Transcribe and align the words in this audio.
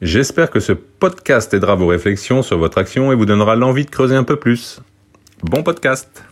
J'espère 0.00 0.50
que 0.50 0.60
ce 0.60 0.72
podcast 0.72 1.52
aidera 1.54 1.74
vos 1.74 1.88
réflexions 1.88 2.42
sur 2.42 2.56
votre 2.56 2.78
action 2.78 3.10
et 3.10 3.16
vous 3.16 3.26
donnera 3.26 3.56
l'envie 3.56 3.84
de 3.84 3.90
creuser 3.90 4.14
un 4.14 4.22
peu 4.22 4.36
plus. 4.36 4.80
Bon 5.42 5.64
podcast 5.64 6.24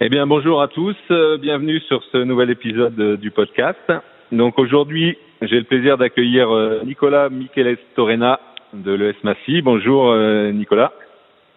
Eh 0.00 0.08
bien, 0.08 0.28
bonjour 0.28 0.62
à 0.62 0.68
tous, 0.68 0.94
euh, 1.10 1.36
bienvenue 1.36 1.80
sur 1.80 2.00
ce 2.12 2.18
nouvel 2.18 2.50
épisode 2.50 3.00
euh, 3.00 3.16
du 3.16 3.32
podcast. 3.32 3.92
Donc 4.30 4.56
aujourd'hui, 4.60 5.18
j'ai 5.42 5.58
le 5.58 5.64
plaisir 5.64 5.98
d'accueillir 5.98 6.54
euh, 6.54 6.82
Nicolas 6.84 7.28
Micheles 7.28 7.78
Torena 7.96 8.38
de 8.72 8.92
l'ES 8.92 9.16
Massy. 9.24 9.62
Bonjour 9.62 10.14
Nicolas. 10.52 10.92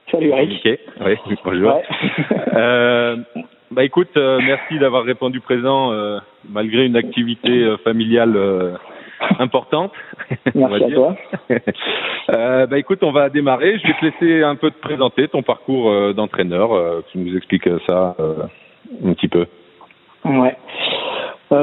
Salut 0.09 0.29
Eric. 0.29 0.67
Oui, 0.99 1.15
bonjour. 1.45 1.75
Ouais. 1.75 3.17
bah 3.69 3.83
écoute, 3.83 4.15
merci 4.15 4.79
d'avoir 4.79 5.03
répondu 5.03 5.41
présent 5.41 5.91
malgré 6.49 6.87
une 6.87 6.95
activité 6.95 7.75
familiale 7.83 8.79
importante. 9.39 9.91
Merci 10.55 10.83
à 10.83 10.91
toi. 10.91 11.15
euh, 12.29 12.67
bah 12.67 12.77
écoute, 12.77 12.99
on 13.03 13.11
va 13.11 13.29
démarrer. 13.29 13.77
Je 13.79 13.87
vais 13.87 13.93
te 13.93 14.05
laisser 14.05 14.43
un 14.43 14.55
peu 14.55 14.71
te 14.71 14.79
présenter 14.79 15.27
ton 15.27 15.41
parcours 15.41 15.89
euh, 15.89 16.13
d'entraîneur. 16.13 16.73
Euh, 16.73 17.01
tu 17.11 17.17
nous 17.19 17.35
expliques 17.35 17.69
ça 17.87 18.15
un 19.03 19.13
petit 19.13 19.27
peu. 19.27 19.45
Ouais. 20.25 20.55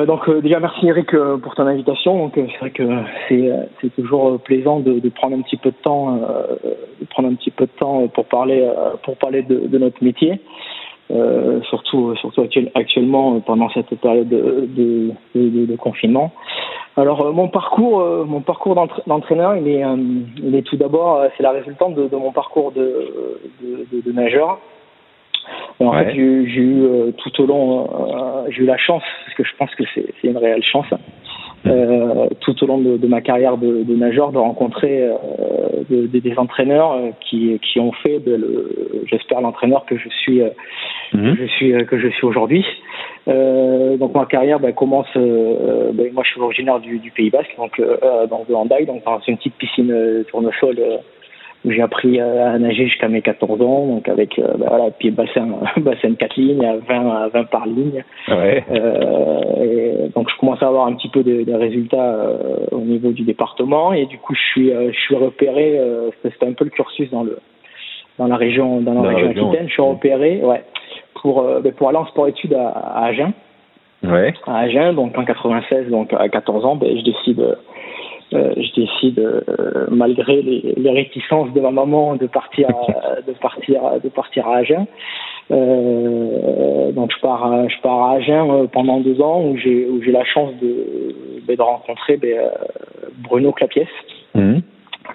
donc 0.07 0.29
déjà 0.43 0.61
merci 0.61 0.87
Eric 0.87 1.17
pour 1.43 1.55
ton 1.55 1.67
invitation. 1.67 2.19
Donc 2.19 2.33
c'est 2.35 2.59
vrai 2.59 2.71
que 2.71 2.83
c'est 3.29 3.51
c'est 3.81 3.95
toujours 3.95 4.39
plaisant 4.41 4.81
de, 4.81 5.01
de, 5.01 5.09
prendre 5.09 5.37
un 5.37 5.41
petit 5.41 5.57
peu 5.57 5.71
de 5.71 5.77
temps, 5.83 6.17
de 6.17 7.07
prendre 7.07 7.31
un 7.31 7.35
petit 7.35 7.51
peu 7.51 7.65
de 7.65 7.71
temps 7.79 8.07
pour 8.09 8.27
parler 8.27 8.69
pour 9.03 9.17
parler 9.17 9.43
de, 9.43 9.67
de 9.67 9.79
notre 9.79 10.05
métier. 10.05 10.41
Euh, 11.11 11.61
surtout 11.63 12.15
surtout 12.21 12.43
actuellement 12.77 13.41
pendant 13.41 13.69
cette 13.71 13.93
période 14.01 14.29
de, 14.29 14.69
de, 14.69 15.11
de, 15.35 15.67
de 15.67 15.77
confinement. 15.77 16.31
Alors 16.97 17.27
euh, 17.27 17.33
mon 17.33 17.49
parcours, 17.49 18.01
euh, 18.01 18.25
mon 18.25 18.43
parcours 18.43 18.77
d'entraîneur, 19.09 19.57
il 19.57 19.67
est, 19.67 19.83
euh, 19.83 19.97
il 20.37 20.55
est 20.55 20.63
tout 20.63 20.77
d'abord, 20.77 21.25
c'est 21.37 21.43
la 21.43 21.51
résultante 21.51 21.97
de, 21.97 22.17
mon 22.17 22.31
parcours 22.31 22.71
de, 22.71 23.41
de, 23.61 24.01
de 24.07 24.13
nageur. 24.13 24.59
En 25.81 25.93
fait, 25.95 26.13
j'ai 26.13 26.21
eu 26.21 27.13
tout 27.17 27.43
au 27.43 27.47
long, 27.47 27.89
j'ai 28.51 28.63
eu 28.63 28.67
la 28.67 28.77
chance, 28.77 29.03
parce 29.25 29.37
que 29.37 29.43
je 29.43 29.57
pense 29.59 29.75
que 29.75 29.83
c'est 29.95 30.29
une 30.29 30.37
réelle 30.37 30.63
chance, 30.63 30.87
euh, 31.67 32.29
tout 32.41 32.63
au 32.65 32.67
long 32.67 32.79
de, 32.79 32.97
de 32.97 33.07
ma 33.07 33.21
carrière 33.21 33.57
de, 33.57 33.83
de, 33.83 33.95
nageur, 33.95 34.33
de 34.33 34.39
rencontrer 34.39 35.03
euh, 35.03 35.15
de, 35.91 36.07
des 36.07 36.39
entraîneurs 36.39 36.99
qui, 37.21 37.59
qui 37.61 37.81
ont 37.81 37.93
fait, 37.93 38.21
j'espère, 39.07 39.41
l'entraîneur 39.41 39.85
que 39.85 39.97
je 39.97 40.09
suis, 40.09 40.41
mhm. 41.13 41.37
que 41.37 41.43
je 41.43 41.47
suis, 41.47 41.87
que 41.87 41.99
je 41.99 42.09
suis 42.09 42.27
aujourd'hui. 42.27 42.65
Euh, 43.29 43.97
donc 43.97 44.15
ma 44.15 44.27
carrière 44.27 44.61
bah, 44.61 44.73
commence. 44.73 45.09
Euh, 45.17 45.91
bah, 45.93 46.05
moi, 46.13 46.23
je 46.25 46.31
suis 46.31 46.41
originaire 46.41 46.81
du, 46.81 46.99
du 46.99 47.11
Pays 47.11 47.31
Basque, 47.31 47.55
donc 47.57 47.79
euh, 47.79 48.27
dans 48.27 48.45
le 48.49 48.55
Handaï, 48.55 48.87
donc 48.87 49.05
dans 49.05 49.21
une 49.29 49.37
petite 49.37 49.55
piscine 49.55 49.91
euh, 49.91 50.25
tournesol 50.25 50.77
euh, 50.79 50.97
où 51.65 51.71
j'ai 51.71 51.83
appris 51.83 52.19
à 52.19 52.59
nager 52.59 52.87
jusqu'à 52.87 53.09
mes 53.09 53.21
14 53.21 53.61
ans, 53.61 53.87
donc 53.87 54.09
avec 54.09 54.39
euh, 54.39 54.55
bah, 54.57 54.67
voilà, 54.69 54.91
puis 54.99 55.11
bassin, 55.11 55.47
bassin 55.77 56.11
de 56.11 56.15
4 56.15 56.37
lignes, 56.37 56.65
à 56.65 56.77
20, 56.77 57.29
20 57.29 57.45
par 57.51 57.67
ligne. 57.67 58.03
Ouais. 58.29 58.65
Euh, 58.71 59.80
commence 60.61 60.63
à 60.63 60.69
avoir 60.69 60.87
un 60.87 60.95
petit 60.95 61.09
peu 61.09 61.23
de, 61.23 61.45
de 61.45 61.53
résultats 61.53 62.29
au 62.71 62.81
niveau 62.81 63.13
du 63.13 63.23
département 63.23 63.93
et 63.93 64.07
du 64.07 64.19
coup 64.19 64.35
je 64.35 64.41
suis, 64.41 64.71
je 64.71 64.99
suis 64.99 65.17
repéré. 65.17 65.81
C'était 66.23 66.47
un 66.47 66.53
peu 66.53 66.65
le 66.65 66.71
cursus 66.71 67.11
dans 67.11 67.23
le 67.23 67.39
dans 68.19 68.27
la 68.27 68.37
région 68.37 68.81
dans 68.81 68.95
la, 68.95 69.01
dans 69.01 69.09
région, 69.09 69.29
région 69.29 69.49
Aquitaine. 69.49 69.69
Je 69.69 69.73
suis 69.73 69.83
repéré, 69.83 70.41
ouais 70.43 70.63
pour, 71.21 71.41
euh, 71.41 71.61
ben, 71.61 71.73
pour 71.73 71.89
aller 71.89 71.99
en 71.99 72.07
sport-études 72.07 72.55
à, 72.55 72.69
à, 72.69 73.07
Agen. 73.07 73.33
Ouais. 74.03 74.33
À 74.47 74.59
Agen, 74.61 74.95
donc 74.95 75.17
en 75.17 75.25
96, 75.25 75.91
donc 75.91 76.13
à 76.13 76.29
14 76.29 76.65
ans, 76.65 76.77
ben, 76.77 76.97
je 76.97 77.05
décide, 77.05 77.41
euh, 78.33 78.55
je 78.57 78.81
décide 78.81 79.19
euh, 79.19 79.87
malgré 79.91 80.41
les, 80.43 80.75
les, 80.77 80.91
réticences 80.91 81.53
de 81.53 81.61
ma 81.61 81.71
maman 81.71 82.17
de 82.17 82.27
partir, 82.27 82.69
de 83.27 83.33
partir, 83.33 83.81
de 84.03 84.09
partir 84.09 84.49
à 84.49 84.57
Agen. 84.57 84.87
Euh, 85.51 86.93
donc 86.93 87.13
je 87.15 87.21
pars, 87.21 87.69
je 87.69 87.81
pars 87.83 88.03
à 88.03 88.13
Agen 88.15 88.69
pendant 88.73 89.01
deux 89.01 89.21
ans 89.21 89.43
où 89.43 89.57
j'ai 89.57 89.87
où 89.87 90.03
j'ai 90.03 90.13
la 90.13 90.25
chance 90.25 90.53
de, 90.61 91.15
ben, 91.47 91.57
de 91.57 91.63
rencontrer 91.63 92.17
ben, 92.17 92.51
Bruno 93.19 93.53
Clapiès. 93.53 93.89
Mmh 94.35 94.61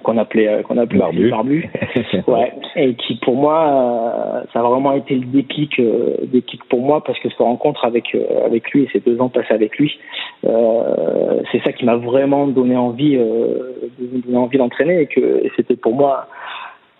qu'on 0.03 0.17
appelait 0.17 0.47
euh, 0.47 0.61
qu'on 0.61 0.77
appelait 0.77 0.99
barbu, 0.99 1.29
barbu. 1.29 1.69
ouais 2.27 2.53
et 2.75 2.93
qui 2.95 3.15
pour 3.15 3.35
moi 3.35 3.67
euh, 3.67 4.43
ça 4.53 4.59
a 4.59 4.63
vraiment 4.63 4.93
été 4.93 5.15
le 5.15 5.25
déclic 5.25 5.79
euh, 5.79 6.15
déclic 6.31 6.63
pour 6.65 6.81
moi 6.81 7.03
parce 7.03 7.19
que 7.19 7.29
cette 7.29 7.39
rencontre 7.39 7.85
avec 7.85 8.15
avec 8.45 8.71
lui 8.71 8.83
et 8.83 8.89
ces 8.91 8.99
deux 8.99 9.19
ans 9.21 9.29
passés 9.29 9.53
avec 9.53 9.77
lui 9.77 9.97
c'est 10.43 11.63
ça 11.63 11.71
qui 11.73 11.85
m'a 11.85 11.95
vraiment 11.95 12.47
donné 12.47 12.75
envie 12.75 13.17
donné 13.17 14.37
envie 14.37 14.57
d'entraîner 14.57 15.01
et 15.01 15.07
que 15.07 15.43
c'était 15.55 15.75
pour 15.75 15.95
moi 15.95 16.27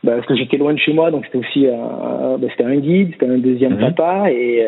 bah, 0.06 0.14
parce 0.16 0.28
que 0.28 0.36
j'étais 0.36 0.58
loin 0.58 0.74
de 0.74 0.80
chez 0.80 0.94
moi 0.94 1.12
donc 1.12 1.26
c'était 1.26 1.40
aussi 1.40 1.66
bah, 1.66 2.48
c'était 2.52 2.64
un 2.64 2.78
guide 2.78 3.12
c'était 3.14 3.28
un 3.28 3.38
deuxième 3.38 3.74
mhm. 3.76 3.94
papa 3.94 4.32
et 4.32 4.68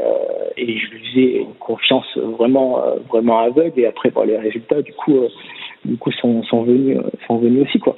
et 0.57 0.77
je 0.77 0.91
lui 0.91 0.99
faisais 1.09 1.37
une 1.41 1.53
confiance 1.59 2.17
vraiment 2.17 2.81
vraiment 3.09 3.39
aveugle 3.39 3.79
et 3.79 3.85
après 3.85 4.09
bah, 4.09 4.25
les 4.25 4.37
résultats 4.37 4.81
du 4.81 4.93
coup 4.93 5.17
du 5.85 5.97
coup 5.97 6.11
sont 6.11 6.43
sont 6.43 6.63
venus 6.63 6.97
sont 7.27 7.37
venus 7.37 7.67
aussi 7.67 7.79
quoi 7.79 7.95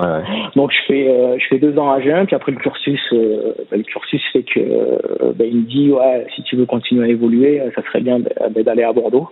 Ouais. 0.00 0.22
Donc 0.56 0.72
je 0.72 0.86
fais 0.86 1.08
euh, 1.08 1.36
je 1.38 1.46
fais 1.48 1.58
deux 1.58 1.78
ans 1.78 1.90
à 1.90 2.00
Jeun, 2.00 2.24
puis 2.24 2.34
après 2.34 2.52
le 2.52 2.58
cursus 2.58 3.00
euh, 3.12 3.52
bah, 3.70 3.76
le 3.76 3.82
cursus 3.82 4.22
fait 4.32 4.42
que 4.42 4.58
euh, 4.58 5.32
bah, 5.36 5.44
il 5.44 5.56
me 5.56 5.62
dit 5.62 5.90
ouais 5.90 6.26
si 6.34 6.42
tu 6.44 6.56
veux 6.56 6.64
continuer 6.64 7.04
à 7.04 7.08
évoluer 7.08 7.60
ça 7.74 7.82
serait 7.82 8.00
bien 8.00 8.18
bah, 8.18 8.62
d'aller 8.62 8.84
à 8.84 8.92
Bordeaux. 8.92 9.28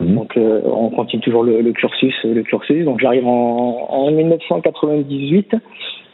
Mmh. 0.00 0.14
Donc 0.14 0.36
on 0.36 0.90
continue 0.90 1.22
toujours 1.22 1.44
le, 1.44 1.62
le, 1.62 1.72
cursus 1.72 2.14
le 2.24 2.42
cursus. 2.42 2.84
Donc 2.84 3.00
j'arrive 3.00 3.26
en, 3.26 3.86
en 3.88 4.10
1998 4.10 5.54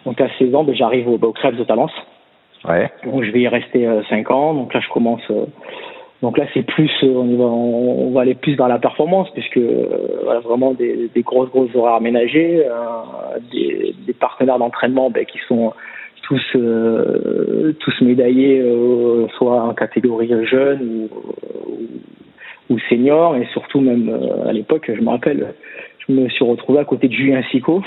donc 0.04 0.20
à 0.20 0.28
16 0.38 0.54
ans 0.54 0.66
j'arrive 0.72 1.08
au, 1.08 1.18
au 1.18 1.32
Crèves 1.32 1.56
de 1.56 1.64
Talence. 1.64 1.92
Ouais. 2.68 2.90
Donc 3.04 3.22
je 3.24 3.30
vais 3.30 3.40
y 3.40 3.48
rester 3.48 3.88
5 4.08 4.30
ans. 4.30 4.54
Donc 4.54 4.74
là 4.74 4.80
je 4.80 4.88
commence 4.88 5.22
donc 6.20 6.36
là, 6.36 6.46
c'est 6.52 6.62
plus, 6.62 6.90
euh, 7.04 7.14
on 7.14 7.36
va, 7.36 7.44
on 7.44 8.10
va 8.10 8.22
aller 8.22 8.34
plus 8.34 8.56
vers 8.56 8.66
la 8.66 8.78
performance, 8.78 9.30
puisque 9.34 9.56
euh, 9.56 10.20
voilà, 10.24 10.40
vraiment 10.40 10.72
des, 10.74 11.08
des 11.14 11.22
grosses 11.22 11.50
grosses 11.50 11.74
horaires 11.76 11.94
aménagés, 11.94 12.64
euh, 12.66 13.38
des, 13.52 13.94
des, 14.04 14.12
partenaires 14.14 14.58
d'entraînement 14.58 15.10
ben, 15.10 15.24
qui 15.24 15.38
sont 15.46 15.72
tous 16.22 16.42
euh, 16.56 17.72
tous 17.78 18.00
médaillés, 18.00 18.60
euh, 18.60 19.28
soit 19.36 19.62
en 19.62 19.74
catégorie 19.74 20.28
jeune 20.46 20.80
ou, 20.82 21.70
ou, 21.70 22.74
ou 22.74 22.78
senior, 22.90 23.36
et 23.36 23.46
surtout 23.52 23.80
même 23.80 24.12
à 24.44 24.52
l'époque, 24.52 24.90
je 24.92 25.00
me 25.00 25.10
rappelle, 25.10 25.54
je 26.08 26.14
me 26.14 26.28
suis 26.28 26.44
retrouvé 26.44 26.78
à 26.78 26.84
côté 26.84 27.08
de 27.08 27.12
Julien 27.12 27.42
Sico, 27.50 27.82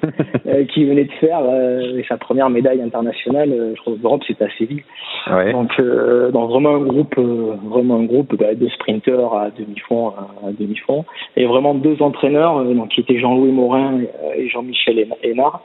qui 0.72 0.84
venait 0.84 1.04
de 1.04 1.12
faire 1.12 1.40
euh, 1.42 2.00
sa 2.08 2.16
première 2.16 2.48
médaille 2.48 2.80
internationale, 2.80 3.72
je 3.74 3.80
crois, 3.80 3.94
d'Europe, 3.96 4.22
c'était 4.26 4.44
à 4.44 4.50
Séville. 4.56 4.84
Ouais. 5.30 5.52
Donc, 5.52 5.72
euh, 5.80 6.30
dans 6.30 6.46
vraiment 6.46 6.76
un 6.76 6.80
groupe, 6.80 7.14
euh, 7.18 7.54
vraiment 7.64 7.96
un 7.96 8.04
groupe 8.04 8.36
bah, 8.36 8.54
de 8.54 8.68
sprinteurs 8.68 9.34
à 9.34 9.50
demi-fond, 9.50 10.12
à 10.46 10.52
demi-fond, 10.52 11.04
et 11.36 11.46
vraiment 11.46 11.74
deux 11.74 12.00
entraîneurs, 12.00 12.58
euh, 12.58 12.74
donc 12.74 12.88
qui 12.88 13.00
étaient 13.00 13.18
Jean-Louis 13.18 13.52
Morin 13.52 14.00
et 14.36 14.48
Jean-Michel 14.48 15.06
Hénard, 15.22 15.62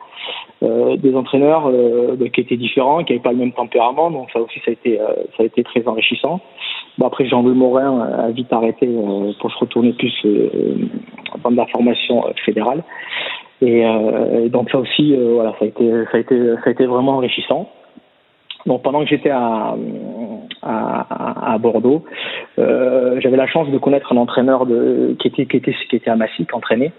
euh, 0.63 0.97
deux 0.97 1.15
entraîneurs 1.15 1.67
euh, 1.67 2.15
bah, 2.17 2.29
qui 2.29 2.41
étaient 2.41 2.57
différents, 2.57 3.03
qui 3.03 3.13
n'avaient 3.13 3.23
pas 3.23 3.31
le 3.31 3.37
même 3.37 3.53
tempérament, 3.53 4.11
donc 4.11 4.29
ça 4.31 4.39
aussi 4.39 4.59
ça 4.65 4.71
a 4.71 4.73
été, 4.73 4.97
ça 5.37 5.43
a 5.43 5.45
été 5.45 5.63
très 5.63 5.87
enrichissant. 5.87 6.39
Bon, 6.97 7.07
après 7.07 7.27
Jean-Louis 7.27 7.55
Morin 7.55 8.01
a 8.01 8.31
vite 8.31 8.51
arrêté 8.51 8.87
pour 8.87 9.51
se 9.51 9.57
retourner 9.57 9.93
plus 9.93 10.13
dans 11.43 11.49
la 11.51 11.65
formation 11.67 12.25
fédérale. 12.45 12.83
Et, 13.61 13.83
donc 14.49 14.71
ça 14.71 14.79
aussi, 14.79 15.15
voilà, 15.15 15.51
ça 15.59 15.65
a 15.65 15.67
été, 15.67 15.91
ça 16.11 16.17
a 16.17 16.19
été, 16.19 16.55
ça 16.55 16.63
a 16.65 16.69
été 16.71 16.85
vraiment 16.85 17.13
enrichissant. 17.17 17.69
Donc 18.65 18.83
pendant 18.83 19.03
que 19.03 19.09
j'étais 19.09 19.29
à, 19.29 19.75
à, 20.61 21.53
à, 21.53 21.57
Bordeaux, 21.57 22.03
euh, 22.59 23.19
j'avais 23.19 23.37
la 23.37 23.47
chance 23.47 23.69
de 23.69 23.77
connaître 23.77 24.13
un 24.13 24.17
entraîneur 24.17 24.65
de, 24.65 25.15
qui 25.19 25.27
était 25.27 25.45
qui 25.45 25.57
était 25.57 25.75
qui 25.89 25.95
était 25.95 26.09
à 26.09 26.15
Massy, 26.15 26.45
qui 26.45 26.53
entraînait, 26.53 26.91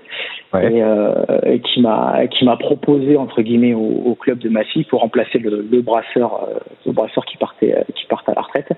ouais. 0.53 0.75
et, 0.75 0.83
euh, 0.83 1.13
et, 1.47 1.61
qui 1.61 1.81
m'a 1.81 2.27
qui 2.29 2.45
m'a 2.45 2.57
proposé 2.57 3.17
entre 3.17 3.43
guillemets 3.43 3.75
au, 3.75 4.03
au, 4.07 4.15
club 4.15 4.39
de 4.39 4.49
Massy 4.49 4.85
pour 4.85 5.01
remplacer 5.01 5.39
le, 5.39 5.67
le 5.71 5.83
brasseur 5.83 6.49
euh, 6.49 6.59
le 6.87 6.93
brasseur 6.93 7.25
qui 7.27 7.37
partait 7.37 7.85
qui 7.95 8.07
partait 8.07 8.33
à 8.33 8.35
la 8.35 8.43
retraite. 8.43 8.73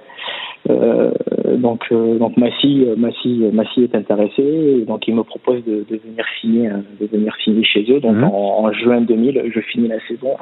Donc 0.69 1.93
donc 1.93 2.37
Massy 2.37 2.87
Massy 2.97 3.45
Massy 3.53 3.83
est 3.83 3.95
intéressé 3.95 4.43
et 4.43 4.85
donc 4.85 5.07
il 5.07 5.15
me 5.15 5.23
propose 5.23 5.63
de, 5.65 5.85
de 5.89 5.97
venir 5.97 6.25
signer 6.41 6.71
de 7.01 7.07
venir 7.07 7.35
signer 7.43 7.65
chez 7.65 7.85
eux 7.91 8.01
donc 8.01 8.17
mhm. 8.17 8.25
en, 8.25 8.65
en, 8.65 8.73
juin 8.73 9.01
2000 9.01 9.51
je 9.55 9.61
finis 9.61 9.89
la 9.89 10.01
saison 10.09 10.37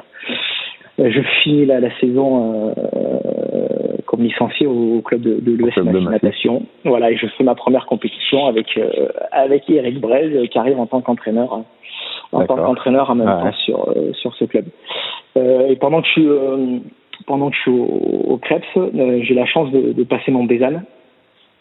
je 0.97 1.21
finis 1.41 1.65
la, 1.65 1.79
la 1.79 1.89
saison 1.99 2.73
comme 4.13 4.21
licencié 4.21 4.67
au, 4.67 5.01
club 5.01 5.21
de, 5.21 5.39
de 5.39 5.51
l'US 5.53 5.75
Natation. 5.77 6.61
Voilà, 6.85 7.09
et 7.09 7.17
je 7.17 7.25
fais 7.35 7.43
ma 7.43 7.55
première 7.55 7.87
compétition 7.87 8.45
avec 8.45 8.77
euh, 8.77 9.07
avec 9.31 9.67
Eric 9.67 9.99
Brez 9.99 10.47
qui 10.49 10.59
arrive 10.59 10.79
en 10.79 10.85
tant 10.85 11.01
qu'entraîneur 11.01 11.63
en 12.31 12.45
tant 12.45 12.55
qu'entraîneur 12.55 13.09
en 13.09 13.15
même 13.15 13.25
temps 13.25 13.51
sur 13.65 13.89
euh, 13.89 14.13
sur 14.13 14.35
ce 14.35 14.45
club. 14.45 14.65
Euh, 15.35 15.67
et 15.67 15.75
pendant 15.77 16.01
que 16.03 16.07
je 16.07 16.11
suis 16.11 16.27
pendant 17.25 17.49
que 17.49 17.55
je 17.55 17.61
suis 17.61 17.71
au, 17.71 18.33
au 18.33 18.37
Krebs, 18.37 18.63
j'ai 19.23 19.33
la 19.33 19.45
chance 19.45 19.71
de, 19.71 19.93
de 19.93 20.03
passer 20.03 20.31
mon 20.31 20.43
Bézal 20.43 20.83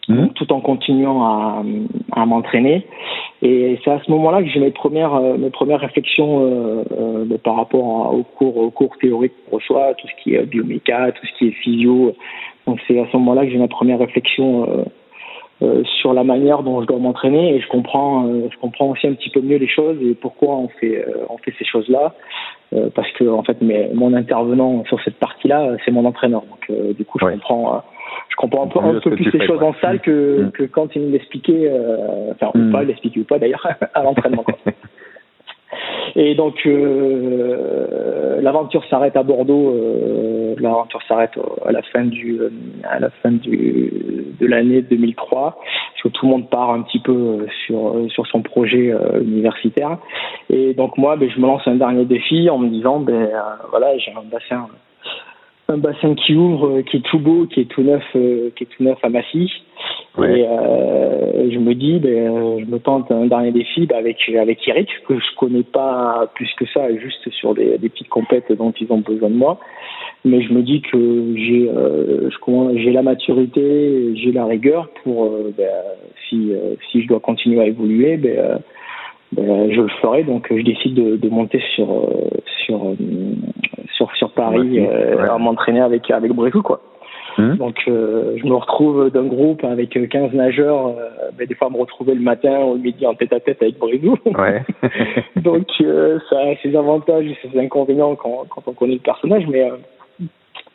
Mmh. 0.09 0.31
tout 0.35 0.53
en 0.53 0.61
continuant 0.61 1.23
à, 1.25 1.63
à 2.11 2.27
m'entraîner. 2.27 2.85
Et 3.41 3.79
c'est 3.85 3.91
à 3.91 4.01
ce 4.05 4.11
moment-là 4.11 4.43
que 4.43 4.49
j'ai 4.49 4.59
mes 4.59 4.73
premières 4.73 5.15
euh, 5.15 5.37
mes 5.37 5.51
premières 5.51 5.79
réflexions 5.79 6.45
euh, 6.45 6.85
euh, 6.99 7.39
par 7.39 7.55
rapport 7.55 8.13
au 8.13 8.25
cours 8.25 8.57
au 8.57 8.71
cours 8.71 8.99
théorique 8.99 9.33
qu'on 9.49 9.59
reçoit, 9.59 9.95
tout 9.95 10.09
ce 10.09 10.23
qui 10.23 10.35
est 10.35 10.43
bioméca, 10.45 11.13
tout 11.13 11.25
ce 11.25 11.39
qui 11.39 11.49
est 11.49 11.53
physio. 11.53 12.17
Donc 12.67 12.81
c'est 12.89 12.99
à 12.99 13.07
ce 13.13 13.17
moment-là 13.17 13.45
que 13.45 13.53
j'ai 13.53 13.59
ma 13.59 13.69
première 13.69 14.01
réflexion 14.01 14.85
euh, 15.63 15.67
euh, 15.67 15.85
sur 16.01 16.13
la 16.13 16.25
manière 16.25 16.63
dont 16.63 16.81
je 16.83 16.87
dois 16.87 16.99
m'entraîner 16.99 17.55
et 17.55 17.61
je 17.61 17.69
comprends 17.69 18.27
je 18.51 18.59
comprends 18.59 18.87
aussi 18.91 19.07
un 19.07 19.15
petit 19.15 19.31
peu 19.31 19.41
mieux 19.41 19.59
les 19.59 19.69
choses 19.69 19.97
et 20.03 20.15
pourquoi 20.15 20.57
on 20.57 20.69
fait 20.69 21.05
on 21.31 21.39
fait 21.39 21.55
ces 21.59 21.65
choses-là 21.65 22.15
parce 22.95 23.11
que 23.13 23.29
en 23.29 23.43
fait 23.43 23.59
mais, 23.61 23.91
mon 23.95 24.15
intervenant 24.15 24.85
sur 24.87 25.01
cette 25.03 25.19
partie-là 25.19 25.77
c'est 25.85 25.91
mon 25.91 26.05
entraîneur 26.05 26.43
donc 26.43 26.97
du 26.97 27.05
coup 27.05 27.19
je 27.21 27.27
comprends 27.27 27.83
je 28.33 28.37
comprends 28.37 28.65
un 28.65 28.69
peu, 28.69 28.79
un 28.81 29.01
peu 29.01 29.11
plus 29.11 29.31
les 29.31 29.47
choses 29.47 29.63
en 29.63 29.75
salle 29.81 30.01
que, 30.01 30.45
mm. 30.45 30.51
que 30.53 30.65
quand 30.65 30.95
il 30.95 31.03
m'expliquait, 31.03 31.69
euh, 31.71 32.33
enfin, 32.33 32.51
ou 32.55 32.59
mm. 32.59 32.73
pas, 32.73 32.83
il 32.83 32.89
l'expliquait 32.89 33.21
ou 33.21 33.25
pas 33.25 33.39
d'ailleurs, 33.39 33.67
à 33.95 34.03
l'entraînement. 34.03 34.45
Et 36.15 36.35
donc 36.35 36.67
euh, 36.67 38.41
l'aventure 38.41 38.85
s'arrête 38.91 39.17
à 39.17 39.23
Bordeaux. 39.23 39.75
Euh, 39.75 40.55
l'aventure 40.59 41.01
s'arrête 41.09 41.39
à 41.65 41.73
la 41.73 41.83
fin 41.83 42.05
du 42.05 42.39
à 42.85 43.01
la 43.01 43.11
fin 43.23 43.33
du 43.33 44.35
de 44.39 44.47
l'année 44.47 44.83
2003 44.83 45.57
parce 45.57 46.03
que 46.03 46.09
tout 46.09 46.27
le 46.27 46.33
monde 46.33 46.51
part 46.51 46.71
un 46.71 46.83
petit 46.83 47.01
peu 47.01 47.47
sur 47.65 47.97
sur 48.09 48.27
son 48.27 48.43
projet 48.43 48.93
euh, 48.93 49.23
universitaire. 49.23 49.99
Et 50.51 50.75
donc 50.75 50.99
moi, 50.99 51.17
ben, 51.17 51.31
je 51.31 51.41
me 51.41 51.47
lance 51.47 51.63
un 51.67 51.77
dernier 51.77 52.05
défi 52.05 52.51
en 52.51 52.59
me 52.59 52.69
disant 52.69 53.01
ben 53.01 53.15
euh, 53.15 53.29
voilà 53.71 53.97
j'ai 53.99 54.13
un 54.13 54.25
bassin 54.31 54.67
un 55.73 55.79
bassin 55.79 56.15
qui 56.15 56.35
ouvre, 56.35 56.79
euh, 56.79 56.83
qui 56.83 56.99
est 56.99 57.05
tout 57.11 57.19
beau, 57.19 57.47
qui 57.47 57.61
est 57.61 57.65
tout 57.65 57.83
neuf, 57.83 58.05
euh, 58.15 58.51
qui 58.55 58.65
est 58.65 58.67
tout 58.67 58.85
neuf 58.85 58.99
à 59.03 59.09
Massy. 59.09 59.51
Et 60.19 60.21
euh, 60.21 61.51
je 61.51 61.59
me 61.59 61.75
dis, 61.75 61.99
ben, 61.99 62.61
je 62.61 62.67
me 62.67 62.79
tente 62.79 63.11
un 63.11 63.27
dernier 63.27 63.51
défi 63.51 63.87
ben, 63.87 63.97
avec 63.97 64.19
avec 64.39 64.69
Eric 64.69 64.89
que 65.09 65.15
je 65.19 65.37
connais 65.39 65.63
pas 65.63 66.31
plus 66.35 66.51
que 66.59 66.67
ça, 66.67 66.95
juste 66.97 67.29
sur 67.31 67.55
des, 67.55 67.79
des 67.79 67.89
petites 67.89 68.11
compètes 68.11 68.53
dont 68.53 68.73
ils 68.79 68.93
ont 68.93 68.99
besoin 68.99 69.31
de 69.31 69.35
moi. 69.35 69.59
Mais 70.25 70.43
je 70.43 70.53
me 70.53 70.63
dis 70.63 70.83
que 70.83 71.35
j'ai 71.37 71.69
euh, 71.69 72.29
j'ai 72.77 72.93
la 72.93 73.03
maturité, 73.03 74.15
j'ai 74.17 74.33
la 74.33 74.45
rigueur 74.45 74.89
pour 75.03 75.31
ben, 75.57 75.83
si 76.29 76.53
si 76.91 77.03
je 77.03 77.09
dois 77.09 77.21
continuer 77.21 77.61
à 77.61 77.67
évoluer, 77.67 78.19
ben, 78.19 78.61
je 79.35 79.81
le 79.81 79.89
ferai. 80.03 80.25
Donc 80.25 80.47
je 80.55 80.63
décide 80.63 80.95
de, 80.95 81.17
de 81.17 81.29
monter 81.31 81.61
sur 81.75 82.07
sur 82.67 82.95
sur 84.11 84.17
sur 84.17 84.31
Paris 84.33 84.79
euh, 84.79 85.29
à 85.29 85.39
m'entraîner 85.39 85.81
avec 85.81 86.11
avec 86.11 86.33
quoi. 86.63 86.81
Hum. 87.39 87.57
Donc 87.57 87.77
euh, 87.89 88.37
je 88.37 88.45
me 88.45 88.55
retrouve 88.55 89.11
d'un 89.11 89.25
groupe 89.25 89.65
avec 89.65 89.91
15 89.91 90.33
nageurs, 90.33 90.89
euh, 90.89 91.31
ben, 91.37 91.47
des 91.47 91.55
fois 91.55 91.71
me 91.71 91.79
retrouver 91.79 92.15
le 92.15 92.21
matin 92.21 92.61
ou 92.61 92.75
le 92.75 92.81
midi 92.81 93.07
en 93.07 93.15
tête 93.15 93.33
à 93.33 93.41
tête 93.41 93.63
avec. 93.63 93.77
Ouais. 94.27 94.63
Donc 95.37 95.67
ça 96.29 96.39
a 96.39 96.57
ses 96.63 96.77
avantages 96.77 97.27
et 97.27 97.37
ses 97.43 97.59
inconvénients 97.59 98.17
quand, 98.17 98.45
quand 98.51 98.63
on 98.67 98.73
connaît 98.73 98.95
le 98.95 99.01
personnage, 99.01 99.45
mais 99.49 99.71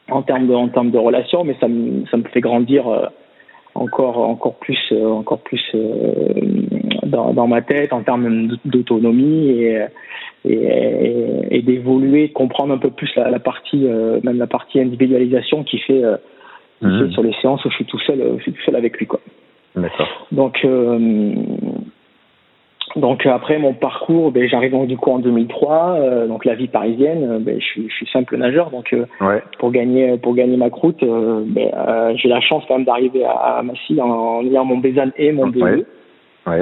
en 0.10 0.22
termes 0.24 0.48
de 0.48 0.54
en 0.54 0.70
termes 0.70 0.92
de 0.92 0.98
relations, 0.98 1.44
mais 1.44 1.56
ça 1.60 1.68
me 1.68 2.06
ça 2.08 2.18
me 2.18 2.24
fait 2.24 2.42
grandir 2.42 2.86
encore 3.76 4.18
encore 4.18 4.56
plus 4.56 4.94
encore 4.94 5.40
plus 5.40 5.76
dans, 7.04 7.34
dans 7.34 7.48
ma 7.48 7.62
tête 7.62 7.94
en 7.94 8.02
termes 8.02 8.58
d'autonomie 8.66 9.50
et 9.50 9.86
et, 10.48 11.58
et 11.58 11.62
d'évoluer, 11.62 12.30
de 12.30 12.34
comprendre 12.34 12.74
un 12.74 12.78
peu 12.78 12.90
plus 12.90 13.10
la, 13.16 13.30
la 13.30 13.40
partie, 13.40 13.86
euh, 13.88 14.20
même 14.24 14.38
la 14.38 14.48
partie 14.48 14.80
individualisation 14.80 15.64
qui 15.64 15.80
fait, 15.80 16.04
euh, 16.04 16.18
mhm. 16.82 17.12
sur 17.12 17.24
les 17.24 17.34
séances 17.42 17.64
où 17.66 17.70
je 17.70 17.76
suis 17.76 17.86
tout 17.86 18.00
seul, 18.00 18.22
je 18.38 18.44
suis 18.44 18.54
tout 18.54 18.62
seul 18.66 18.76
avec 18.76 18.98
lui, 18.98 19.08
quoi. 19.08 19.20
Donc, 20.32 20.58
euh, 20.66 21.36
donc 22.96 23.28
après 23.28 23.60
mon 23.60 23.74
parcours, 23.74 24.32
ben, 24.32 24.50
j'arrive 24.50 24.72
donc 24.72 24.88
du 24.88 24.98
coup 24.98 25.12
en 25.12 25.20
2003, 25.20 25.98
euh, 26.00 26.28
donc 26.28 26.46
la 26.46 26.56
vie 26.56 26.68
parisienne, 26.68 27.38
ben, 27.42 27.60
je, 27.60 27.66
suis, 27.66 27.90
je 27.90 27.94
suis 27.94 28.08
simple 28.08 28.38
nageur, 28.38 28.72
donc 28.72 28.96
ouais. 29.22 29.44
pour 29.60 29.70
gagner 29.72 30.18
pour 30.18 30.34
gagner 30.34 30.58
ma 30.58 30.72
croûte, 30.72 31.04
ben, 31.04 32.16
j'ai 32.16 32.28
la 32.28 32.42
chance 32.42 32.64
quand 32.68 32.78
même 32.78 32.86
d'arriver 32.86 33.24
à, 33.24 33.58
à 33.58 33.62
Massy 33.62 34.02
en, 34.02 34.44
ayant 34.44 34.66
mon 34.66 34.78
Bézane 34.78 35.12
et 35.16 35.32
mon 35.32 35.52
ouais 35.52 35.86
ouais. 36.48 36.60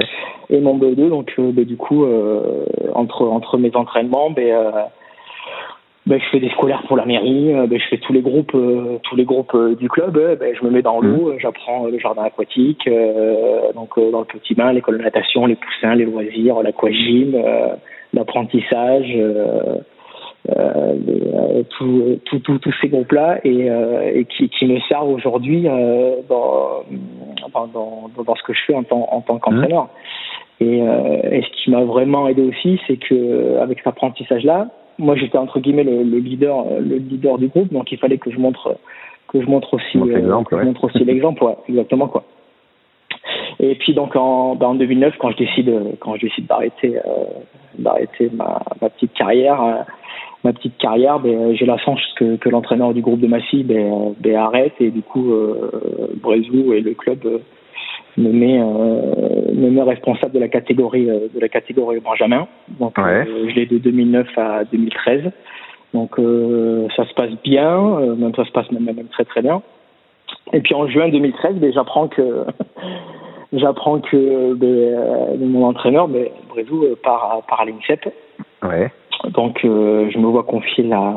et 0.50 0.60
mon 0.60 0.78
BE2. 0.78 1.08
Donc, 1.08 1.32
euh, 1.38 1.50
ben, 1.52 1.64
du 1.64 1.76
coup, 1.76 2.04
euh, 2.04 2.64
entre 2.94 3.22
entre 3.26 3.58
mes 3.58 3.74
entraînements, 3.74 4.30
ben, 4.30 4.48
euh, 4.48 4.70
ben, 6.06 6.20
je 6.20 6.28
fais 6.30 6.40
des 6.40 6.50
scolaires 6.50 6.82
pour 6.86 6.96
la 6.96 7.04
mairie, 7.04 7.52
ben, 7.68 7.78
je 7.78 7.88
fais 7.88 7.98
tous 7.98 8.12
les 8.12 8.20
groupes, 8.20 8.56
tous 9.02 9.16
les 9.16 9.24
groupes 9.24 9.56
du 9.78 9.88
club. 9.88 10.14
Ben, 10.38 10.54
je 10.54 10.64
me 10.64 10.70
mets 10.70 10.82
dans 10.82 11.00
l'eau, 11.00 11.32
mmh. 11.32 11.38
j'apprends 11.40 11.86
le 11.86 11.98
jardin 11.98 12.22
aquatique, 12.22 12.88
donc 13.74 13.98
dans 13.98 14.20
le 14.20 14.24
petit 14.24 14.54
bain, 14.54 14.72
l'école 14.72 14.98
de 14.98 15.02
natation, 15.02 15.46
les 15.46 15.56
poussins, 15.56 15.94
les 15.94 16.04
loisirs, 16.04 16.62
l'aquagym, 16.62 17.36
l'apprentissage. 18.12 19.16
Euh, 20.48 21.62
tous 21.70 22.18
tout, 22.24 22.38
tout, 22.40 22.58
tous 22.58 22.74
ces 22.80 22.88
groupes-là 22.88 23.40
et, 23.44 23.70
euh, 23.70 24.12
et 24.14 24.24
qui, 24.26 24.48
qui, 24.48 24.66
me 24.66 24.78
servent 24.80 25.08
aujourd'hui 25.08 25.66
euh, 25.66 26.16
dans, 26.28 26.84
dans, 27.52 28.10
dans, 28.24 28.34
ce 28.34 28.42
que 28.42 28.52
je 28.52 28.60
fais 28.66 28.74
en 28.74 28.84
tant, 28.84 29.08
en 29.10 29.22
tant 29.22 29.38
qu'entraîneur. 29.38 29.84
Mmh. 30.60 30.64
Et, 30.64 30.78
et, 30.78 31.42
ce 31.42 31.64
qui 31.64 31.70
m'a 31.70 31.84
vraiment 31.84 32.28
aidé 32.28 32.42
aussi, 32.42 32.80
c'est 32.86 32.96
que 32.96 33.58
avec 33.58 33.78
cet 33.78 33.88
apprentissage-là, 33.88 34.68
moi 34.98 35.16
j'étais 35.16 35.38
entre 35.38 35.60
guillemets 35.60 35.84
le, 35.84 36.02
le, 36.02 36.18
leader, 36.18 36.64
le 36.80 36.96
leader 36.96 37.38
du 37.38 37.48
groupe, 37.48 37.72
donc 37.72 37.90
il 37.92 37.98
fallait 37.98 38.18
que 38.18 38.30
je 38.30 38.38
montre 38.38 38.76
que 39.28 39.40
je 39.40 39.46
montre 39.46 39.74
aussi, 39.74 39.98
je 39.98 40.64
montre 40.64 40.84
aussi 40.84 41.04
l'exemple, 41.04 41.44
ouais, 41.44 41.56
exactement 41.68 42.08
quoi. 42.08 42.24
Et 43.60 43.74
puis 43.76 43.94
donc 43.94 44.16
en, 44.16 44.54
ben, 44.54 44.68
en 44.68 44.74
2009, 44.74 45.14
quand 45.18 45.30
je 45.30 45.36
décide, 45.36 45.72
quand 46.00 46.16
je 46.16 46.22
décide 46.22 46.46
d'arrêter, 46.46 46.96
euh, 46.98 47.24
d'arrêter 47.78 48.30
ma, 48.34 48.60
ma 48.80 48.90
petite 48.90 49.12
carrière, 49.14 49.84
ma 50.44 50.52
petite 50.52 50.78
carrière, 50.78 51.18
ben, 51.18 51.54
j'ai 51.54 51.66
la 51.66 51.78
chance 51.78 52.00
que, 52.16 52.36
que 52.36 52.48
l'entraîneur 52.48 52.94
du 52.94 53.02
groupe 53.02 53.20
de 53.20 53.26
Massy 53.26 53.64
ben, 53.64 54.14
ben, 54.20 54.36
arrête 54.36 54.74
et 54.80 54.90
du 54.90 55.02
coup 55.02 55.32
euh, 55.32 56.10
Brezou 56.22 56.72
et 56.72 56.80
le 56.80 56.94
club 56.94 57.18
euh, 57.24 57.38
me 58.16 58.30
met 58.30 58.60
euh, 58.60 59.52
me 59.52 59.70
met 59.70 59.82
responsable 59.82 60.32
de 60.32 60.38
la 60.38 60.48
catégorie 60.48 61.10
euh, 61.10 61.28
de 61.34 61.40
la 61.40 61.48
catégorie 61.48 62.00
Benjamin. 62.00 62.46
Donc 62.80 62.96
ouais. 62.98 63.26
Euh, 63.28 63.48
je 63.48 63.54
l'ai 63.54 63.66
de 63.66 63.78
2009 63.78 64.26
à 64.38 64.64
2013. 64.64 65.32
Donc 65.94 66.16
ça 66.96 67.06
se 67.06 67.14
passe 67.14 67.30
bien, 67.42 67.80
même 68.18 68.34
ça 68.34 68.44
se 68.44 68.50
passe 68.50 68.70
même, 68.70 68.84
même 68.84 69.06
très 69.06 69.24
très 69.24 69.40
bien. 69.40 69.62
Et 70.52 70.60
puis 70.60 70.74
en 70.74 70.86
juin 70.88 71.08
2013, 71.08 71.54
ben, 71.56 71.72
j'apprends 71.72 72.08
que 72.08 72.44
j'apprends 73.52 74.00
que 74.00 74.54
ben, 74.54 75.38
mon 75.40 75.66
entraîneur, 75.66 76.08
ben, 76.08 76.28
Brezou, 76.48 76.84
part, 77.02 77.42
part 77.48 77.60
à 77.60 77.64
l'INSEP. 77.64 78.12
Ouais. 78.62 78.90
Donc, 79.32 79.64
euh, 79.64 80.08
je 80.10 80.18
me 80.18 80.26
vois 80.26 80.44
confier 80.44 80.84
la, 80.84 81.14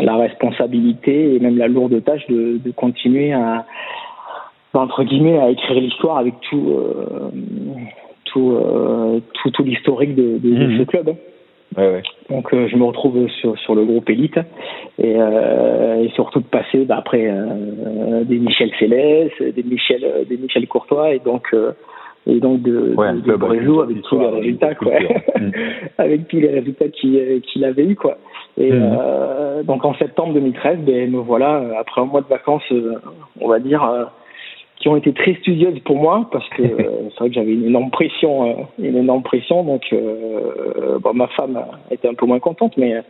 la 0.00 0.16
responsabilité 0.16 1.34
et 1.34 1.38
même 1.38 1.58
la 1.58 1.68
lourde 1.68 2.02
tâche 2.04 2.26
de, 2.28 2.58
de 2.58 2.70
continuer 2.70 3.32
à, 3.32 3.64
entre 4.74 5.04
guillemets, 5.04 5.38
à 5.38 5.50
écrire 5.50 5.80
l'histoire 5.80 6.18
avec 6.18 6.34
tout, 6.48 6.70
euh, 6.70 7.30
tout, 8.24 8.52
euh, 8.52 9.20
tout, 9.34 9.50
tout 9.50 9.62
l'historique 9.62 10.14
de, 10.14 10.38
de, 10.38 10.54
de, 10.54 10.66
mmh. 10.66 10.78
ce 10.78 10.82
club. 10.84 11.06
Ouais, 11.76 11.92
ouais. 11.92 12.02
Donc 12.30 12.52
euh, 12.52 12.66
je 12.68 12.76
me 12.76 12.84
retrouve 12.84 13.28
sur, 13.28 13.58
sur 13.58 13.74
le 13.74 13.84
groupe 13.84 14.10
élite 14.10 14.38
et, 14.98 15.14
euh, 15.16 16.02
et 16.02 16.08
surtout 16.10 16.40
de 16.40 16.46
passer 16.46 16.84
bah, 16.84 16.96
après 16.98 17.26
euh, 17.28 18.24
des 18.24 18.38
Michel 18.38 18.70
Céleste, 18.78 19.42
des 19.42 19.62
Michel, 19.62 20.26
des 20.28 20.36
Michel 20.36 20.66
Courtois. 20.66 21.14
Et 21.14 21.20
donc 21.20 21.54
et 22.26 22.40
donc 22.40 22.62
de, 22.62 22.94
ouais, 22.96 23.12
de, 23.12 23.20
de 23.20 23.36
Brésil 23.36 23.70
avec 23.82 24.02
tous 24.02 24.18
les 24.18 24.26
résultats 24.26 24.74
quoi. 24.74 24.92
mm. 25.40 25.50
avec 25.98 26.28
tous 26.28 26.40
les 26.40 26.48
résultats 26.48 26.88
qu'il 26.88 27.40
qu'il 27.42 27.64
avait 27.64 27.84
eu 27.84 27.94
quoi. 27.94 28.18
Et 28.58 28.72
mm. 28.72 28.96
euh, 28.98 29.62
donc 29.62 29.84
en 29.84 29.94
septembre 29.94 30.34
2013 30.34 30.78
ben 30.80 31.10
me 31.10 31.18
voilà 31.18 31.56
euh, 31.56 31.72
après 31.78 32.00
un 32.00 32.06
mois 32.06 32.22
de 32.22 32.26
vacances 32.26 32.62
euh, 32.72 32.94
on 33.40 33.48
va 33.48 33.60
dire 33.60 33.84
euh, 33.84 34.04
qui 34.86 34.90
ont 34.90 34.96
été 34.96 35.12
très 35.12 35.34
studieuses 35.34 35.80
pour 35.80 35.96
moi 35.96 36.28
parce 36.30 36.48
que 36.50 36.62
c'est 36.62 37.18
vrai 37.18 37.28
que 37.28 37.34
j'avais 37.34 37.54
une 37.54 37.66
énorme 37.66 37.90
pression 37.90 38.68
une 38.78 38.96
énorme 38.96 39.24
pression 39.24 39.64
donc 39.64 39.82
bon, 41.00 41.12
ma 41.12 41.26
femme 41.28 41.60
était 41.90 42.08
un 42.08 42.14
peu 42.14 42.26
moins 42.26 42.38
contente 42.38 42.76
mais. 42.76 43.02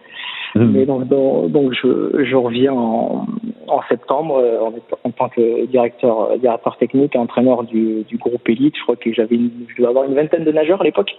Mais 0.55 0.87
donc, 0.87 1.07
donc, 1.07 1.75
je, 1.75 2.25
je 2.25 2.35
reviens 2.35 2.73
en, 2.73 3.27
en 3.67 3.83
septembre 3.91 4.39
euh, 4.39 4.61
en, 4.61 4.73
en, 5.05 5.11
tant 5.11 5.29
que 5.29 5.67
directeur, 5.67 6.39
directeur 6.39 6.79
technique 6.79 7.15
entraîneur 7.15 7.65
du, 7.65 8.05
du 8.05 8.17
groupe 8.17 8.49
Elite. 8.49 8.75
Je 8.77 8.83
crois 8.83 8.97
que 8.97 9.13
j'avais, 9.13 9.37
je 9.37 9.77
devais 9.77 9.89
avoir 9.89 10.05
une 10.05 10.15
vingtaine 10.15 10.45
de 10.45 10.53
nageurs 10.53 10.81
à 10.81 10.85
l'époque. 10.85 11.15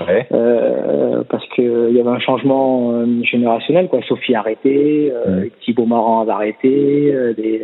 Ouais. 0.00 0.26
Euh, 0.32 1.22
parce 1.28 1.46
que 1.50 1.88
il 1.90 1.96
y 1.96 2.00
avait 2.00 2.10
un 2.10 2.18
changement 2.18 2.90
euh, 2.92 3.22
générationnel 3.22 3.88
quoi. 3.88 4.00
Sophie 4.08 4.34
a 4.34 4.40
arrêté, 4.40 5.12
euh, 5.12 5.46
Thibaut 5.60 5.86
Marant 5.86 6.22
avait 6.22 6.32
arrêté, 6.32 7.14
euh, 7.14 7.32
des, 7.32 7.62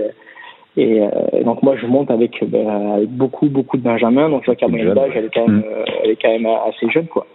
et 0.76 1.00
donc 1.44 1.62
moi 1.62 1.76
je 1.76 1.86
monte 1.86 2.10
avec, 2.10 2.44
ben, 2.46 2.68
avec 2.94 3.10
beaucoup 3.10 3.48
beaucoup 3.48 3.76
de 3.76 3.82
Benjamin. 3.82 4.28
Donc 4.30 4.42
je 4.42 4.46
vois 4.46 4.56
qu'à 4.56 4.68
mon 4.68 4.78
âge 4.78 5.12
elle 5.14 5.24
est 5.24 5.34
quand 5.34 5.48
même 5.48 5.64
elle 6.04 6.10
est 6.10 6.16
quand 6.16 6.30
même 6.30 6.46
assez 6.46 6.88
jeune 6.90 7.06
quoi. 7.06 7.26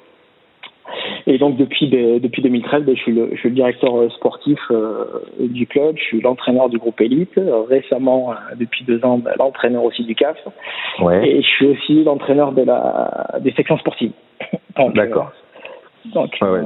Et 1.28 1.38
donc 1.38 1.58
depuis 1.58 1.90
depuis 1.90 2.42
2013, 2.42 2.84
ben, 2.84 2.96
je, 2.96 3.02
suis 3.02 3.12
le, 3.12 3.30
je 3.34 3.38
suis 3.38 3.50
le 3.50 3.56
directeur 3.56 3.98
euh, 3.98 4.10
sportif 4.10 4.60
euh, 4.70 5.06
du 5.40 5.66
club, 5.66 5.96
je 5.98 6.04
suis 6.04 6.22
l'entraîneur 6.22 6.70
du 6.70 6.78
groupe 6.78 7.02
élite. 7.02 7.40
Récemment, 7.70 8.32
euh, 8.32 8.56
depuis 8.56 8.84
deux 8.86 9.04
ans, 9.04 9.18
ben, 9.18 9.32
l'entraîneur 9.40 9.84
aussi 9.84 10.04
du 10.04 10.14
CAF. 10.14 10.38
Ouais. 11.02 11.28
Et 11.28 11.42
je 11.42 11.48
suis 11.48 11.68
aussi 11.68 12.04
l'entraîneur 12.04 12.52
de 12.52 12.62
la 12.64 13.40
des 13.40 13.52
sections 13.54 13.78
sportives. 13.78 14.12
D'accord. 14.94 15.32
Donc, 16.14 16.38
ouais, 16.40 16.60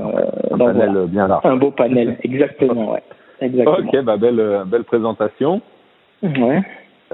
un 0.52 0.58
panel 0.58 1.06
bien 1.08 1.28
large. 1.28 1.46
Un 1.46 1.56
beau 1.56 1.72
panel, 1.72 2.18
exactement, 2.24 2.92
ouais. 2.92 3.04
Exactement. 3.40 3.78
Ok, 3.78 4.04
bah 4.04 4.18
belle 4.18 4.64
belle 4.66 4.84
présentation. 4.84 5.62
Ouais. 6.24 6.62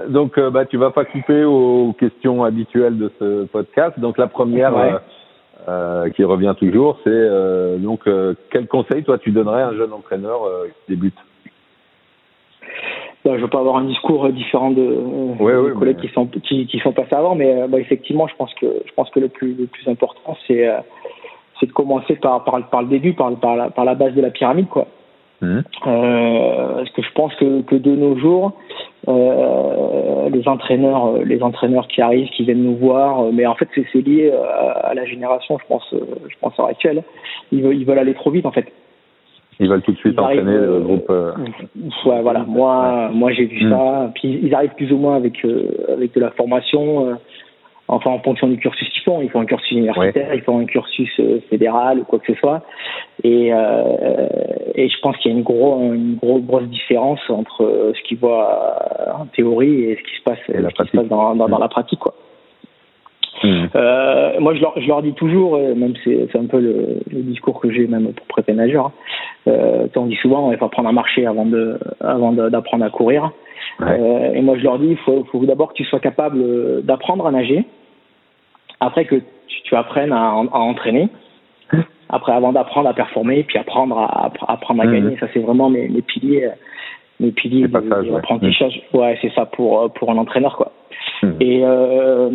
Donc, 0.08 0.38
bah, 0.38 0.66
tu 0.66 0.76
vas 0.76 0.90
pas 0.90 1.04
couper 1.04 1.44
aux 1.44 1.94
questions 1.98 2.44
habituelles 2.44 2.98
de 2.98 3.10
ce 3.18 3.44
podcast. 3.46 3.98
Donc, 3.98 4.18
la 4.18 4.26
première, 4.26 5.00
euh, 5.68 6.10
qui 6.10 6.22
revient 6.22 6.54
toujours, 6.56 6.98
c'est 7.02 7.10
euh, 7.10 7.76
donc 7.78 8.06
euh, 8.06 8.34
quel 8.52 8.68
conseil 8.68 9.02
toi 9.02 9.18
tu 9.18 9.32
donnerais 9.32 9.62
à 9.62 9.68
un 9.68 9.74
jeune 9.74 9.92
entraîneur 9.92 10.42
qui 10.66 10.92
débute? 10.94 11.16
Bah, 13.24 13.32
je 13.34 13.40
veux 13.40 13.48
pas 13.48 13.58
avoir 13.58 13.78
un 13.78 13.84
discours 13.84 14.28
différent 14.28 14.70
de 14.70 14.82
ouais, 15.40 15.72
collègues 15.76 16.00
qui 16.00 16.08
sont 16.10 16.26
qui, 16.26 16.66
qui 16.68 16.78
sont 16.78 16.92
passés 16.92 17.16
avant, 17.16 17.34
mais 17.34 17.66
bah, 17.66 17.80
effectivement, 17.80 18.28
je 18.28 18.36
pense 18.36 18.54
que 18.54 18.66
je 18.84 18.92
pense 18.92 19.10
que 19.10 19.18
le 19.18 19.28
plus 19.28 19.54
le 19.54 19.66
plus 19.66 19.88
important 19.90 20.36
c'est 20.46 20.70
c'est 21.58 21.66
de 21.66 21.72
commencer 21.72 22.14
par, 22.14 22.44
par 22.44 22.70
par 22.70 22.82
le 22.82 22.88
début, 22.88 23.14
par 23.14 23.34
par 23.36 23.56
la, 23.56 23.70
par 23.70 23.84
la 23.84 23.96
base 23.96 24.14
de 24.14 24.20
la 24.20 24.30
pyramide, 24.30 24.68
quoi. 24.68 24.86
Mmh. 25.42 25.58
Euh, 25.86 26.74
parce 26.76 26.90
que 26.90 27.02
je 27.02 27.12
pense 27.14 27.34
que, 27.34 27.60
que 27.62 27.76
de 27.76 27.94
nos 27.94 28.16
jours, 28.16 28.52
euh, 29.08 30.30
les 30.30 30.48
entraîneurs, 30.48 31.06
euh, 31.06 31.24
les 31.24 31.42
entraîneurs 31.42 31.86
qui 31.88 32.00
arrivent, 32.00 32.28
qui 32.30 32.44
viennent 32.44 32.62
nous 32.62 32.76
voir, 32.76 33.20
euh, 33.20 33.30
mais 33.32 33.46
en 33.46 33.54
fait 33.54 33.68
c'est 33.74 34.00
lié 34.00 34.32
à, 34.32 34.94
la 34.94 35.04
génération, 35.04 35.58
je 35.58 35.66
pense, 35.68 35.84
je 35.92 36.34
pense 36.40 36.58
à 36.58 36.68
actuelle. 36.68 37.02
Ils 37.52 37.62
veulent, 37.62 37.76
ils 37.76 37.84
veulent 37.84 37.98
aller 37.98 38.14
trop 38.14 38.30
vite 38.30 38.46
en 38.46 38.52
fait. 38.52 38.66
Ils 39.60 39.68
veulent 39.68 39.82
tout 39.82 39.92
de 39.92 39.98
suite 39.98 40.18
entraîner 40.18 40.56
le 40.56 40.80
groupe. 40.80 41.08
Ouais, 41.08 42.20
voilà. 42.20 42.44
Moi, 42.46 43.10
moi 43.12 43.32
j'ai 43.32 43.44
vu 43.44 43.66
mmh. 43.66 43.70
ça. 43.70 44.10
Puis 44.14 44.40
ils 44.42 44.54
arrivent 44.54 44.74
plus 44.74 44.92
ou 44.92 44.96
moins 44.96 45.16
avec 45.16 45.46
avec 45.88 46.14
de 46.14 46.20
la 46.20 46.30
formation 46.30 47.18
enfin 47.88 48.10
en 48.10 48.18
fonction 48.20 48.48
du 48.48 48.58
cursus 48.58 48.88
qu'ils 48.90 49.02
font. 49.02 49.20
Ils 49.20 49.30
font 49.30 49.40
un 49.40 49.46
cursus 49.46 49.70
universitaire, 49.72 50.34
ils 50.34 50.42
font 50.42 50.58
un 50.58 50.64
cursus 50.64 51.10
euh, 51.20 51.40
fédéral 51.48 52.00
ou 52.00 52.04
quoi 52.04 52.18
que 52.18 52.32
ce 52.32 52.38
soit. 52.38 52.62
Et, 53.22 53.52
euh, 53.52 54.26
et 54.74 54.88
je 54.88 55.00
pense 55.00 55.16
qu'il 55.18 55.30
y 55.30 55.34
a 55.34 55.36
une, 55.36 55.44
gros, 55.44 55.92
une 55.92 56.16
grosse, 56.16 56.42
grosse 56.42 56.68
différence 56.68 57.20
entre 57.28 57.64
euh, 57.64 57.92
ce 57.94 58.02
qu'ils 58.02 58.18
voient 58.18 58.78
en 59.18 59.26
théorie 59.26 59.84
et 59.84 59.96
ce 59.96 60.02
qui 60.02 60.16
se 60.18 60.22
passe, 60.22 60.38
ce 60.46 60.52
qui 60.52 60.90
se 60.90 60.96
passe 60.96 61.08
dans, 61.08 61.34
dans, 61.34 61.48
dans, 61.48 61.58
la 61.58 61.68
pratique. 61.68 62.00
Quoi. 62.00 62.14
Mmh. 63.46 63.68
Euh, 63.76 64.40
moi, 64.40 64.54
je 64.54 64.60
leur, 64.60 64.80
je 64.80 64.86
leur 64.86 65.02
dis 65.02 65.12
toujours, 65.12 65.58
même 65.58 65.94
c'est, 66.02 66.28
c'est 66.32 66.38
un 66.38 66.46
peu 66.46 66.58
le, 66.58 67.00
le 67.10 67.20
discours 67.22 67.60
que 67.60 67.70
j'ai 67.70 67.86
même 67.86 68.12
pour 68.12 68.26
prêter 68.26 68.52
nageur. 68.52 68.90
Euh, 69.46 69.86
on 69.94 70.06
dit 70.06 70.16
souvent, 70.16 70.50
il 70.50 70.58
faut 70.58 70.64
apprendre 70.64 70.88
à 70.88 70.92
marcher 70.92 71.26
avant 71.26 71.46
de, 71.46 71.78
avant 72.00 72.32
d'apprendre 72.32 72.84
à 72.84 72.90
courir. 72.90 73.30
Euh, 73.80 74.32
et 74.32 74.42
moi, 74.42 74.56
je 74.58 74.64
leur 74.64 74.78
dis, 74.78 74.88
il 74.88 74.96
faut, 74.98 75.24
faut 75.30 75.44
d'abord 75.44 75.68
que 75.68 75.74
tu 75.74 75.84
sois 75.84 76.00
capable 76.00 76.82
d'apprendre 76.82 77.26
à 77.26 77.30
nager, 77.30 77.64
après 78.80 79.04
que 79.04 79.16
tu, 79.16 79.62
tu 79.64 79.76
apprennes 79.76 80.12
à, 80.12 80.30
à, 80.30 80.58
entraîner, 80.58 81.08
après 82.08 82.32
avant 82.32 82.52
d'apprendre 82.52 82.88
à 82.88 82.94
performer, 82.94 83.44
puis 83.44 83.58
apprendre 83.58 83.98
à, 83.98 84.32
apprendre 84.48 84.82
à 84.82 84.86
mhm. 84.86 84.92
gagner. 84.92 85.16
Ça, 85.18 85.26
c'est 85.32 85.40
vraiment 85.40 85.70
mes, 85.70 85.88
mes 85.88 86.02
piliers, 86.02 86.50
mes 87.20 87.30
piliers 87.30 87.68
d'apprentissage. 87.68 88.82
Ouais, 88.92 89.00
ouais 89.00 89.18
c'est 89.22 89.32
ça 89.34 89.46
pour 89.46 89.92
pour 89.92 90.10
un 90.10 90.16
entraîneur, 90.16 90.56
quoi. 90.56 90.72
Mhm. 91.22 91.36
Et 91.40 91.60
euh, 91.64 92.30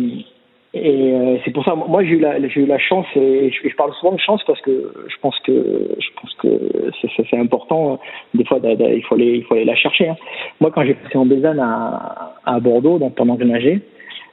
et 0.74 1.12
euh, 1.12 1.36
c'est 1.44 1.50
pour 1.50 1.64
ça, 1.64 1.74
moi 1.74 2.02
j'ai 2.02 2.12
eu 2.12 2.18
la, 2.18 2.40
j'ai 2.48 2.60
eu 2.60 2.66
la 2.66 2.78
chance 2.78 3.04
et 3.14 3.50
je, 3.50 3.76
parle 3.76 3.92
souvent 3.94 4.12
de 4.12 4.20
chance 4.20 4.42
parce 4.46 4.60
que 4.62 4.90
je 5.06 5.16
pense 5.20 5.38
que 5.40 5.52
je 5.98 6.08
pense 6.20 6.34
que 6.34 6.90
c'est, 7.28 7.36
important. 7.36 8.00
Des 8.32 8.44
fois, 8.44 8.58
il 8.62 9.02
faut 9.02 9.14
aller, 9.14 9.36
il 9.36 9.44
faut 9.44 9.54
aller 9.54 9.66
la 9.66 9.74
chercher. 9.74 10.08
Hein. 10.08 10.16
Moi, 10.60 10.70
quand 10.70 10.84
j'ai 10.84 10.94
passé 10.94 11.18
en 11.18 11.26
Bézanne 11.26 11.60
à, 11.60 12.36
à 12.46 12.58
Bordeaux, 12.58 12.98
donc 12.98 13.14
pendant 13.16 13.36
que 13.36 13.42
je 13.42 13.48
nageais, 13.48 13.80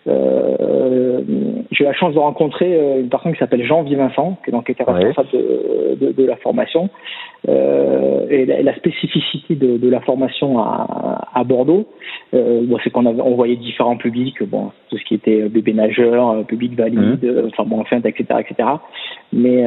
euh, 0.10 1.22
j'ai 1.72 1.84
eu 1.84 1.88
la 1.88 1.94
chance 1.94 2.14
de 2.14 2.20
rencontrer 2.20 2.74
euh, 2.74 3.02
une 3.02 3.10
personne 3.10 3.34
qui 3.34 3.40
s'appelle 3.40 3.66
Jean 3.66 3.84
Vincent, 3.84 4.38
qui 4.44 4.52
donc 4.52 4.70
était 4.70 4.84
responsable 4.84 5.30
de, 5.32 5.98
de, 6.00 6.12
de, 6.12 6.26
la 6.26 6.36
formation. 6.38 6.90
Euh, 7.48 8.28
et 8.30 8.46
la, 8.46 8.62
la, 8.64 8.76
spécificité 8.76 9.56
de, 9.56 9.78
de, 9.78 9.90
la 9.90 10.02
formation 10.02 10.60
à, 10.60 11.30
à 11.34 11.44
Bordeaux, 11.44 11.86
euh, 12.34 12.62
bon, 12.66 12.78
c'est 12.84 12.90
qu'on 12.90 13.06
on 13.06 13.36
voyait 13.36 13.56
différents 13.56 13.98
publics, 13.98 14.44
bon, 14.44 14.72
tout 14.90 14.98
ce 14.98 15.04
qui 15.06 15.16
était 15.16 15.48
bébé 15.48 15.74
nageur, 15.74 16.46
public 16.46 16.76
valide, 16.76 17.24
mmh. 17.24 17.48
enfin 17.48 17.64
bon, 17.66 17.80
enfin, 17.80 18.02
etc., 18.04 18.26
etc. 18.40 18.70
Mais, 19.32 19.64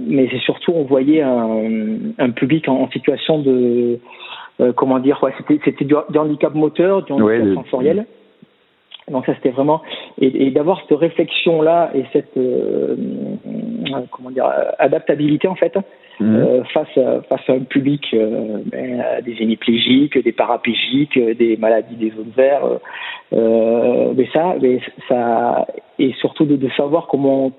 mais 0.00 0.28
c'est 0.30 0.40
surtout, 0.40 0.72
on 0.74 0.82
voyait 0.82 1.22
un, 1.22 2.12
un 2.18 2.30
public 2.30 2.68
en, 2.68 2.90
situation 2.90 3.38
de, 3.38 3.98
comment 4.74 4.98
dire, 4.98 5.18
ouais, 5.22 5.32
c'était, 5.38 5.60
c'était 5.64 5.84
du, 5.84 5.94
handicap 5.94 6.54
moteur, 6.54 7.02
du 7.02 7.12
handicap 7.12 7.54
sensoriel. 7.54 8.06
Donc 9.10 9.24
ça 9.26 9.34
c'était 9.36 9.50
vraiment 9.50 9.82
et, 10.20 10.46
et 10.46 10.50
d'avoir 10.50 10.80
cette 10.80 10.98
réflexion 10.98 11.62
là 11.62 11.90
et 11.94 12.04
cette 12.12 12.36
euh, 12.36 12.96
comment 14.10 14.30
dire 14.30 14.50
adaptabilité 14.78 15.46
en 15.46 15.54
fait 15.54 15.76
mhm. 16.18 16.34
euh, 16.34 16.64
face 16.64 16.98
à, 16.98 17.22
face 17.22 17.48
à 17.48 17.52
un 17.52 17.60
public 17.60 18.02
euh, 18.14 18.58
ben, 18.66 19.22
des 19.24 19.36
hémiplégiques, 19.40 20.18
des 20.18 20.32
paraplégiques, 20.32 21.18
des 21.18 21.56
maladies 21.56 21.94
des 21.94 22.10
zones 22.10 22.32
vertes, 22.36 22.82
euh, 23.32 24.12
mais 24.16 24.28
ça 24.32 24.56
mais 24.60 24.80
ça 25.08 25.68
et 26.00 26.12
surtout 26.14 26.44
de, 26.44 26.56
de, 26.56 26.68
savoir 26.76 27.06
comment 27.06 27.52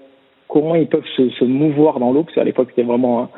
comment 0.49 0.75
ils 0.75 0.87
peuvent 0.87 1.07
se, 1.15 1.29
se 1.29 1.45
mouvoir 1.45 1.99
dans 1.99 2.11
l'eau 2.11 2.23
parce 2.23 2.35
qu'à 2.35 2.43
l'époque 2.43 2.67
c'était 2.71 2.87
vraiment 2.87 3.21
hein, 3.21 3.29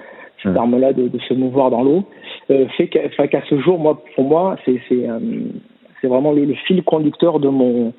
ce 0.42 0.48
mhm. 0.48 0.56
terme-là 0.56 0.94
de, 0.94 1.10
de, 1.10 1.20
se 1.20 1.36
mouvoir 1.36 1.70
dans 1.70 1.84
l'eau 1.84 2.06
fait 2.48 2.88
qu'à 2.88 3.42
ce 3.48 3.60
jour 3.60 3.78
moi 3.78 4.02
pour 4.16 4.26
moi 4.26 4.56
c'est 4.66 4.80
c'est 6.02 6.08
vraiment 6.08 6.32
le, 6.32 6.54
fil 6.66 6.84
conducteur 6.84 7.40
de 7.40 7.50
mon 7.50 7.94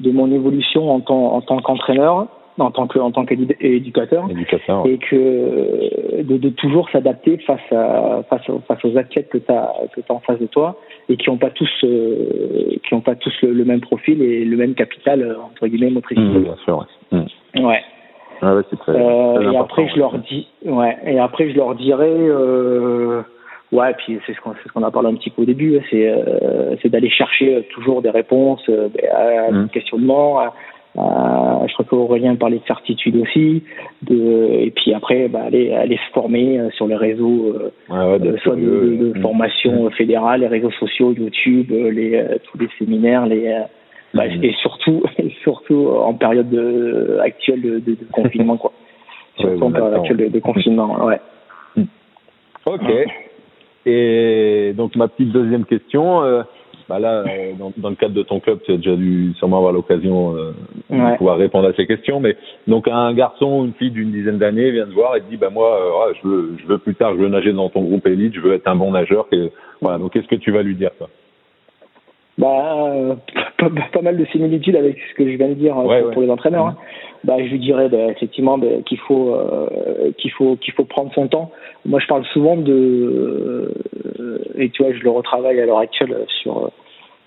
de 0.00 0.10
mon 0.10 0.30
évolution 0.30 0.90
en 0.90 1.00
tant 1.00 1.34
en 1.34 1.40
tant 1.40 1.58
qu'entraîneur 1.58 2.28
en 2.58 2.70
tant 2.70 2.86
que 2.86 2.98
en 2.98 3.10
tant 3.10 3.24
qu'éducateur 3.24 4.26
et 4.84 4.98
que 4.98 6.22
de, 6.22 6.36
de 6.36 6.48
toujours 6.50 6.88
s'adapter 6.90 7.38
face 7.38 7.60
à 7.72 8.22
face 8.28 8.48
aux, 8.48 8.60
face 8.60 8.84
aux 8.84 8.96
athlètes 8.96 9.28
que 9.28 9.38
tu 9.38 9.50
as 9.50 9.72
que 9.94 10.00
as 10.00 10.12
en 10.12 10.20
face 10.20 10.38
de 10.38 10.46
toi 10.46 10.76
et 11.08 11.16
qui 11.16 11.30
ont 11.30 11.36
pas 11.36 11.50
tous 11.50 11.70
euh, 11.84 12.76
qui 12.86 12.94
ont 12.94 13.00
pas 13.00 13.14
tous 13.14 13.34
le, 13.42 13.64
même 13.64 13.80
profil 13.80 14.22
et 14.22 14.44
le 14.44 14.56
même 14.56 14.74
capital 14.74 15.36
entre 15.44 15.66
guillemets 15.66 15.90
motricien. 15.90 16.24
Mmh, 16.24 16.42
bien 16.42 16.56
sûr. 16.64 16.86
Ouais. 17.12 17.18
Mmh. 17.54 17.64
ouais. 17.64 17.82
Ah 18.40 18.54
ouais, 18.54 18.62
très, 18.62 18.92
euh, 18.92 19.52
et 19.52 19.56
après 19.56 19.88
je 19.88 19.98
leur 19.98 20.16
dis 20.18 20.46
ouais 20.64 20.96
et 21.06 21.18
après 21.18 21.50
je 21.50 21.56
leur 21.56 21.74
dirais 21.74 22.06
euh, 22.08 23.22
Ouais, 23.70 23.92
puis 23.98 24.18
c'est 24.26 24.32
ce 24.34 24.40
qu'on 24.40 24.54
ce 24.54 24.72
qu'on 24.72 24.82
a 24.82 24.90
parlé 24.90 25.10
un 25.10 25.14
petit 25.14 25.28
peu 25.28 25.42
au 25.42 25.44
début, 25.44 25.76
hein, 25.76 25.82
c'est 25.90 26.08
euh, 26.08 26.74
c'est 26.80 26.88
d'aller 26.88 27.10
chercher 27.10 27.56
euh, 27.56 27.62
toujours 27.74 28.00
des 28.00 28.08
réponses 28.08 28.62
euh, 28.70 28.88
à 29.12 29.52
mmh. 29.52 29.68
questionnements. 29.68 30.40
je 30.96 31.72
crois 31.74 31.84
qu'Aurélien 31.84 32.34
parlait 32.36 32.58
de 32.58 32.66
certitude 32.66 33.16
aussi, 33.16 33.62
de 34.02 34.48
et 34.60 34.70
puis 34.70 34.94
après 34.94 35.28
bah, 35.28 35.42
aller 35.46 35.74
aller 35.74 35.96
se 35.96 36.12
former 36.14 36.58
sur 36.76 36.86
les 36.86 36.96
réseaux, 36.96 37.56
ouais, 37.90 38.38
soit 38.42 38.56
de, 38.56 38.62
de, 38.62 39.18
mmh. 39.18 39.20
formation 39.20 39.84
mmh. 39.84 39.90
fédérale, 39.92 40.40
les 40.40 40.46
réseaux 40.46 40.72
sociaux, 40.72 41.12
YouTube, 41.12 41.70
les 41.70 42.24
tous 42.44 42.58
les 42.58 42.68
séminaires, 42.78 43.26
les 43.26 43.54
bah, 44.14 44.24
et 44.26 44.54
surtout 44.62 45.02
surtout 45.42 45.88
en 45.88 46.14
période 46.14 46.48
de, 46.48 47.18
actuelle 47.22 47.60
de, 47.60 47.78
de, 47.80 47.98
confinement 48.12 48.56
quoi. 48.56 48.72
surtout 49.38 49.62
en 49.62 49.72
période 49.72 49.92
actuelle 49.92 50.30
de, 50.30 50.40
confinement, 50.40 51.04
ouais. 51.04 51.20
Ok. 52.64 53.27
Et 53.90 54.74
donc 54.76 54.96
ma 54.96 55.08
petite 55.08 55.32
deuxième 55.32 55.64
question, 55.64 56.22
euh, 56.22 56.42
bah 56.90 56.98
là, 56.98 57.24
euh, 57.26 57.52
dans, 57.58 57.72
dans, 57.76 57.88
le 57.88 57.96
cadre 57.96 58.14
de 58.14 58.22
ton 58.22 58.38
club, 58.38 58.60
tu 58.64 58.72
as 58.72 58.76
déjà 58.76 58.96
dû 58.96 59.32
sûrement 59.38 59.58
avoir 59.58 59.72
l'occasion 59.72 60.36
euh, 60.36 60.52
de 60.90 61.16
pouvoir 61.16 61.38
répondre 61.38 61.68
à 61.68 61.72
ces 61.72 61.86
questions. 61.86 62.20
Mais 62.20 62.36
donc 62.66 62.86
un 62.86 63.14
garçon 63.14 63.60
ou 63.60 63.64
une 63.64 63.72
fille 63.74 63.90
d'une 63.90 64.10
dizaine 64.10 64.36
d'années 64.36 64.70
vient 64.70 64.84
te 64.84 64.92
voir 64.92 65.16
et 65.16 65.20
te 65.20 65.30
dit, 65.30 65.38
bah 65.38 65.48
moi, 65.50 65.78
euh, 65.80 66.12
je 66.22 66.28
veux, 66.28 66.56
je 66.58 66.66
veux 66.66 66.78
plus 66.78 66.94
tard, 66.94 67.14
je 67.14 67.20
veux 67.20 67.28
nager 67.28 67.54
dans 67.54 67.70
ton 67.70 67.82
groupe 67.82 68.06
élite, 68.06 68.34
je 68.34 68.40
veux 68.40 68.52
être 68.52 68.68
un 68.68 68.76
bon 68.76 68.90
nageur. 68.90 69.26
Et, 69.32 69.50
voilà. 69.80 69.98
Donc 69.98 70.12
qu'est-ce 70.12 70.28
que 70.28 70.36
tu 70.36 70.50
vas 70.50 70.62
lui 70.62 70.74
dire, 70.74 70.90
toi? 70.98 71.08
Bah, 72.38 73.16
pas, 73.58 74.02
mal 74.02 74.16
de 74.16 74.24
similitudes 74.26 74.76
avec 74.76 74.96
ce 75.10 75.14
que 75.14 75.28
je 75.28 75.36
viens 75.36 75.48
de 75.48 75.54
dire 75.54 75.74
pour, 76.12 76.22
les 76.22 76.30
entraîneurs. 76.30 76.66
Hein. 76.66 76.76
Bah, 77.24 77.34
je 77.38 77.50
lui 77.50 77.58
dirais 77.58 77.88
bah, 77.88 78.06
effectivement 78.10 78.58
bah, 78.58 78.68
qu'il 78.86 78.98
faut 78.98 79.36
qu'il 80.18 80.30
faut 80.30 80.56
qu'il 80.56 80.72
faut 80.74 80.84
prendre 80.84 81.12
son 81.14 81.26
temps. 81.26 81.50
Moi, 81.84 81.98
je 81.98 82.06
parle 82.06 82.24
souvent 82.26 82.56
de 82.56 83.74
et 84.56 84.70
tu 84.70 84.84
vois, 84.84 84.92
je 84.92 85.02
le 85.02 85.10
retravaille 85.10 85.60
à 85.60 85.66
l'heure 85.66 85.78
actuelle 85.78 86.16
sur 86.40 86.70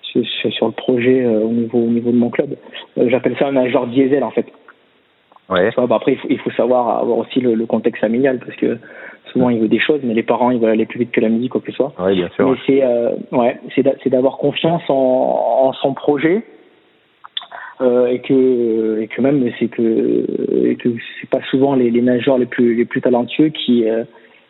sur, 0.01 0.67
le 0.67 0.71
projet 0.71 1.25
au 1.25 1.49
niveau 1.49 1.79
au 1.79 1.89
niveau 1.89 2.11
de 2.11 2.17
mon 2.17 2.29
club. 2.29 2.55
J'appelle 2.97 3.35
ça 3.37 3.47
un 3.47 3.53
nageur 3.53 3.87
diesel 3.87 4.23
en 4.23 4.31
fait. 4.31 4.45
Ouais. 5.49 5.69
Bah, 5.75 5.95
après, 5.95 6.13
il 6.13 6.17
faut, 6.17 6.27
il 6.29 6.39
faut, 6.39 6.51
savoir 6.51 6.99
avoir 6.99 7.17
aussi 7.17 7.41
le, 7.41 7.55
le, 7.55 7.65
contexte 7.65 7.99
familial 7.99 8.39
parce 8.39 8.55
que 8.55 8.77
souvent 9.31 9.49
il 9.49 9.59
veut 9.59 9.67
des 9.67 9.79
choses, 9.79 10.01
mais 10.03 10.13
les 10.13 10.23
parents 10.23 10.51
ils 10.51 10.59
veulent 10.59 10.71
aller 10.71 10.85
plus 10.85 10.99
vite 10.99 11.11
que 11.11 11.21
la 11.21 11.29
musique, 11.29 11.51
quoi 11.51 11.61
que 11.61 11.71
ce 11.71 11.77
soit. 11.77 11.93
Oui, 11.99 12.15
bien 12.15 12.29
sûr. 12.35 12.49
Mais 12.49 12.57
c'est 12.65 12.83
euh, 12.83 13.11
ouais, 13.31 13.59
c'est 13.75 14.09
d'avoir 14.09 14.37
confiance 14.37 14.83
en, 14.89 14.93
en, 14.93 15.73
son 15.73 15.93
projet 15.93 16.43
euh, 17.81 18.07
et 18.07 18.19
que 18.19 18.99
et 19.01 19.07
que 19.07 19.21
même 19.21 19.49
c'est 19.59 19.67
que 19.67 20.25
et 20.65 20.75
que 20.75 20.89
c'est 21.19 21.29
pas 21.29 21.41
souvent 21.49 21.75
les, 21.75 21.89
les 21.89 22.01
nageurs 22.01 22.37
les 22.37 22.45
plus 22.45 22.75
les 22.75 22.85
plus 22.85 23.01
talentueux 23.01 23.49
qui 23.49 23.87
euh, 23.89 24.03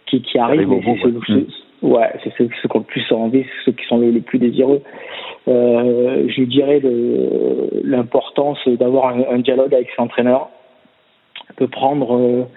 qui, 0.07 0.21
qui 0.21 0.37
arrivent. 0.37 0.67
Mm. 0.67 1.45
Ouais, 1.81 2.11
c'est 2.23 2.31
ceux, 2.37 2.45
qui 2.45 2.53
ont 2.69 2.79
le 2.79 2.83
plus 2.83 3.11
envie, 3.11 3.43
ceux 3.65 3.71
qui 3.71 3.83
sont 3.87 3.99
les, 3.99 4.11
plus 4.19 4.37
désireux. 4.37 4.83
Euh, 5.47 6.27
je 6.27 6.43
dirais 6.43 6.79
l'importance 7.83 8.59
d'avoir 8.67 9.15
un, 9.15 9.23
un, 9.31 9.39
dialogue 9.39 9.73
avec 9.73 9.89
son 9.95 10.03
entraîneur 10.03 10.49
de 11.59 11.65
prendre 11.65 12.47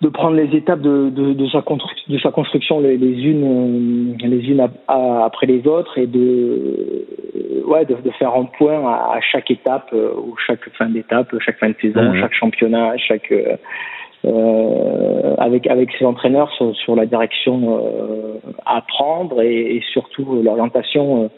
de 0.00 0.08
prendre 0.08 0.36
les 0.36 0.56
étapes 0.56 0.80
de, 0.80 1.10
de, 1.10 1.34
de, 1.34 1.46
sa, 1.48 1.62
de 2.08 2.18
sa 2.18 2.30
construction 2.30 2.80
les, 2.80 2.96
les 2.96 3.22
unes 3.22 4.16
euh, 4.22 4.26
les 4.26 4.50
unes 4.50 4.66
après 4.88 5.46
les 5.46 5.66
autres 5.66 5.98
et 5.98 6.06
de 6.06 7.06
ouais 7.66 7.84
de, 7.84 7.94
de, 7.94 8.10
faire 8.12 8.34
un 8.34 8.44
point 8.44 8.80
à, 8.86 9.20
chaque 9.20 9.50
étape 9.50 9.90
euh, 9.92 10.14
ou 10.16 10.34
chaque 10.46 10.66
fin 10.70 10.88
d'étape 10.88 11.34
chaque 11.40 11.58
fin 11.58 11.68
de 11.68 11.76
saison 11.80 12.02
mmh. 12.02 12.20
chaque 12.20 12.32
championnat 12.32 12.96
chaque 12.96 13.32
euh, 14.24 15.34
avec 15.36 15.66
avec 15.66 15.90
ses 15.98 16.06
entraîneurs 16.06 16.50
sur, 16.52 16.74
sur 16.76 16.96
la 16.96 17.04
direction 17.04 17.78
euh, 17.78 18.38
à 18.64 18.80
prendre 18.80 19.42
et, 19.42 19.76
et 19.76 19.82
surtout 19.92 20.40
l'orientation 20.42 21.30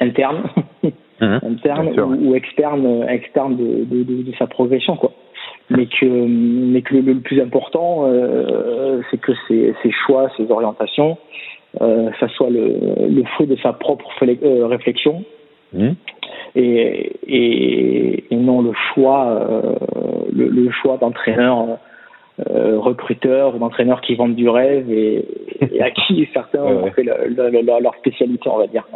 interne 0.00 0.42
mmh. 0.82 0.88
interne 1.42 2.00
ou, 2.00 2.30
ou, 2.30 2.34
externe 2.34 3.06
externe 3.08 3.56
de, 3.56 3.84
de, 3.84 4.02
de, 4.02 4.32
sa 4.38 4.48
progression 4.48 4.96
quoi 4.96 5.12
mais 5.70 5.86
que, 5.86 6.06
mais 6.06 6.82
que 6.82 6.96
le, 6.96 7.20
plus 7.20 7.40
important, 7.40 8.04
euh, 8.06 9.00
c'est 9.10 9.20
que 9.20 9.32
ses, 9.46 9.74
ses, 9.82 9.90
choix, 10.06 10.30
ses 10.36 10.50
orientations, 10.50 11.18
euh, 11.80 12.10
ça 12.18 12.28
soit 12.28 12.50
le, 12.50 12.76
le 13.08 13.24
fruit 13.34 13.46
de 13.46 13.56
sa 13.56 13.72
propre 13.72 14.10
euh, 14.22 14.66
réflexion 14.66 15.24
mmh. 15.74 15.88
et, 16.56 17.12
et, 17.26 18.24
et, 18.30 18.36
non 18.36 18.62
le 18.62 18.72
choix, 18.94 19.26
euh, 19.26 19.74
le, 20.32 20.48
le, 20.48 20.70
choix 20.70 20.96
d'entraîneur 20.96 21.78
euh, 22.50 22.78
recruteurs 22.78 23.54
ou 23.54 23.58
d'entraîneurs 23.58 24.00
qui 24.00 24.14
vendent 24.14 24.36
du 24.36 24.48
rêve 24.48 24.90
et, 24.90 25.24
et 25.60 25.82
à 25.82 25.90
qui 25.90 26.26
certains 26.34 26.62
ont 26.62 26.90
fait 26.92 27.02
leur 27.04 27.94
spécialité, 27.96 28.48
on 28.48 28.58
va 28.58 28.66
dire. 28.66 28.86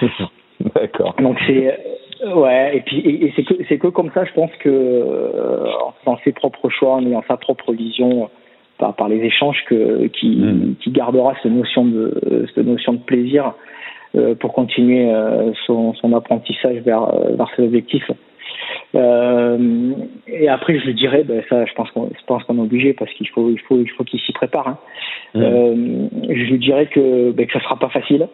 D'accord. 0.74 1.16
Donc 1.18 1.36
c'est 1.46 1.76
Ouais, 2.22 2.76
et 2.76 2.80
puis 2.80 2.98
et, 3.00 3.32
c'est 3.34 3.44
que 3.44 3.54
c'est 3.68 3.78
que 3.78 3.88
comme 3.88 4.10
ça, 4.12 4.24
je 4.24 4.32
pense 4.32 4.50
que 4.60 4.68
euh, 4.68 5.66
en 5.82 5.92
faisant 6.00 6.18
ses 6.24 6.32
propres 6.32 6.68
choix, 6.68 6.94
en 6.94 7.06
ayant 7.06 7.24
sa 7.26 7.36
propre 7.36 7.72
vision 7.72 8.30
par, 8.78 8.94
par 8.94 9.08
les 9.08 9.18
échanges, 9.18 9.62
que 9.66 10.06
qui, 10.06 10.76
qui 10.80 10.90
gardera 10.90 11.34
cette 11.42 11.52
notion 11.52 11.84
de 11.84 12.46
cette 12.54 12.66
notion 12.66 12.92
de 12.94 12.98
plaisir 12.98 13.54
euh, 14.14 14.34
pour 14.34 14.52
continuer 14.52 15.10
euh, 15.10 15.52
son, 15.66 15.94
son 15.94 16.12
apprentissage 16.12 16.76
vers 16.78 17.06
vers 17.36 17.48
ses 17.56 17.64
objectifs. 17.64 18.10
Euh, 18.94 19.92
et 20.28 20.48
après, 20.48 20.78
je 20.78 20.86
le 20.86 20.94
dirais, 20.94 21.24
ben 21.24 21.42
ça, 21.48 21.64
je 21.64 21.72
pense 21.74 21.90
qu'on, 21.90 22.08
je 22.08 22.24
pense 22.26 22.44
qu'on 22.44 22.58
est 22.58 22.62
obligé 22.62 22.92
parce 22.92 23.12
qu'il 23.14 23.28
faut, 23.28 23.50
il 23.50 23.58
faut, 23.60 23.78
il 23.78 23.90
faut 23.90 24.04
qu'il 24.04 24.20
s'y 24.20 24.32
prépare. 24.32 24.68
Hein. 24.68 24.78
Euh, 25.36 26.06
je 26.28 26.44
lui 26.44 26.58
dirais 26.58 26.86
que, 26.86 27.32
ben, 27.32 27.46
que 27.46 27.52
ça 27.52 27.60
sera 27.60 27.78
pas 27.78 27.88
facile. 27.88 28.28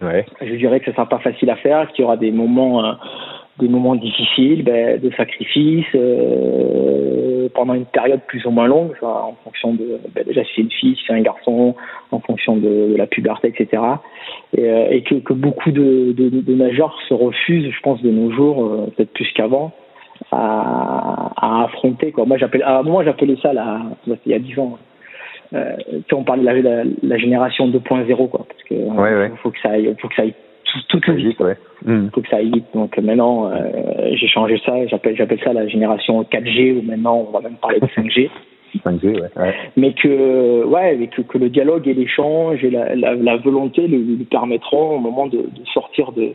Je 0.00 0.54
dirais 0.56 0.80
que 0.80 0.86
ce 0.86 0.92
sera 0.92 1.08
pas 1.08 1.18
facile 1.18 1.50
à 1.50 1.56
faire, 1.56 1.90
qu'il 1.92 2.02
y 2.02 2.04
aura 2.04 2.16
des 2.16 2.30
moments, 2.30 2.84
euh, 2.84 2.92
des 3.58 3.68
moments 3.68 3.94
difficiles, 3.94 4.62
ben, 4.62 5.00
de 5.00 5.10
sacrifices 5.16 5.86
euh, 5.94 7.48
pendant 7.54 7.74
une 7.74 7.86
période 7.86 8.20
plus 8.26 8.44
ou 8.46 8.50
moins 8.50 8.66
longue, 8.66 8.92
en 9.02 9.34
fonction 9.44 9.74
de 9.74 10.00
ben, 10.14 10.24
déjà 10.24 10.42
si 10.44 10.50
c'est 10.56 10.62
une 10.62 10.70
fille, 10.70 10.96
si 10.96 11.04
c'est 11.06 11.14
un 11.14 11.22
garçon, 11.22 11.74
en 12.10 12.20
fonction 12.20 12.56
de, 12.56 12.94
la 12.96 13.06
puberté, 13.06 13.48
etc. 13.48 13.82
Et, 14.56 14.68
euh, 14.68 15.00
que, 15.00 15.32
beaucoup 15.32 15.70
de, 15.70 16.12
de, 16.12 16.54
nageurs 16.54 16.98
se 17.08 17.14
refusent, 17.14 17.70
je 17.70 17.80
pense, 17.80 18.02
de 18.02 18.10
nos 18.10 18.30
jours, 18.32 18.88
peut-être 18.96 19.12
plus 19.12 19.30
qu'avant, 19.34 19.72
à, 20.32 21.64
affronter. 21.64 22.12
Moi, 22.16 22.36
j'appelle, 22.38 22.62
à 22.62 22.78
un 22.78 22.82
moment, 22.82 23.02
j'appelais 23.02 23.36
ça, 23.42 23.52
là, 23.52 23.80
il 24.06 24.32
y 24.32 24.34
a 24.34 24.38
dix 24.38 24.58
ans 24.58 24.78
euh, 25.52 25.76
on 26.12 26.24
parle 26.24 26.40
de 26.40 26.44
la, 26.44 26.84
la, 27.02 27.18
génération 27.18 27.68
2.0 27.68 28.28
quoi 28.28 28.46
parce 28.48 28.62
que 28.64 28.74
ouais, 28.74 29.30
faut 29.42 29.50
que 29.50 29.60
ça 29.60 29.70
aille 29.70 29.94
faut 30.00 30.08
que 30.08 30.14
ça 30.14 30.22
aille 30.22 30.34
tout, 30.88 30.98
tout, 30.98 31.12
vite, 31.12 31.38
ouais. 31.40 31.56
Hmm. 31.84 32.08
faut 32.12 32.20
que 32.20 32.28
ça 32.28 32.36
aille 32.36 32.50
vite. 32.50 32.66
Donc 32.74 32.96
maintenant 32.98 33.50
euh, 33.50 34.10
j'ai 34.12 34.28
changé 34.28 34.60
ça 34.64 34.86
j'appelle 34.86 35.16
j'appelle 35.16 35.40
ça 35.44 35.52
la 35.52 35.68
génération 35.68 36.22
4G 36.22 36.78
ou 36.78 36.82
maintenant 36.82 37.26
on 37.28 37.32
va 37.32 37.40
même 37.40 37.56
parler 37.56 37.80
de 37.80 37.86
5G 37.86 38.30
5G 38.84 39.20
ouais, 39.36 39.54
mais 39.76 39.92
que 39.92 40.64
ouais 40.64 40.96
mais 40.96 41.08
que, 41.08 41.22
que 41.22 41.38
le 41.38 41.50
dialogue 41.50 41.86
et 41.86 41.94
l'échange 41.94 42.64
et 42.64 42.70
la, 42.70 43.36
volonté 43.36 43.86
lui, 43.86 44.26
permettront 44.30 44.96
au 44.96 44.98
moment 44.98 45.26
de, 45.26 45.38
de 45.38 45.66
sortir 45.72 46.12
de 46.12 46.32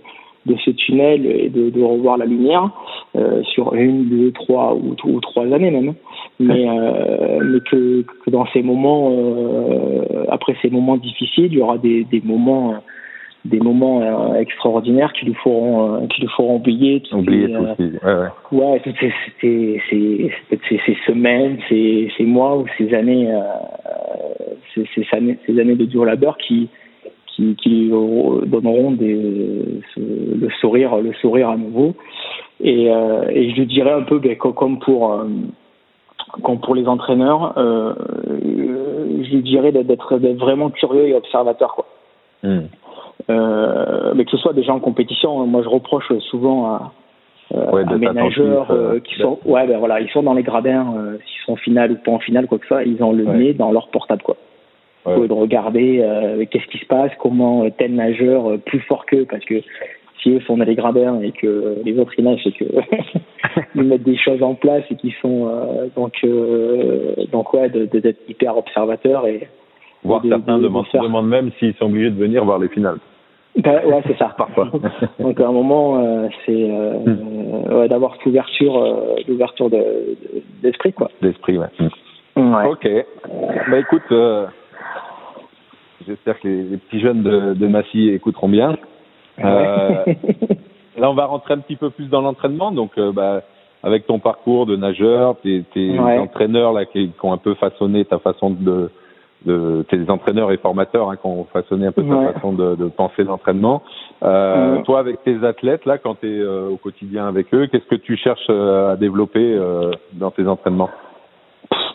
de 0.49 0.55
ce 0.65 0.71
tunnel 0.71 1.25
et 1.25 1.49
de, 1.49 1.69
de 1.69 1.81
revoir 1.81 2.17
la 2.17 2.25
lumière 2.25 2.71
euh, 3.15 3.43
sur 3.43 3.73
une, 3.75 4.09
deux, 4.09 4.31
trois 4.31 4.73
ou, 4.75 4.95
ou 5.03 5.19
trois 5.21 5.45
années 5.45 5.71
même. 5.71 5.93
Mais, 6.39 6.67
euh, 6.67 7.39
mais 7.43 7.59
que, 7.61 8.01
que, 8.25 8.29
dans 8.29 8.45
ces 8.47 8.63
moments, 8.63 9.11
euh, 9.11 10.25
après 10.29 10.55
ces 10.61 10.69
moments 10.69 10.97
difficiles, 10.97 11.47
il 11.51 11.59
y 11.59 11.61
aura 11.61 11.77
des, 11.77 12.03
des 12.05 12.21
moments 12.23 12.75
des 13.45 13.59
moments 13.61 14.35
extraordinaires 14.35 15.13
qui 15.13 15.25
nous 15.25 15.33
feront 15.35 16.05
qui 16.07 16.21
nous 16.23 16.29
feront 16.29 16.57
oublier 16.57 16.99
toutes 16.99 17.21
oublier 17.21 17.47
ces, 17.77 17.83
euh, 18.03 18.25
ouais, 18.51 18.59
ouais. 18.59 18.81
toutes 18.83 18.97
ces, 18.99 19.13
ces, 19.39 19.81
ces, 19.89 20.29
ces, 20.67 20.97
semaines 21.07 21.57
ces, 21.69 22.11
mois 22.25 22.57
ou 22.57 22.65
ces 22.77 22.93
années 22.93 23.33
ces, 24.75 24.85
ces, 24.93 25.05
années 25.15 25.37
ces 25.47 25.57
années 25.57 25.75
de 25.75 25.85
dur 25.85 26.03
labeur 26.03 26.37
qui 26.37 26.67
qui, 27.39 27.55
qui 27.55 27.89
donneront 27.89 28.91
des, 28.91 29.81
le 29.97 30.49
sourire, 30.59 30.97
le 30.97 31.13
sourire 31.13 31.49
à 31.49 31.57
nouveau. 31.57 31.95
Et, 32.61 32.91
euh, 32.91 33.23
et 33.29 33.53
je 33.55 33.63
dirais 33.63 33.91
un 33.91 34.03
peu 34.03 34.19
ben, 34.19 34.35
comme 34.35 34.79
pour 34.79 35.13
euh, 35.13 35.25
comme 36.43 36.59
pour 36.59 36.75
les 36.75 36.87
entraîneurs, 36.87 37.53
euh, 37.57 37.93
je 38.43 39.37
dirais 39.37 39.71
d'être 39.71 40.17
vraiment 40.17 40.69
curieux 40.69 41.07
et 41.07 41.15
observateur 41.15 41.75
quoi. 41.75 41.85
Hmm. 42.43 42.67
Euh, 43.29 44.13
mais 44.15 44.25
que 44.25 44.31
ce 44.31 44.37
soit 44.37 44.53
déjà 44.53 44.73
en 44.73 44.79
compétition, 44.79 45.41
hein. 45.41 45.45
moi 45.45 45.61
je 45.63 45.69
reproche 45.69 46.11
souvent 46.29 46.65
à, 46.67 46.91
euh, 47.53 47.71
ouais, 47.71 47.83
à 47.87 47.97
mes 47.97 48.09
nageurs 48.11 48.71
euh, 48.71 48.99
qui 48.99 49.15
sont 49.15 49.39
ouais 49.45 49.67
ben 49.67 49.77
voilà 49.77 49.99
ils 49.99 50.09
sont 50.09 50.23
dans 50.23 50.33
les 50.33 50.43
gradins 50.43 50.93
s'ils 51.25 51.45
sont 51.45 51.53
en 51.53 51.57
finale 51.57 51.91
ou 51.91 51.95
pas 51.95 52.11
en 52.11 52.19
finale 52.19 52.47
quoi 52.47 52.59
que 52.59 52.65
soit 52.65 52.83
ils 52.83 53.03
ont 53.03 53.11
le 53.11 53.25
nez 53.25 53.53
dans 53.53 53.71
leur 53.71 53.89
portable 53.89 54.21
quoi 54.21 54.37
ouais. 55.05 55.27
de 55.27 55.33
regarder 55.33 55.99
euh, 56.01 56.45
qu'est-ce 56.49 56.67
qui 56.67 56.79
se 56.79 56.85
passe, 56.85 57.11
comment 57.19 57.63
euh, 57.63 57.69
tel 57.77 57.93
nageur 57.95 58.49
euh, 58.49 58.57
plus 58.57 58.79
fort 58.81 59.05
qu'eux, 59.05 59.25
parce 59.29 59.43
que 59.45 59.61
si 60.21 60.31
eux 60.31 60.41
sont 60.41 60.57
les 60.57 60.75
gradins 60.75 61.21
et 61.21 61.31
que 61.31 61.77
les 61.83 61.97
autres 61.97 62.13
ils 62.17 62.25
nagent, 62.25 62.43
que 62.43 62.65
ils 63.75 63.83
mettent 63.83 64.03
des 64.03 64.17
choses 64.17 64.43
en 64.43 64.55
place 64.55 64.83
et 64.91 64.95
qui 64.95 65.13
sont 65.21 65.47
euh, 65.47 65.87
donc 65.95 66.13
euh, 66.23 67.13
donc 67.31 67.53
ouais 67.53 67.69
d'être 67.69 67.95
de, 67.95 68.15
hyper 68.27 68.57
observateur 68.57 69.25
et 69.27 69.47
voir 70.03 70.21
de, 70.21 70.29
certains 70.29 70.57
de, 70.57 70.63
demandent, 70.63 70.85
demandent 70.93 71.29
même 71.29 71.51
s'ils 71.59 71.73
sont 71.75 71.85
obligés 71.85 72.09
de 72.09 72.19
venir 72.19 72.43
voir 72.43 72.59
les 72.59 72.69
finales. 72.69 72.97
Ben, 73.57 73.81
ouais, 73.85 74.01
c'est 74.07 74.17
ça. 74.17 74.33
Parfois. 74.37 74.69
Donc 75.19 75.39
à 75.39 75.47
un 75.47 75.51
moment, 75.51 75.97
euh, 75.97 76.27
c'est 76.45 76.51
hmm. 76.51 77.73
ouais, 77.73 77.87
d'avoir 77.89 78.15
cette 78.15 78.27
ouverture, 78.27 79.15
d'ouverture 79.27 79.69
d'esprit, 80.61 80.93
quoi. 80.93 81.09
D'esprit, 81.21 81.57
ouais. 81.57 81.67
Hmm. 82.35 82.53
ouais. 82.53 82.65
Ok. 82.67 82.87
Bah 83.69 83.79
écoute, 83.79 84.03
J'espère 86.09 86.39
que 86.39 86.47
les, 86.47 86.77
petits 86.77 86.99
jeunes 86.99 87.21
de, 87.21 87.53
de 87.53 87.67
Massy 87.67 88.09
écouteront 88.09 88.49
bien. 88.49 88.75
Euh, 89.43 90.05
là, 90.97 91.11
on 91.11 91.13
va 91.13 91.25
rentrer 91.25 91.53
un 91.53 91.59
petit 91.59 91.75
peu 91.75 91.91
plus 91.91 92.07
dans 92.07 92.21
l'entraînement. 92.21 92.71
Donc, 92.71 92.93
euh, 92.97 93.11
bah, 93.11 93.43
avec 93.83 94.07
ton 94.07 94.17
parcours 94.17 94.65
de 94.65 94.75
nageur, 94.75 95.35
tes, 95.43 95.63
tes 95.71 95.99
entraîneurs 95.99 96.73
là 96.73 96.85
qui, 96.85 97.09
qui, 97.09 97.25
ont 97.25 97.31
un 97.31 97.37
peu 97.37 97.53
façonné 97.53 98.05
ta 98.05 98.17
façon 98.17 98.49
de, 98.49 98.89
de 99.45 99.85
tes 99.87 100.09
entraîneurs 100.09 100.51
et 100.51 100.57
formateurs 100.57 101.11
hein, 101.11 101.15
qui 101.15 101.27
ont 101.27 101.45
façonné 101.53 101.85
un 101.85 101.91
peu 101.91 102.03
ta 102.03 102.33
façon 102.33 102.53
de, 102.53 102.73
de 102.73 102.87
penser 102.87 103.23
l'entraînement. 103.23 103.83
Euh, 104.23 104.81
Toi, 104.81 104.99
avec 104.99 105.23
tes 105.23 105.43
athlètes 105.43 105.85
là, 105.85 105.99
quand 105.99 106.21
tu 106.21 106.27
es 106.27 106.39
euh, 106.39 106.69
au 106.69 106.77
quotidien 106.77 107.27
avec 107.27 107.53
eux, 107.53 107.67
qu'est-ce 107.67 107.87
que 107.87 108.01
tu 108.01 108.17
cherches 108.17 108.49
à 108.49 108.95
développer 108.95 109.57
dans 110.13 110.31
tes 110.31 110.47
entraînements? 110.47 110.89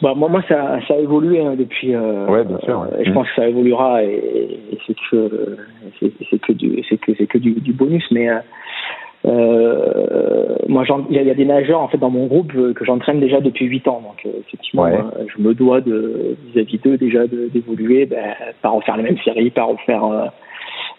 Bah, 0.02 0.14
moi, 0.14 0.28
moi, 0.28 0.42
ça, 0.48 0.78
ça 0.86 0.94
a 0.94 0.98
évolué 0.98 1.40
hein, 1.40 1.54
depuis. 1.56 1.94
Euh, 1.94 2.26
ouais, 2.26 2.44
bien 2.44 2.58
sûr. 2.60 2.86
Je 3.04 3.10
pense 3.12 3.28
que 3.28 3.34
ça 3.36 3.48
évoluera 3.48 4.02
et, 4.02 4.60
c'est 4.86 4.94
que 5.10 5.56
c'est 6.00 6.38
que 6.40 6.52
du 6.52 6.82
c'est 6.88 6.98
que 6.98 7.12
c'est 7.16 7.26
que 7.26 7.38
du, 7.38 7.52
du, 7.52 7.72
bonus, 7.72 8.04
mais. 8.10 8.28
Euh, 9.26 10.56
moi, 10.68 10.84
il 11.08 11.16
y, 11.16 11.30
a 11.30 11.34
des 11.34 11.46
nageurs 11.46 11.80
en 11.80 11.88
fait 11.88 11.96
dans 11.96 12.10
mon 12.10 12.26
groupe 12.26 12.52
que 12.52 12.84
j'entraîne 12.84 13.20
déjà 13.20 13.40
depuis 13.40 13.64
8 13.64 13.88
ans, 13.88 14.02
donc 14.04 14.30
effectivement, 14.46 14.86
je 15.34 15.42
me 15.42 15.54
dois 15.54 15.80
de 15.80 16.36
vis-à-vis 16.52 16.78
d'eux 16.84 16.98
déjà 16.98 17.26
d'évoluer, 17.26 18.04
ben, 18.04 18.34
pas 18.60 18.68
refaire 18.68 18.98
les 18.98 19.02
mêmes 19.02 19.16
séries, 19.24 19.48
pas 19.48 19.64
refaire 19.64 20.30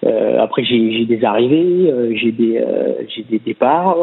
euh, 0.03 0.39
après, 0.39 0.63
j'ai 0.63 1.05
des 1.05 1.23
arrivées, 1.23 1.89
euh, 1.89 2.13
j'ai 2.15 2.31
des, 2.31 2.57
euh, 2.57 2.93
j'ai 3.07 3.23
des 3.23 3.39
départs. 3.39 3.97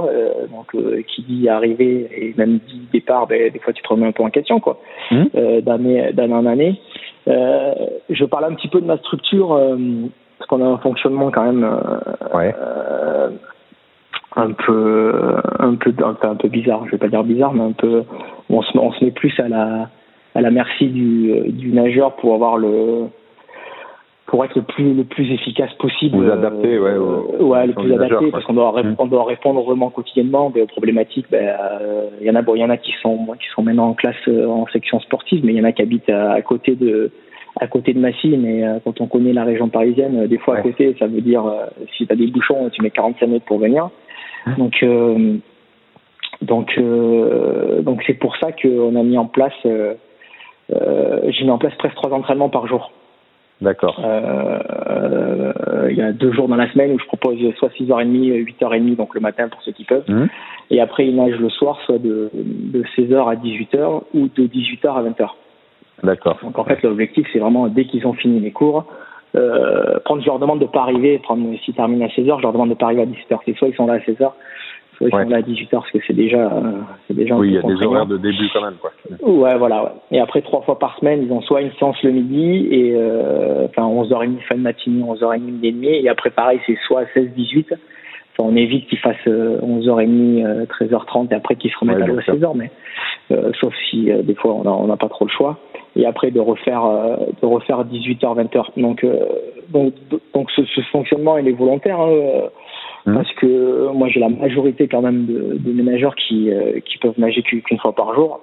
donc, 0.51 0.75
qui 1.07 1.23
dit 1.23 1.49
arrivée 1.49 2.09
et 2.17 2.35
même 2.37 2.59
dit 2.67 2.89
départ, 2.93 3.27
ben, 3.27 3.53
des 3.53 3.59
fois, 3.59 3.73
tu 3.73 3.83
te 3.83 3.89
remets 3.89 4.07
un 4.07 4.13
peu 4.13 4.23
en 4.23 4.31
question, 4.31 4.61
quoi, 4.61 4.81
mmh. 5.11 5.25
d'année, 5.63 6.13
d'année 6.13 6.35
en 6.35 6.47
année. 6.47 6.81
je 7.27 8.25
parle 8.25 8.47
un 8.47 8.55
petit 8.55 8.69
peu 8.69 8.81
de 8.81 8.87
ma 8.87 8.97
structure 8.99 9.59
parce 10.39 10.49
qu'on 10.49 10.65
a 10.65 10.69
un 10.69 10.79
fonctionnement 10.79 11.31
quand 11.31 11.45
même 11.45 11.81
ouais. 12.35 12.55
un 14.37 14.53
peu, 14.53 15.37
un 15.59 15.75
peu, 15.75 15.95
un 16.05 16.37
peu 16.37 16.49
bizarre. 16.49 16.85
Je 16.87 16.93
vais 16.93 16.99
pas 16.99 17.09
dire 17.09 17.25
bizarre, 17.25 17.53
mais 17.53 17.65
un 17.65 17.73
peu. 17.73 18.03
On 18.51 18.63
se, 18.63 18.77
on 18.77 18.93
se 18.93 19.05
met 19.05 19.11
plus 19.11 19.39
à 19.39 19.49
la, 19.49 19.89
à 20.35 20.41
la 20.41 20.51
merci 20.51 20.87
du, 20.87 21.53
du 21.53 21.73
nageur 21.73 22.17
pour 22.17 22.35
avoir 22.35 22.57
le 22.57 23.07
pour 24.33 24.47
être 24.47 24.57
le 24.57 24.63
plus 24.63 24.95
le 24.95 25.05
plus 25.05 25.31
efficace 25.31 25.71
possible. 25.75 26.17
Vous 26.17 26.31
adapter, 26.31 26.79
ouais. 26.79 26.93
Euh, 26.93 27.45
ouais, 27.45 27.67
le 27.67 27.75
plus 27.75 27.93
adapté, 27.93 28.31
parce 28.31 28.43
qu'on 28.47 28.55
doit 28.55 28.75
on 28.99 29.07
doit 29.07 29.25
répondre 29.27 29.63
vraiment 29.63 29.91
quotidiennement 29.91 30.47
aux 30.47 30.67
problématiques. 30.67 31.27
Ben, 31.31 31.55
euh, 31.61 32.09
il 32.19 32.27
y 32.27 32.31
en 32.31 32.35
a 32.35 32.41
bon, 32.41 32.55
il 32.55 32.61
y 32.61 32.65
en 32.65 32.71
a 32.71 32.79
qui 32.79 32.95
sont 33.03 33.27
qui 33.39 33.47
sont 33.55 33.63
maintenant 33.63 33.89
en 33.89 33.93
classe 33.93 34.17
euh, 34.29 34.47
en 34.47 34.67
section 34.69 35.01
sportive, 35.01 35.45
mais 35.45 35.53
il 35.53 35.59
y 35.59 35.61
en 35.61 35.65
a 35.65 35.73
qui 35.73 35.83
habitent 35.83 36.09
à, 36.09 36.41
côté 36.41 36.77
de 36.77 37.11
à 37.61 37.67
côté 37.67 37.93
de 37.93 37.99
Massy, 37.99 38.35
mais 38.39 38.65
quand 38.85 39.03
on 39.03 39.07
connaît 39.07 39.35
la 39.35 39.45
région 39.45 39.69
parisienne, 39.69 40.27
des 40.27 40.39
fois 40.39 40.57
à 40.57 40.63
côté, 40.63 40.97
ça 40.99 41.07
veut 41.09 41.21
dire 41.21 41.45
si 41.99 42.07
tu 42.07 42.13
as 42.15 42.17
des 42.17 42.29
bouchons, 42.29 42.71
tu 42.71 42.81
mets 42.81 42.89
45 42.89 43.27
minutes 43.27 43.45
pour 43.45 43.59
venir. 43.59 43.91
Donc 44.57 44.83
donc 46.41 46.81
donc 47.83 48.03
c'est 48.07 48.15
pour 48.15 48.35
ça 48.39 48.51
qu'on 48.53 48.97
a 48.97 49.03
mis 49.03 49.19
en 49.19 49.27
place 49.27 49.53
j'ai 50.71 51.45
mis 51.45 51.51
en 51.51 51.59
place 51.59 51.75
presque 51.75 51.97
trois 51.97 52.15
entraînements 52.15 52.49
par 52.49 52.67
jour. 52.67 52.93
D'accord. 53.63 54.01
Euh, 54.05 55.89
il 55.89 55.97
y 55.97 56.03
a 56.03 56.13
deux 56.13 56.33
jours 56.33 56.49
dans 56.49 56.57
la 56.57 56.71
semaine 56.73 56.93
où 56.93 56.99
je 56.99 57.07
propose 57.07 57.39
soit 57.57 57.71
6h30, 57.79 58.45
8h30, 58.61 58.97
donc 58.97 59.15
le 59.15 59.21
matin 59.21 59.49
pour 59.49 59.63
ceux 59.63 59.71
qui 59.71 59.85
peuvent. 59.85 60.05
Mmh. 60.09 60.27
Et 60.71 60.81
après, 60.81 61.07
ils 61.07 61.15
nagent 61.15 61.39
le 61.39 61.49
soir, 61.49 61.79
soit 61.87 61.99
de, 61.99 62.31
de 62.35 62.83
16h 62.97 63.31
à 63.31 63.37
18h 63.37 64.03
ou 64.15 64.29
de 64.35 64.47
18h 64.47 64.89
à 64.89 65.03
20h. 65.03 65.29
D'accord. 66.03 66.39
Donc 66.43 66.59
en 66.59 66.65
fait, 66.65 66.83
l'objectif, 66.83 67.27
c'est 67.33 67.39
vraiment 67.39 67.69
dès 67.69 67.85
qu'ils 67.85 68.05
ont 68.07 68.15
fini 68.15 68.41
les 68.41 68.51
cours, 68.51 68.87
euh, 69.37 69.99
prendre, 70.05 70.21
je 70.21 70.27
leur 70.27 70.41
demande 70.41 70.59
de 70.59 70.67
pas 70.67 70.83
arriver, 70.83 71.19
prendre, 71.19 71.47
s'ils 71.65 71.75
terminent 71.75 72.05
à 72.05 72.09
16h, 72.09 72.39
je 72.39 72.43
leur 72.43 72.53
demande 72.53 72.71
de 72.71 72.75
pas 72.75 72.87
arriver 72.87 73.03
à 73.03 73.07
17h. 73.07 73.39
C'est 73.45 73.57
soit 73.57 73.69
ils 73.69 73.75
sont 73.77 73.87
là 73.87 73.95
à 73.95 73.99
16h, 73.99 74.33
ils 75.01 75.11
sont 75.11 75.17
là 75.29 75.39
à 75.39 75.41
18h 75.41 75.69
parce 75.71 75.91
que 75.91 75.99
c'est 76.07 76.13
déjà, 76.13 76.47
euh, 76.47 76.81
c'est 77.07 77.15
déjà. 77.15 77.37
Oui, 77.37 77.49
il 77.49 77.55
y 77.55 77.59
a 77.59 77.63
des 77.63 77.83
horaires 77.85 78.07
de 78.07 78.19
début 78.19 78.49
quand 78.53 78.63
même, 78.63 78.77
quoi. 78.81 78.93
Ouais, 79.23 79.57
voilà. 79.57 79.85
Ouais. 79.85 79.91
Et 80.13 80.21
après 80.21 80.43
trois 80.43 80.63
fois 80.63 80.79
par 80.79 80.99
semaine, 80.99 81.23
ils 81.25 81.33
ont 81.33 81.41
soit 81.43 81.63
une 81.63 81.73
séance 81.73 82.01
le 82.03 82.11
midi 82.11 82.69
et 82.71 82.95
euh, 82.95 83.67
enfin 83.67 83.83
11h30 83.83 84.41
fin 84.49 84.57
de 84.57 84.61
matinée, 84.61 85.03
11h30 85.03 85.41
midi 85.41 85.67
et 85.67 85.73
demi, 85.73 85.89
et 85.89 86.09
après 86.09 86.31
pareil, 86.31 86.61
c'est 86.67 86.77
soit 86.87 87.05
16-18. 87.17 87.73
Enfin, 87.73 88.49
on 88.51 88.57
évite 88.57 88.89
qu'ils 88.89 88.99
fassent 88.99 89.27
11h30, 89.27 90.67
13h30 90.67 91.33
et 91.33 91.35
après 91.35 91.57
qu'ils 91.57 91.71
se 91.71 91.79
remettent 91.79 92.03
à 92.03 92.07
l'eau 92.07 92.19
à 92.19 92.23
16h, 92.23 92.53
mais 92.55 92.71
euh, 93.31 93.53
sauf 93.61 93.75
si 93.89 94.11
euh, 94.11 94.23
des 94.23 94.35
fois 94.35 94.53
on 94.55 94.87
n'a 94.87 94.97
pas 94.97 95.09
trop 95.09 95.25
le 95.25 95.31
choix. 95.31 95.59
Et 95.97 96.07
après 96.07 96.31
de 96.31 96.41
refaire 96.41 96.85
euh, 96.85 97.17
de 97.41 97.47
refaire 97.47 97.85
18h, 97.85 98.21
20h. 98.21 98.81
Donc 98.81 99.07
donc 99.69 99.95
donc 100.35 100.51
ce, 100.51 100.65
ce, 100.65 100.81
fonctionnement 100.93 101.39
il 101.39 101.49
est 101.49 101.53
volontaire. 101.53 102.01
Hein, 102.01 102.49
Mmh. 103.07 103.15
Parce 103.15 103.33
que 103.35 103.93
moi, 103.93 104.09
j'ai 104.09 104.21
la 104.21 104.29
majorité 104.29 104.89
quand 104.89 105.03
même 105.03 105.27
de, 105.27 105.57
de 105.59 105.73
ménageurs 105.73 106.15
qui, 106.15 106.51
euh, 106.53 106.81
qui 106.85 106.99
peuvent 106.99 107.19
nager 107.19 107.43
qu'une 107.43 107.79
fois 107.79 107.95
par 107.95 108.15
jour. 108.15 108.41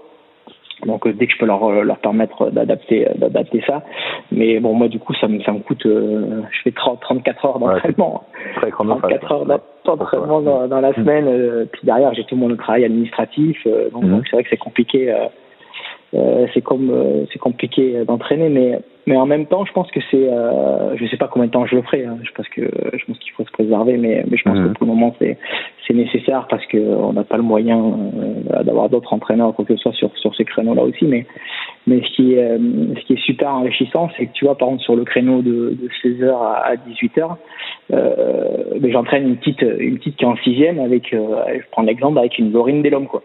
Donc 0.85 1.05
euh, 1.05 1.13
dès 1.13 1.27
que 1.27 1.33
je 1.33 1.37
peux 1.37 1.45
leur, 1.45 1.61
euh, 1.63 1.83
leur 1.83 1.97
permettre 1.97 2.51
d'adapter 2.51 3.05
d'adapter 3.15 3.61
ça. 3.67 3.83
Mais 4.31 4.59
bon, 4.61 4.73
moi 4.73 4.87
du 4.87 4.97
coup, 4.97 5.13
ça 5.19 5.27
me, 5.27 5.41
ça 5.41 5.51
me 5.51 5.59
coûte, 5.59 5.83
je 5.83 6.61
fais 6.63 6.71
30, 6.71 7.01
34 7.01 7.45
heures 7.45 7.59
d'entraînement. 7.59 8.23
Ouais, 8.63 8.71
34 8.71 9.31
heures 9.31 9.45
d'entraînement 9.85 10.41
dans, 10.41 10.67
dans, 10.67 10.79
la 10.79 10.91
mmh. 10.91 10.95
semaine. 10.95 11.67
puis 11.71 11.81
derrière, 11.83 12.13
j'ai 12.13 12.23
tout 12.23 12.37
mon 12.37 12.53
travail 12.55 12.85
administratif. 12.85 13.65
donc 13.91 14.03
mmh. 14.03 14.21
c'est 14.29 14.35
vrai 14.37 14.43
que 14.43 14.49
c'est 14.49 14.57
compliqué 14.57 15.13
euh, 16.13 16.47
c'est 16.53 16.61
comme 16.61 16.89
euh, 16.89 17.25
c'est 17.31 17.39
compliqué 17.39 18.03
d'entraîner 18.05 18.49
mais 18.49 18.79
mais 19.05 19.15
en 19.15 19.25
même 19.25 19.45
temps 19.45 19.65
je 19.65 19.71
pense 19.73 19.89
que 19.91 19.99
c'est 20.11 20.27
euh, 20.27 20.95
je 20.95 21.05
sais 21.07 21.17
pas 21.17 21.27
combien 21.27 21.47
de 21.47 21.51
temps 21.51 21.65
je 21.65 21.75
le 21.75 21.81
ferai 21.83 22.05
hein. 22.05 22.17
je 22.23 22.31
pense 22.31 22.47
que 22.49 22.61
je 22.61 23.05
pense 23.05 23.17
qu'il 23.19 23.31
faut 23.33 23.45
se 23.45 23.51
préserver 23.51 23.97
mais 23.97 24.23
mais 24.29 24.37
je 24.37 24.43
pense 24.43 24.55
que 24.55 24.67
mhm. 24.69 24.73
pour 24.73 24.87
le 24.87 24.93
moment 24.93 25.15
c'est 25.19 25.37
c'est 25.87 25.93
nécessaire 25.93 26.47
parce 26.49 26.65
que 26.67 26.77
on 26.77 27.13
n'a 27.13 27.23
pas 27.23 27.37
le 27.37 27.43
moyen 27.43 27.79
euh, 27.79 28.63
d'avoir 28.63 28.89
d'autres 28.89 29.13
entraîneurs 29.13 29.53
quoi 29.53 29.65
que 29.65 29.75
ce 29.75 29.81
soit 29.81 29.93
sur 29.93 30.15
sur 30.17 30.35
ces 30.35 30.45
créneaux 30.45 30.73
là 30.73 30.83
aussi 30.83 31.05
mais 31.05 31.25
mais 31.85 32.01
ce 32.01 32.15
qui 32.15 32.33
est 32.33 32.57
ce 32.57 33.05
qui 33.05 33.13
est 33.13 33.23
super 33.23 33.49
enrichissant 33.49 34.09
c'est 34.17 34.27
que 34.27 34.33
tu 34.33 34.45
vois 34.45 34.57
par 34.57 34.67
exemple 34.69 34.83
sur 34.83 34.95
le 34.95 35.03
créneau 35.03 35.41
de, 35.41 35.75
de 35.79 35.89
16h 36.03 36.31
à, 36.31 36.73
18h 36.75 37.35
euh, 37.91 38.79
ben, 38.79 38.91
j'entraîne 38.91 39.27
une 39.27 39.37
petite 39.37 39.61
une 39.61 39.97
petite 39.97 40.17
qui 40.17 40.23
est 40.23 40.27
en 40.27 40.37
sixième 40.37 40.79
avec 40.79 41.09
je 41.11 41.69
prends 41.71 41.83
l'exemple 41.83 42.19
avec 42.19 42.37
une 42.37 42.51
Laurine 42.51 42.81
Delhomme 42.81 43.07
quoi 43.07 43.21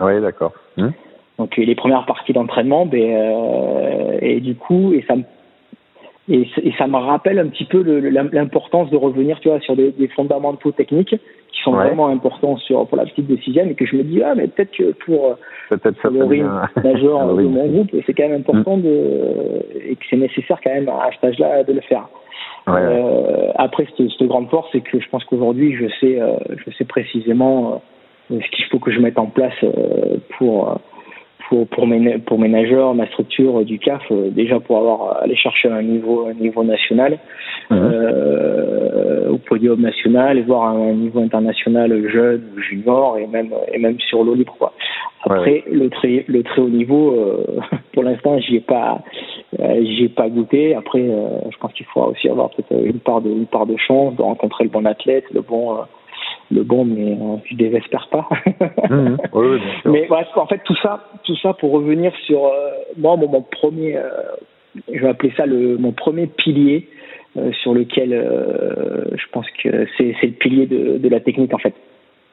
oui 0.00 0.20
d'accord 0.20 0.52
hum? 0.78 0.92
Donc 1.38 1.56
les 1.56 1.74
premières 1.74 2.06
parties 2.06 2.32
d'entraînement, 2.32 2.86
ben, 2.86 3.02
euh, 3.02 4.18
et 4.22 4.40
du 4.40 4.54
coup, 4.54 4.92
et 4.94 5.04
ça 5.06 5.16
me 5.16 5.22
et, 6.28 6.48
ça 6.76 6.88
me 6.88 6.96
rappelle 6.96 7.38
un 7.38 7.46
petit 7.46 7.66
peu 7.66 7.82
l'importance 8.32 8.90
de 8.90 8.96
revenir, 8.96 9.38
tu 9.40 9.48
vois, 9.48 9.60
sur 9.60 9.76
des, 9.76 9.92
des 9.92 10.08
fondamentaux 10.08 10.72
techniques 10.72 11.14
qui 11.52 11.62
sont 11.62 11.72
vraiment 11.72 12.08
importants 12.08 12.56
sur 12.56 12.86
pour 12.86 12.96
la 12.96 13.04
petite 13.04 13.28
de 13.28 13.36
sixième 13.36 13.70
et 13.70 13.74
que 13.74 13.86
je 13.86 13.96
me 13.96 14.02
dis 14.02 14.22
ah 14.22 14.34
mais 14.34 14.48
peut-être 14.48 14.72
que 14.72 14.92
pour 15.04 15.36
peut-être 15.70 16.00
ça 16.02 16.10
majeur 16.10 17.26
de 17.34 17.42
mon 17.42 17.66
groupe, 17.68 17.90
c'est 18.06 18.14
quand 18.14 18.28
même 18.28 18.40
important 18.40 18.76
mm. 18.78 18.82
de 18.82 19.66
et 19.88 19.94
que 19.94 20.04
c'est 20.10 20.16
nécessaire 20.16 20.58
quand 20.62 20.72
même 20.72 20.88
à 20.88 21.10
cet 21.12 21.24
âge-là 21.24 21.64
de 21.64 21.72
le 21.72 21.80
faire. 21.82 22.08
Euh, 22.68 23.52
après, 23.54 23.86
cette, 23.96 24.10
cette, 24.10 24.26
grande 24.26 24.50
force, 24.50 24.68
c'est 24.72 24.80
que 24.80 24.98
je 24.98 25.08
pense 25.08 25.24
qu'aujourd'hui, 25.24 25.76
je 25.76 25.86
sais, 26.00 26.20
euh, 26.20 26.36
je 26.64 26.72
sais 26.72 26.84
précisément 26.84 27.80
euh, 28.30 28.40
ce 28.40 28.56
qu'il 28.56 28.64
faut 28.66 28.78
que 28.78 28.90
je 28.90 28.98
mette 28.98 29.18
en 29.18 29.26
place 29.26 29.54
euh, 29.62 30.16
pour 30.36 30.80
pour 31.48 31.66
pour 31.68 31.86
mes 31.86 32.18
pour 32.18 32.38
mes 32.38 32.48
nageurs, 32.48 32.94
ma 32.94 33.06
structure 33.06 33.64
du 33.64 33.78
CAF 33.78 34.02
euh, 34.10 34.30
déjà 34.30 34.60
pour 34.60 34.78
avoir 34.78 35.22
aller 35.22 35.36
chercher 35.36 35.68
un 35.68 35.82
niveau 35.82 36.26
un 36.26 36.34
niveau 36.34 36.64
national 36.64 37.18
euh, 37.72 39.28
au 39.30 39.38
podium 39.38 39.80
national 39.80 40.38
et 40.38 40.42
voir 40.42 40.68
un, 40.68 40.92
niveau 40.92 41.20
international 41.20 42.08
jeune 42.10 42.42
ou 42.56 42.60
junior 42.60 43.18
et 43.18 43.26
même 43.26 43.50
et 43.72 43.78
même 43.78 43.98
sur 44.00 44.24
l'eau 44.24 44.34
libre 44.34 44.54
quoi. 44.58 44.72
Après 45.24 45.64
le 45.70 45.88
très 45.90 46.24
le 46.28 46.42
très 46.42 46.62
haut 46.62 46.68
niveau 46.68 47.12
euh, 47.12 47.60
pour 47.92 48.02
l'instant 48.02 48.38
j'y 48.38 48.56
ai 48.56 48.60
pas 48.60 49.02
euh, 49.60 49.80
j'y 49.82 50.04
ai 50.04 50.08
pas 50.08 50.28
goûté. 50.28 50.74
Après 50.74 51.00
euh, 51.00 51.28
je 51.50 51.58
pense 51.58 51.72
qu'il 51.72 51.86
faudra 51.86 52.08
aussi 52.08 52.28
avoir 52.28 52.50
peut-être 52.50 52.84
une 52.84 53.00
part 53.00 53.20
de 53.20 53.30
une 53.30 53.46
part 53.46 53.66
de 53.66 53.76
chance 53.76 54.14
de 54.16 54.22
rencontrer 54.22 54.64
le 54.64 54.70
bon 54.70 54.84
athlète 54.84 55.24
le 55.32 55.42
bon 55.42 55.76
le 56.50 56.62
bon, 56.62 56.84
mais 56.84 57.12
euh, 57.12 57.36
je 57.44 57.56
désespère 57.56 58.08
pas. 58.08 58.28
Mmh, 58.88 59.16
oui, 59.32 59.58
mais 59.84 60.06
bref, 60.08 60.28
en 60.36 60.46
fait, 60.46 60.60
tout 60.64 60.76
ça, 60.76 61.04
tout 61.24 61.36
ça 61.36 61.54
pour 61.54 61.72
revenir 61.72 62.12
sur 62.26 62.46
euh, 62.46 62.70
moi, 62.96 63.16
mon, 63.16 63.42
premier, 63.42 63.96
euh, 63.96 64.08
je 64.92 65.00
vais 65.00 65.08
appeler 65.08 65.32
ça 65.36 65.46
le, 65.46 65.76
mon 65.78 65.92
premier 65.92 66.26
pilier 66.26 66.88
sur 67.60 67.74
lequel 67.74 68.12
je 69.12 69.24
pense 69.30 69.46
que 69.62 69.86
c'est 69.98 70.22
le 70.22 70.32
pilier 70.32 70.64
de, 70.64 70.96
de 70.96 71.08
la 71.10 71.20
technique 71.20 71.52
en 71.52 71.58
fait. 71.58 71.74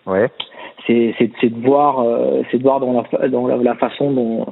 Ouais. 0.06 0.30
C'est 0.88 1.12
de 1.44 1.66
voir, 1.66 2.06
c'est 2.50 2.58
de 2.58 2.64
voir 2.64 2.80
dans 2.80 3.06
la, 3.12 3.28
dans 3.28 3.48
la, 3.48 3.76
façon 3.76 4.12
dont, 4.12 4.46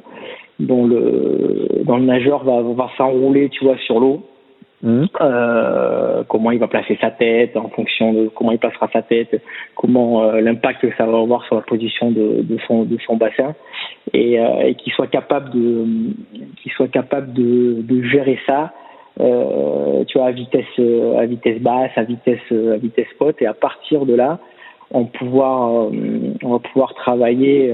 dont 0.60 0.86
le, 0.86 1.84
dont 1.86 1.96
le 1.96 2.04
nageur 2.04 2.44
va, 2.44 2.62
va 2.64 2.90
s'enrouler, 2.98 3.48
tu 3.48 3.64
vois, 3.64 3.78
sur 3.78 4.02
l'eau 4.02 4.26
Mmh. 4.84 5.06
Euh, 5.22 6.24
comment 6.28 6.50
il 6.50 6.58
va 6.58 6.68
placer 6.68 6.98
sa 7.00 7.12
tête 7.12 7.56
en 7.56 7.70
fonction 7.70 8.14
de 8.14 8.30
comment 8.30 8.52
il 8.52 8.58
placera 8.58 8.90
sa 8.92 9.04
tête, 9.04 9.40
comment 9.76 10.24
euh, 10.24 10.42
l'impact 10.42 10.82
que 10.82 10.96
ça 10.98 11.06
va 11.06 11.20
avoir 11.20 11.46
sur 11.46 11.56
la 11.56 11.62
position 11.62 12.10
de, 12.10 12.44
son 12.66 12.84
de 12.84 12.98
son 13.06 13.16
bassin 13.16 13.54
et, 14.14 14.40
euh, 14.40 14.64
et 14.64 14.74
qu'il 14.74 14.92
soit 14.94 15.06
capable 15.06 15.52
de 15.52 15.86
qu'il 16.58 16.72
soit 16.72 16.88
capable 16.88 17.32
de, 17.32 18.02
gérer 18.04 18.40
ça 18.48 18.74
tu 19.18 20.18
vois 20.18 20.28
à 20.28 20.32
vitesse 20.32 20.80
à 21.20 21.26
vitesse 21.28 21.62
basse 21.62 21.92
à 21.96 22.04
vitesse 22.04 22.40
à 22.52 22.78
vitesse 22.78 23.08
haute 23.20 23.40
et 23.40 23.46
à 23.46 23.54
partir 23.54 24.08
de 24.08 24.16
là 24.16 24.40
on 24.94 25.06
pouvoir 25.06 25.90
on 26.44 26.50
va 26.50 26.60
pouvoir 26.60 26.94
travailler 26.96 27.74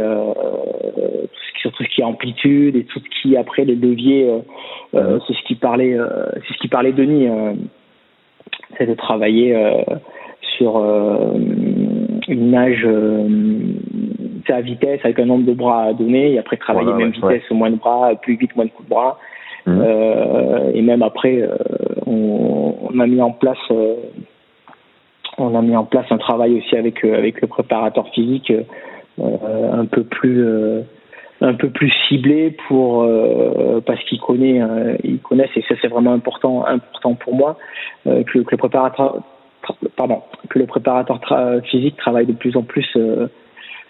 sur 1.61 1.71
tout 1.71 1.83
ce 1.83 1.89
qui 1.89 2.01
est 2.01 2.05
amplitude 2.05 2.75
et 2.75 2.83
tout 2.83 2.99
ce 2.99 3.21
qui 3.21 3.35
après 3.37 3.65
les 3.65 3.75
leviers 3.75 4.29
euh, 4.95 5.19
c'est 5.27 5.33
ce 5.33 5.43
qui 5.43 5.55
parlait, 5.55 5.93
euh, 5.93 6.07
c'est 6.47 6.53
ce 6.53 6.59
qui 6.59 6.67
parlait 6.67 6.93
Denis, 6.93 7.27
euh, 7.27 7.53
c'est 8.77 8.85
de 8.85 8.93
travailler 8.93 9.55
sur 10.57 10.77
une 12.27 12.51
nage 12.51 12.87
à 14.49 14.61
vitesse 14.61 15.01
avec 15.03 15.19
un 15.19 15.25
nombre 15.25 15.45
de 15.45 15.53
bras 15.53 15.83
à 15.83 15.93
donner 15.93 16.33
et 16.33 16.39
après 16.39 16.57
travailler 16.57 16.93
même 16.93 17.11
vitesse, 17.11 17.43
moins 17.51 17.71
de 17.71 17.75
bras, 17.75 18.13
plus 18.21 18.35
vite, 18.35 18.55
moins 18.55 18.65
de 18.65 18.71
coups 18.71 18.87
de 18.87 18.93
bras. 18.93 19.19
Mmh. 19.67 19.81
Euh, 19.83 20.71
et 20.73 20.81
même 20.81 21.03
après, 21.03 21.41
euh, 21.41 21.57
on, 22.05 22.73
on, 22.89 22.99
a 22.99 23.05
mis 23.05 23.21
en 23.21 23.31
place, 23.31 23.57
euh, 23.71 23.95
on 25.37 25.55
a 25.55 25.61
mis 25.61 25.75
en 25.75 25.85
place 25.85 26.05
un 26.09 26.17
travail 26.17 26.57
aussi 26.57 26.75
avec 26.75 27.03
avec 27.03 27.41
le 27.41 27.47
préparateur 27.47 28.07
physique 28.09 28.51
un 29.19 29.85
peu 29.85 30.03
plus 30.03 30.45
un 31.41 31.53
peu 31.53 31.69
plus 31.69 31.91
ciblé 32.07 32.55
pour 32.67 33.07
parce 33.85 34.03
qu'il 34.05 34.19
connaît 34.19 34.61
connaissent 35.23 35.55
et 35.55 35.63
ça 35.67 35.75
c'est 35.81 35.87
vraiment 35.87 36.13
important 36.13 36.65
important 36.65 37.13
pour 37.15 37.35
moi 37.35 37.57
que, 38.05 38.37
le 38.37 38.43
préparateur 38.43 39.21
pardon 39.95 40.21
que 40.49 40.59
le 40.59 40.65
préparateur 40.65 41.19
physique 41.65 41.97
travaille 41.97 42.25
de 42.25 42.33
plus 42.33 42.55
en 42.57 42.63
plus 42.63 42.97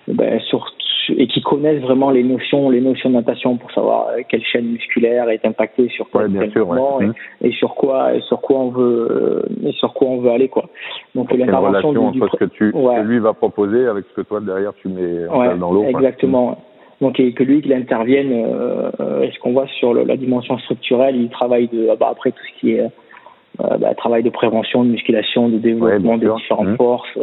ben, 0.07 0.39
sur 0.41 0.73
et 1.09 1.27
qui 1.27 1.41
connaissent 1.41 1.81
vraiment 1.81 2.09
les 2.09 2.23
notions, 2.23 2.69
les 2.69 2.81
notions 2.81 3.09
de 3.09 3.15
natation 3.15 3.57
pour 3.57 3.71
savoir 3.71 4.07
euh, 4.09 4.21
quelle 4.27 4.43
chaîne 4.43 4.65
musculaire 4.65 5.29
est 5.29 5.45
impactée 5.45 5.89
sur 5.89 6.09
quoi 6.09 6.27
sûr, 6.27 6.67
mmh. 6.67 7.13
et, 7.41 7.51
sur 7.51 7.75
quoi 7.75 8.15
et 8.15 8.21
sur 8.21 8.41
quoi 8.41 8.57
on 8.57 8.69
veut 8.69 9.45
euh, 9.45 9.67
et 9.67 9.71
sur 9.73 9.93
quoi 9.93 10.07
on 10.07 10.17
veut 10.17 10.31
aller 10.31 10.49
quoi. 10.49 10.65
Donc 11.15 11.31
l'intervention 11.31 11.91
du, 11.91 11.97
entre 11.97 12.29
ce 12.31 12.37
que 12.37 12.45
tu 12.45 12.73
lui 13.03 13.19
va 13.19 13.33
proposer 13.33 13.87
avec 13.87 14.05
ce 14.09 14.21
que 14.21 14.27
toi 14.27 14.39
derrière 14.41 14.73
tu 14.81 14.89
mets 14.89 15.27
dans 15.57 15.71
l'eau. 15.71 15.85
Exactement. 15.85 16.51
Mmh. 16.51 16.55
Donc 17.01 17.19
et 17.19 17.33
que 17.33 17.43
lui 17.43 17.61
qu'il 17.61 17.73
intervienne, 17.73 18.31
euh, 18.33 19.21
est-ce 19.21 19.37
qu'on 19.39 19.53
voit 19.53 19.67
sur 19.79 19.93
la 19.93 20.17
dimension 20.17 20.57
structurelle, 20.59 21.15
il 21.15 21.29
travaille 21.29 21.67
de 21.67 21.89
ah 21.91 21.95
bah, 21.95 22.09
après 22.11 22.31
tout 22.31 22.43
ce 22.53 22.59
qui 22.59 22.71
est 22.73 22.81
euh, 22.81 23.77
bah, 23.77 23.93
travail 23.95 24.23
de 24.23 24.29
prévention, 24.29 24.83
de 24.83 24.89
musculation, 24.89 25.49
de 25.49 25.57
développement 25.57 26.17
des 26.17 26.27
différentes 26.27 26.69
mmh. 26.69 26.77
forces 26.77 27.17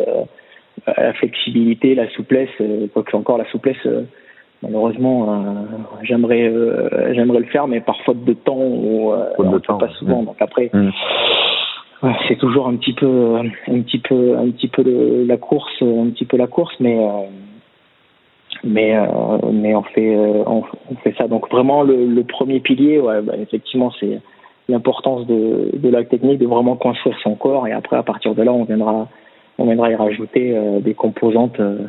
la 0.86 1.12
flexibilité, 1.14 1.94
la 1.94 2.08
souplesse, 2.10 2.50
euh, 2.60 2.86
quoique 2.92 3.16
encore 3.16 3.38
la 3.38 3.46
souplesse, 3.46 3.76
euh, 3.86 4.02
malheureusement, 4.62 5.32
euh, 5.32 5.44
j'aimerais 6.02 6.52
j'aimerais 7.14 7.40
le 7.40 7.46
faire, 7.46 7.66
mais 7.66 7.80
par 7.80 8.00
faute 8.02 8.24
de 8.24 8.34
temps, 8.34 8.56
ou, 8.58 9.12
pas 9.78 9.88
souvent. 9.98 10.22
Donc 10.22 10.36
après, 10.40 10.70
mm. 10.72 10.90
c'est 12.28 12.36
toujours 12.36 12.68
un 12.68 12.76
petit 12.76 12.92
peu 12.92 13.36
un 13.36 13.80
petit 13.80 13.98
peu 13.98 14.36
un 14.36 14.50
petit 14.50 14.68
peu 14.68 15.24
la 15.26 15.36
course, 15.36 15.82
un 15.82 16.10
petit 16.10 16.24
peu 16.24 16.36
la 16.36 16.46
course, 16.46 16.74
mais 16.80 16.98
mais 18.62 18.94
mais 19.52 19.74
on 19.74 19.82
fait 19.82 20.16
on, 20.16 20.62
fait 21.02 21.14
ça. 21.16 21.28
Donc 21.28 21.50
vraiment 21.50 21.82
le, 21.82 22.22
premier 22.24 22.60
pilier, 22.60 23.00
ouais, 23.00 23.22
bah, 23.22 23.34
effectivement, 23.40 23.90
c'est 24.00 24.20
l'importance 24.68 25.26
de, 25.26 25.70
de 25.74 25.88
la 25.90 26.04
technique, 26.04 26.38
de 26.38 26.46
vraiment 26.46 26.76
construire 26.76 27.18
son 27.22 27.34
corps, 27.34 27.66
et 27.66 27.72
après 27.72 27.96
à 27.96 28.02
partir 28.02 28.34
de 28.34 28.42
là, 28.42 28.52
on 28.52 28.64
viendra 28.64 29.08
on 29.58 29.64
viendra 29.64 29.90
y 29.90 29.94
rajouter 29.94 30.56
euh, 30.56 30.80
des 30.80 30.94
composantes 30.94 31.60
euh, 31.60 31.86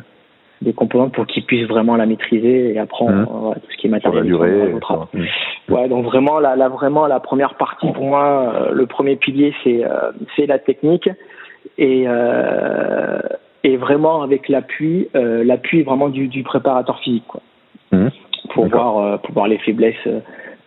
des 0.62 0.72
composantes 0.72 1.12
pour 1.12 1.26
qu'ils 1.26 1.44
puissent 1.44 1.68
vraiment 1.68 1.96
la 1.96 2.06
maîtriser 2.06 2.72
et 2.72 2.78
apprendre 2.78 3.12
mmh. 3.12 3.54
tout 3.60 3.70
ce 3.70 3.76
qui 3.76 3.88
est 3.88 3.90
matériel. 3.90 4.24
Durée, 4.24 4.72
mmh. 4.72 5.24
Ouais, 5.68 5.86
donc 5.88 6.06
vraiment 6.06 6.38
la, 6.38 6.56
la, 6.56 6.68
vraiment 6.68 7.06
la 7.06 7.20
première 7.20 7.56
partie 7.56 7.92
pour 7.92 8.04
moi, 8.04 8.54
euh, 8.54 8.72
le 8.72 8.86
premier 8.86 9.16
pilier 9.16 9.52
c'est 9.62 9.84
c'est 10.34 10.46
la 10.46 10.58
technique 10.58 11.10
et 11.78 12.06
et 13.64 13.76
vraiment 13.76 14.22
avec 14.22 14.48
l'appui 14.48 15.08
l'appui 15.12 15.82
vraiment 15.82 16.08
du, 16.08 16.28
du 16.28 16.42
préparateur 16.42 17.00
physique 17.00 17.26
quoi. 17.28 17.40
Mmh. 17.92 18.08
Pour 18.54 18.66
voir 18.68 19.20
pour 19.20 19.34
voir 19.34 19.48
les 19.48 19.58
faiblesses 19.58 20.08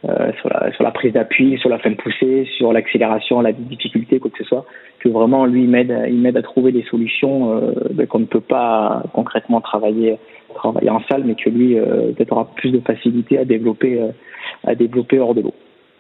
euh, 0.08 0.32
sur, 0.40 0.48
la, 0.48 0.72
sur 0.72 0.84
la 0.86 0.92
prise 0.92 1.12
d'appui, 1.12 1.58
sur 1.58 1.68
la 1.68 1.78
fin 1.78 1.90
de 1.90 1.96
poussée, 1.96 2.48
sur 2.56 2.72
l'accélération, 2.72 3.42
la 3.42 3.52
difficulté, 3.52 4.18
quoi 4.20 4.32
que 4.32 4.38
ce 4.38 4.46
soit, 4.46 4.64
que 5.00 5.10
vraiment 5.10 5.46
lui 5.46 5.64
il 5.64 5.70
m'aide, 5.70 5.94
il 6.08 6.22
m'aide 6.22 6.38
à 6.38 6.42
trouver 6.42 6.72
des 6.72 6.84
solutions 6.84 7.54
euh, 7.54 7.74
ben, 7.92 8.08
qu'on 8.08 8.20
ne 8.20 8.26
peut 8.26 8.40
pas 8.40 9.04
concrètement 9.12 9.60
travailler, 9.60 10.18
travailler 10.56 10.90
en 10.90 11.02
salle, 11.10 11.24
mais 11.26 11.36
que 11.36 11.50
lui 11.50 11.78
euh, 11.78 12.14
peut-être 12.14 12.32
aura 12.32 12.48
plus 12.56 12.72
de 12.72 12.80
facilité 12.80 13.40
à 13.40 13.44
développer, 13.44 14.00
à 14.66 14.74
développer 14.74 15.20
hors 15.20 15.36
de 15.36 15.42
l'eau. 15.42 15.54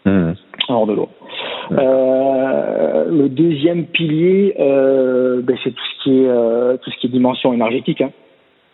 Mmh. 0.06 0.32
Hors 0.70 0.88
de 0.88 0.94
l'eau. 0.94 1.10
Le 1.72 3.28
deuxième 3.28 3.86
pilier, 3.86 4.54
ben, 4.58 5.58
c'est 5.62 5.72
tout 5.72 5.86
ce 5.98 6.04
qui 6.04 6.24
est 6.24 6.78
tout 6.82 6.90
ce 6.90 6.98
qui 7.02 7.08
est 7.08 7.10
dimension 7.10 7.52
énergétique. 7.52 8.00
Hein. 8.00 8.12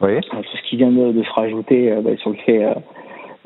Oui. 0.02 0.22
Tout 0.22 0.44
ce 0.56 0.70
qui 0.70 0.76
vient 0.76 0.92
de, 0.92 1.14
de 1.14 1.24
se 1.24 1.32
rajouter 1.32 1.96
ben, 2.04 2.16
sur 2.18 2.30
le 2.30 2.36
fait 2.46 2.64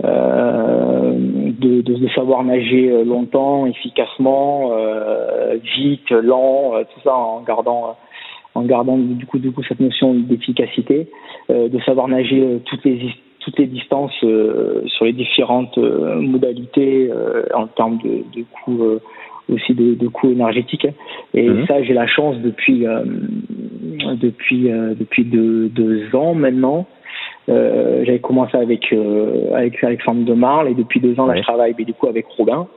de, 0.03 1.81
de, 1.81 1.93
de, 1.93 2.07
savoir 2.09 2.43
nager 2.43 2.89
euh, 2.89 3.03
longtemps, 3.03 3.65
efficacement, 3.65 4.71
euh, 4.73 5.57
vite, 5.77 6.09
lent, 6.11 6.73
euh, 6.73 6.83
tout 6.83 7.01
ça 7.03 7.15
en 7.15 7.41
gardant 7.41 7.97
en 8.55 8.63
gardant 8.63 8.97
du 8.97 9.25
coup 9.27 9.37
du 9.37 9.51
coup 9.51 9.61
cette 9.63 9.79
notion 9.79 10.13
d'efficacité, 10.15 11.07
de 11.49 11.79
savoir 11.85 12.07
nager 12.07 12.59
toutes 12.65 12.83
les 12.83 12.99
toutes 13.41 13.59
les 13.59 13.67
distances 13.67 14.17
sur 14.17 15.05
les 15.05 15.13
différentes 15.13 15.77
modalités 15.77 17.11
en 17.53 17.67
termes 17.67 17.99
de, 18.03 18.23
de 18.35 18.43
coûts 18.51 18.81
aussi 19.53 19.75
de, 19.75 19.93
de 19.93 20.07
coûts 20.07 20.31
énergétiques. 20.31 20.87
Et 21.35 21.47
mhm. 21.47 21.67
ça, 21.67 21.83
j'ai 21.83 21.93
la 21.93 22.07
chance 22.07 22.37
depuis 22.37 22.85
depuis 24.19 24.63
depuis 24.99 25.25
deux, 25.25 25.69
deux 25.69 26.15
ans 26.15 26.33
maintenant 26.33 26.87
euh, 27.49 28.03
j'avais 28.05 28.19
commencé 28.19 28.57
avec 28.57 28.91
euh, 28.93 29.53
avec 29.53 29.83
Alexandre 29.83 30.23
de 30.23 30.33
Marle 30.33 30.69
et 30.69 30.73
depuis 30.73 30.99
deux 30.99 31.19
ans 31.19 31.25
là 31.25 31.35
je 31.35 31.41
travaille 31.41 31.73
mais 31.77 31.85
du 31.85 31.93
coup 31.93 32.07
avec 32.07 32.25
Robin. 32.27 32.67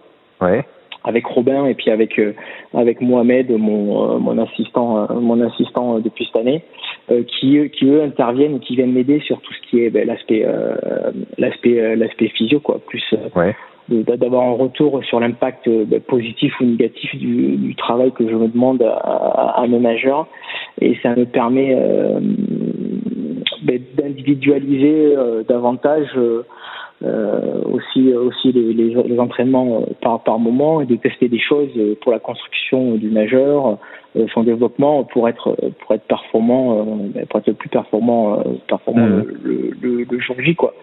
Ouais. 0.41 0.65
Avec 1.05 1.27
Robin 1.27 1.67
et 1.67 1.75
puis 1.75 1.91
avec 1.91 2.19
euh, 2.19 2.33
avec 2.75 3.01
Mohamed 3.01 3.51
mon 3.51 4.19
mon 4.19 4.39
assistant 4.39 5.09
mon 5.15 5.41
assistant 5.41 5.99
depuis 5.99 6.27
cette 6.27 6.41
année 6.41 6.63
qui 7.09 7.71
qui 7.71 7.87
eux 7.87 8.03
interviennent 8.03 8.57
et 8.57 8.61
qui 8.61 8.77
viennent 8.77 8.93
m'aider 8.93 9.21
sur 9.21 9.41
tout 9.41 9.53
ce 9.53 9.69
qui 9.69 9.81
est 9.83 9.91
ben, 9.91 10.07
l'aspect 10.07 10.47
l'aspect 11.39 11.97
l'aspect 11.97 12.29
physio 12.29 12.61
quoi 12.61 12.79
plus 12.87 13.03
ouais 13.37 13.55
d'avoir 13.89 14.45
un 14.45 14.53
retour 14.53 15.03
sur 15.05 15.21
l'impact 15.21 15.69
ben, 15.69 16.01
positif 16.01 16.53
ou 16.61 16.65
négatif 16.65 17.15
du, 17.17 17.57
du, 17.57 17.75
travail 17.75 18.13
que 18.13 18.29
je 18.29 18.35
me 18.35 18.49
demande 18.49 18.83
à, 18.83 19.55
à, 19.57 19.67
mes 19.67 19.79
majeurs 19.79 20.29
et 20.81 20.97
ça 21.03 21.15
me 21.15 21.25
permet 21.25 21.75
euh, 21.75 22.21
d'individualiser 23.63 25.17
euh, 25.17 25.43
davantage 25.45 26.09
euh, 26.17 26.43
euh, 27.05 27.63
aussi 27.65 28.15
aussi 28.15 28.53
les, 28.53 28.73
les, 28.73 28.95
les 28.95 29.19
entraînements 29.19 29.85
par 30.01 30.23
par 30.23 30.39
moment 30.39 30.81
et 30.81 30.87
de 30.87 30.95
tester 30.97 31.29
des 31.29 31.41
choses 31.41 31.71
pour 32.01 32.13
la 32.13 32.21
construction 32.21 32.95
du 32.95 33.11
nageur 33.11 33.79
son 34.35 34.45
développement 34.45 35.03
pour 35.03 35.29
être 35.29 35.57
pour 35.81 35.95
être 35.95 36.05
performant 36.05 36.85
ben, 37.13 37.27
pour 37.27 37.41
être 37.41 37.49
le 37.49 37.55
plus 37.55 37.71
performant 37.71 38.41
performant 38.69 39.07
mmh. 39.07 39.25
le, 39.43 39.71
le, 39.81 40.07
le, 40.09 40.21
jour 40.21 40.37
J 40.39 40.55
quoi 40.55 40.75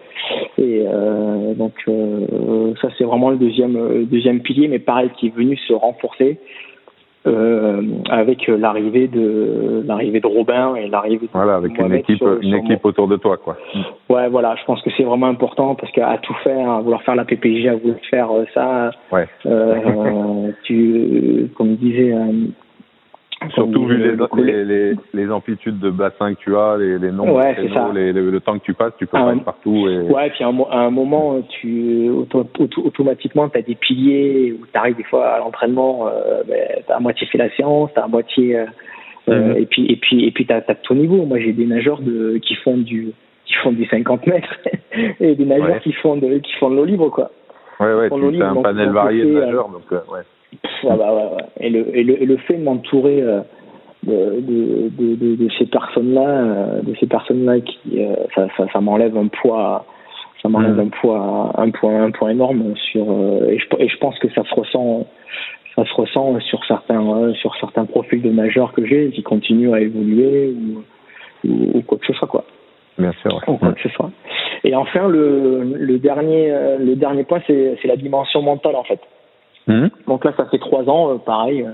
et 0.58 0.84
donc 1.56 1.72
ça 2.82 2.88
c'est 2.98 3.04
vraiment 3.04 3.30
le 3.30 3.38
deuxième 3.38 4.04
deuxième 4.04 4.40
pilier 4.40 4.68
mais 4.68 4.78
pareil 4.78 5.10
qui 5.18 5.28
est 5.28 5.34
venu 5.34 5.56
se 5.56 5.72
renforcer 5.72 6.38
euh, 7.26 7.82
avec 8.08 8.46
l'arrivée 8.46 9.06
de 9.06 9.82
l'arrivée 9.86 10.20
de 10.20 10.26
Robin 10.26 10.74
et 10.76 10.88
l'arrivée 10.88 11.28
voilà 11.34 11.56
avec 11.56 11.78
une 11.78 11.92
équipe 11.92 12.24
une 12.40 12.54
équipe 12.54 12.82
autour 12.82 13.08
de 13.08 13.16
toi 13.16 13.36
quoi 13.36 13.58
ouais 14.08 14.28
voilà 14.28 14.56
je 14.56 14.64
pense 14.64 14.80
que 14.80 14.88
c'est 14.96 15.02
vraiment 15.02 15.26
important 15.26 15.74
parce 15.74 15.92
qu'à 15.92 16.16
tout 16.22 16.34
faire 16.42 16.70
à 16.70 16.80
vouloir 16.80 17.02
faire 17.02 17.16
la 17.16 17.26
PPG 17.26 17.68
à 17.68 17.74
vouloir 17.74 17.98
faire 18.08 18.30
euh, 18.30 18.44
ça 18.54 18.90
ouais. 19.12 19.28
euh, 19.44 20.50
tu 20.64 21.50
comme 21.54 21.76
disait 21.76 22.14
euh, 22.14 22.48
Surtout 23.54 23.86
vu 23.86 23.96
les, 23.96 24.64
les, 24.64 24.92
les, 25.14 25.30
amplitudes 25.30 25.78
de 25.78 25.88
bassin 25.88 26.34
que 26.34 26.40
tu 26.40 26.54
as, 26.54 26.76
les, 26.76 26.98
les 26.98 27.10
nombres, 27.10 27.36
ouais, 27.36 27.54
le 27.56 28.38
temps 28.38 28.58
que 28.58 28.64
tu 28.64 28.74
passes, 28.74 28.92
tu 28.98 29.06
peux 29.06 29.18
pas 29.18 29.32
être 29.32 29.44
partout. 29.44 29.88
Et... 29.88 30.00
Ouais, 30.00 30.28
puis 30.28 30.44
à 30.44 30.48
un, 30.48 30.90
moment, 30.90 31.40
tu 31.48 32.10
automatiquement, 32.10 33.48
tu 33.48 33.58
as 33.58 33.62
des 33.62 33.76
piliers 33.76 34.52
où 34.60 34.66
tu 34.66 34.78
arrives 34.78 34.96
des 34.96 35.04
fois 35.04 35.26
à 35.26 35.38
l'entraînement, 35.38 36.08
euh, 36.08 36.42
ben, 36.46 36.82
tu 36.86 36.92
as 36.92 36.96
à 36.96 37.00
moitié 37.00 37.26
fait 37.28 37.38
la 37.38 37.48
séance, 37.56 37.90
tu 37.94 38.00
as 38.00 38.04
à 38.04 38.08
moitié. 38.08 38.58
Euh, 38.58 38.66
euh, 39.30 39.54
mhm. 39.54 39.56
et 39.56 39.66
puis, 39.66 39.86
et 39.90 39.96
puis, 39.96 40.26
et 40.26 40.30
puis 40.32 40.46
tu 40.46 40.52
as, 40.52 40.62
as, 40.68 40.74
ton 40.74 40.94
niveau. 40.94 41.24
Moi, 41.24 41.38
j'ai 41.40 41.52
des 41.52 41.66
nageurs 41.66 42.02
de, 42.02 42.38
qui 42.42 42.56
font 42.56 42.76
du 42.76 43.12
qui 43.46 43.54
font 43.62 43.72
du 43.72 43.86
50 43.86 44.26
mètres 44.26 44.58
et 45.20 45.34
des 45.34 45.44
nageurs 45.46 45.80
qui 45.80 45.92
font 45.94 46.16
de 46.16 46.38
qui 46.38 46.52
font 46.58 46.70
de 46.70 46.76
l'eau 46.76 46.84
libre, 46.84 47.08
quoi. 47.08 47.30
Ouais, 47.80 47.94
ouais, 47.94 48.10
tu 48.10 48.42
as 48.42 48.50
un 48.50 48.62
panel 48.62 48.90
varié 48.90 49.24
de 49.24 49.40
nageurs, 49.40 49.70
donc 49.70 49.90
ouais. 49.90 50.20
Ouais, 50.82 50.96
bah, 50.96 51.12
ouais, 51.12 51.36
ouais. 51.36 51.44
Et, 51.60 51.70
le, 51.70 51.96
et, 51.96 52.02
le, 52.02 52.22
et 52.22 52.26
le 52.26 52.36
fait 52.38 52.56
de 52.56 52.62
m'entourer 52.62 53.22
euh, 53.22 53.40
de, 54.02 54.40
de, 54.40 55.14
de, 55.14 55.36
de, 55.36 55.48
ces 55.58 55.66
personnes-là, 55.66 56.28
euh, 56.28 56.82
de 56.82 56.94
ces 56.98 57.06
personnes-là 57.06 57.60
qui, 57.60 58.02
euh, 58.02 58.14
ça, 58.34 58.48
ça, 58.56 58.66
ça 58.72 58.80
m'enlève 58.80 59.16
un 59.16 59.28
poids, 59.28 59.84
ça 60.42 60.48
m'enlève 60.48 60.76
mmh. 60.76 60.80
un 60.80 60.88
poids, 60.88 61.52
un 61.56 61.70
poids, 61.70 61.92
un 61.92 62.10
poids 62.10 62.30
énorme 62.30 62.74
sur. 62.90 63.04
et, 63.48 63.58
je, 63.58 63.66
et 63.78 63.88
je 63.88 63.96
pense 63.98 64.18
que 64.18 64.28
ça 64.30 64.42
se 64.44 64.54
ressent, 64.54 65.06
ça 65.76 65.84
se 65.84 65.94
ressent 65.94 66.40
sur 66.40 66.64
certains, 66.64 67.32
sur 67.34 67.54
certains 67.56 67.84
profils 67.84 68.22
de 68.22 68.30
majeurs 68.30 68.72
que 68.72 68.84
j'ai 68.86 69.10
qui 69.10 69.22
continuent 69.22 69.74
à 69.74 69.80
évoluer 69.80 70.54
ou, 71.44 71.48
ou, 71.48 71.82
quoi 71.82 71.98
que 71.98 72.06
ce 72.06 72.14
soit, 72.14 72.28
quoi. 72.28 72.44
Bien 72.98 73.12
sûr. 73.22 73.40
Ou 73.46 73.56
quoi 73.56 73.72
que 73.72 73.82
ce 73.82 73.88
soit. 73.90 74.10
Et 74.64 74.74
enfin, 74.74 75.08
le, 75.08 75.62
le 75.78 75.98
dernier, 75.98 76.52
le 76.78 76.96
dernier 76.96 77.24
point, 77.24 77.40
c'est 77.46 77.78
la 77.84 77.96
dimension 77.96 78.42
mentale 78.42 78.76
en 78.76 78.84
fait. 78.84 79.00
Mmh. 79.70 79.88
Donc 80.08 80.24
là, 80.24 80.32
ça 80.36 80.46
fait 80.46 80.58
trois 80.58 80.88
ans, 80.88 81.12
euh, 81.12 81.18
pareil. 81.18 81.62
Euh, 81.62 81.72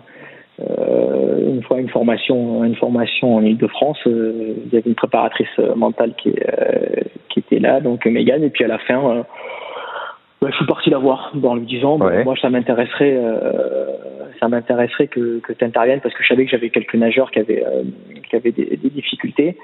euh, 0.58 1.50
une 1.50 1.62
fois 1.62 1.78
une 1.78 1.88
formation, 1.88 2.64
une 2.64 2.76
formation 2.76 3.36
en 3.36 3.42
Ile-de-France. 3.42 3.98
Euh, 4.06 4.54
il 4.66 4.72
y 4.72 4.76
avait 4.78 4.88
une 4.88 4.94
préparatrice 4.94 5.58
mentale 5.74 6.12
qui, 6.16 6.32
qui 7.28 7.40
était 7.40 7.58
là, 7.58 7.80
donc 7.80 8.06
Megan. 8.06 8.42
Et 8.42 8.48
puis 8.50 8.64
à 8.64 8.68
la 8.68 8.78
fin, 8.78 9.24
bah, 10.40 10.48
je 10.50 10.56
suis 10.56 10.66
parti 10.66 10.88
la 10.88 10.98
voir 10.98 11.32
en 11.42 11.56
lui 11.56 11.66
disant 11.66 11.98
moi 11.98 12.34
ça 12.40 12.48
m'intéresserait 12.48 13.18
ça 14.40 14.48
m'intéresserait 14.48 15.08
que, 15.08 15.40
que 15.40 15.52
tu 15.52 15.64
interviennes 15.64 16.00
parce 16.00 16.14
que 16.14 16.22
je 16.22 16.28
savais 16.28 16.44
que 16.44 16.50
j'avais 16.50 16.70
quelques 16.70 16.94
nageurs 16.94 17.30
qui 17.30 17.38
avaient 17.38 17.64
qui 18.28 18.36
avaient 18.36 18.52
des, 18.52 18.76
des 18.76 18.90
difficultés 18.90 19.56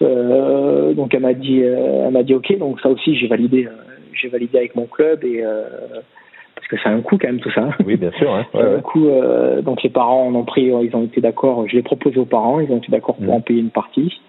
donc 0.00 1.14
elle 1.14 1.20
m'a 1.20 1.34
dit 1.34 1.60
elle 1.60 2.12
m'a 2.12 2.22
dit 2.22 2.34
ok 2.34 2.58
donc 2.58 2.80
ça 2.80 2.88
aussi 2.88 3.16
j'ai 3.16 3.26
validé 3.26 3.68
j'ai 4.12 4.28
validé 4.28 4.58
avec 4.58 4.76
mon 4.76 4.86
club 4.86 5.24
et 5.24 5.42
parce 6.58 6.68
que 6.68 6.76
c'est 6.82 6.88
un 6.88 7.00
coût 7.02 7.18
quand 7.18 7.28
même 7.28 7.40
tout 7.40 7.52
ça. 7.52 7.68
Oui, 7.86 7.96
bien 7.96 8.10
sûr. 8.12 8.34
Hein. 8.34 8.44
Ouais, 8.54 8.82
euh, 8.96 9.62
donc 9.62 9.82
les 9.82 9.90
parents 9.90 10.26
en 10.26 10.34
ont 10.34 10.44
pris, 10.44 10.64
ils 10.64 10.96
ont 10.96 11.04
été 11.04 11.20
d'accord. 11.20 11.68
Je 11.68 11.76
l'ai 11.76 11.82
proposé 11.82 12.18
aux 12.18 12.24
parents, 12.24 12.58
ils 12.60 12.70
ont 12.72 12.78
été 12.78 12.90
d'accord 12.90 13.16
pour 13.16 13.26
mm. 13.32 13.36
en 13.36 13.40
payer 13.40 13.60
une 13.60 13.70
partie 13.70 14.20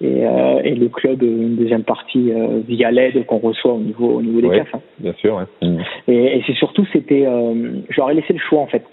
et, 0.00 0.24
euh, 0.26 0.62
et, 0.64 0.74
le 0.74 0.88
club 0.88 1.22
une 1.22 1.56
deuxième 1.56 1.82
partie 1.82 2.32
euh, 2.32 2.60
via 2.66 2.90
l'aide 2.90 3.26
qu'on 3.26 3.38
reçoit 3.38 3.72
au 3.72 3.78
niveau 3.78 4.12
au 4.12 4.22
niveau 4.22 4.40
des 4.40 4.48
CAF. 4.48 4.74
Hein. 4.74 4.80
Bien 4.98 5.12
sûr. 5.14 5.46
Mm. 5.60 5.78
Et, 6.08 6.38
et 6.38 6.44
c'est 6.46 6.54
surtout 6.54 6.86
c'était, 6.92 7.26
je 7.90 7.96
leur 7.96 8.10
ai 8.10 8.14
laissé 8.14 8.32
le 8.32 8.38
choix 8.38 8.60
en 8.60 8.66
fait. 8.66 8.84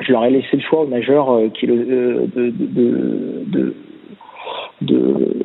Je 0.00 0.12
leur 0.12 0.24
ai 0.24 0.30
laissé 0.30 0.56
le 0.56 0.62
choix 0.62 0.82
aux 0.82 0.88
nageurs 0.88 1.40
qui 1.54 1.66
le 1.66 1.76
de 2.34 2.50
de, 2.50 2.50
de, 3.46 3.74
de 4.82 5.44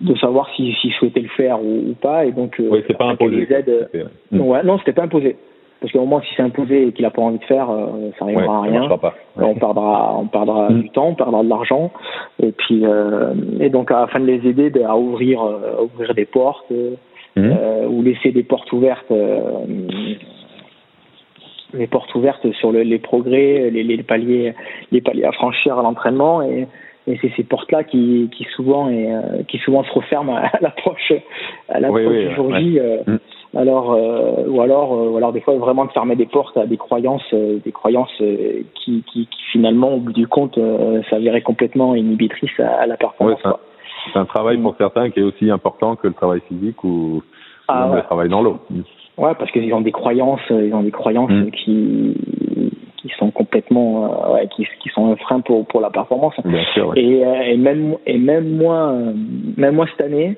de 0.00 0.14
savoir 0.16 0.48
s'ils 0.54 0.74
si, 0.76 0.90
souhaitaient 0.90 1.20
le 1.20 1.28
faire 1.28 1.62
ou, 1.62 1.94
pas 2.00 2.24
et 2.24 2.32
donc 2.32 2.56
oui, 2.58 2.82
c'est 2.86 2.96
pas 2.96 3.06
imposé. 3.06 3.46
Aides, 3.50 3.88
ouais, 4.32 4.62
non, 4.62 4.78
c'était 4.78 4.92
pas 4.92 5.02
imposé. 5.02 5.36
Parce 5.80 5.92
qu'au 5.92 6.00
moment 6.00 6.20
si 6.20 6.28
c'est 6.36 6.42
imposé 6.42 6.88
et 6.88 6.92
qu'il 6.92 7.04
n'a 7.04 7.10
pas 7.10 7.22
envie 7.22 7.38
de 7.38 7.44
faire, 7.44 7.70
euh, 7.70 8.10
ça 8.18 8.24
n'arrivera 8.24 8.58
à 8.58 8.62
rien. 8.62 8.88
Pas. 8.88 9.14
On 9.36 9.54
perdra, 9.54 10.16
on 10.18 10.26
perdra 10.26 10.70
mm. 10.70 10.82
du 10.82 10.90
temps, 10.90 11.08
on 11.08 11.14
perdra 11.14 11.42
de 11.44 11.48
l'argent. 11.48 11.92
Et 12.42 12.50
puis, 12.50 12.84
euh, 12.84 13.34
et 13.60 13.70
donc, 13.70 13.92
afin 13.92 14.18
de 14.18 14.26
les 14.26 14.48
aider 14.48 14.70
ben, 14.70 14.86
à 14.86 14.96
ouvrir, 14.96 15.42
euh, 15.42 15.84
ouvrir 15.84 16.14
des 16.14 16.24
portes 16.24 16.72
mm. 17.36 17.52
ou 17.88 18.02
laisser 18.02 18.32
des 18.32 18.42
portes 18.42 18.72
ouvertes, 18.72 19.12
les 21.74 21.86
portes 21.86 22.12
ouvertes 22.14 22.50
sur 22.52 22.72
le, 22.72 22.82
les 22.82 22.98
progrès, 22.98 23.70
les, 23.70 23.84
les, 23.84 24.02
paliers, 24.02 24.54
les 24.90 25.00
paliers 25.00 25.24
à 25.24 25.32
franchir 25.32 25.78
à 25.78 25.82
l'entraînement. 25.82 26.42
Et, 26.42 26.66
et 27.06 27.18
c'est 27.22 27.30
ces 27.36 27.44
portes-là 27.44 27.84
qui, 27.84 28.28
qui 28.36 28.44
souvent, 28.56 28.88
et, 28.90 29.08
qui 29.46 29.58
souvent 29.58 29.84
se 29.84 29.92
referment 29.92 30.36
à 30.36 30.50
l'approche, 30.60 31.12
à 31.68 31.78
l'approche 31.78 32.16
du 32.16 32.34
jour 32.34 32.56
J. 32.56 32.80
Mm 33.06 33.16
alors 33.56 33.92
euh, 33.92 34.44
ou 34.46 34.60
alors 34.60 34.92
euh, 34.92 35.08
ou 35.10 35.16
alors 35.16 35.32
des 35.32 35.40
fois 35.40 35.54
vraiment 35.54 35.86
de 35.86 35.90
fermer 35.92 36.16
des 36.16 36.26
portes 36.26 36.56
à 36.56 36.66
des 36.66 36.76
croyances 36.76 37.22
euh, 37.32 37.58
des 37.64 37.72
croyances 37.72 38.12
qui, 38.18 39.02
qui, 39.10 39.26
qui, 39.26 39.28
finalement 39.52 39.94
au 39.94 39.98
bout 39.98 40.12
du 40.12 40.26
compte 40.26 40.58
s'avéraient 41.08 41.42
complètement 41.42 41.94
inhibitrices 41.94 42.60
à, 42.60 42.86
la 42.86 42.96
performance. 42.96 43.40
c'est 44.12 44.18
un, 44.18 44.26
travail 44.26 44.58
pour 44.58 44.74
certains 44.76 45.10
qui 45.10 45.20
est 45.20 45.22
aussi 45.22 45.50
important 45.50 45.96
que 45.96 46.08
le 46.08 46.14
travail 46.14 46.40
physique 46.46 46.84
ou, 46.84 47.22
ah, 47.68 47.90
le 47.94 48.02
travail 48.02 48.28
dans 48.28 48.42
l'eau. 48.42 48.58
Ouais, 49.16 49.34
parce 49.38 49.50
qu'ils 49.50 49.72
ont 49.74 49.80
des 49.80 49.92
croyances, 49.92 50.40
ils 50.50 50.74
ont 50.74 50.82
des 50.82 50.90
croyances 50.90 51.30
mm. 51.30 51.50
qui 51.50 52.16
qui 52.98 53.08
sont 53.16 53.30
complètement 53.30 54.32
ouais, 54.32 54.48
qui, 54.48 54.66
qui 54.82 54.88
sont 54.90 55.10
un 55.10 55.16
frein 55.16 55.40
pour 55.40 55.66
pour 55.66 55.80
la 55.80 55.88
performance. 55.88 56.34
Bien 56.44 56.64
sûr, 56.74 56.92
et, 56.96 57.22
et 57.50 57.56
même 57.56 57.96
et 58.06 58.18
même 58.18 58.56
moi 58.56 58.92
même 59.56 59.76
moi 59.76 59.86
cette 59.90 60.06
année 60.06 60.36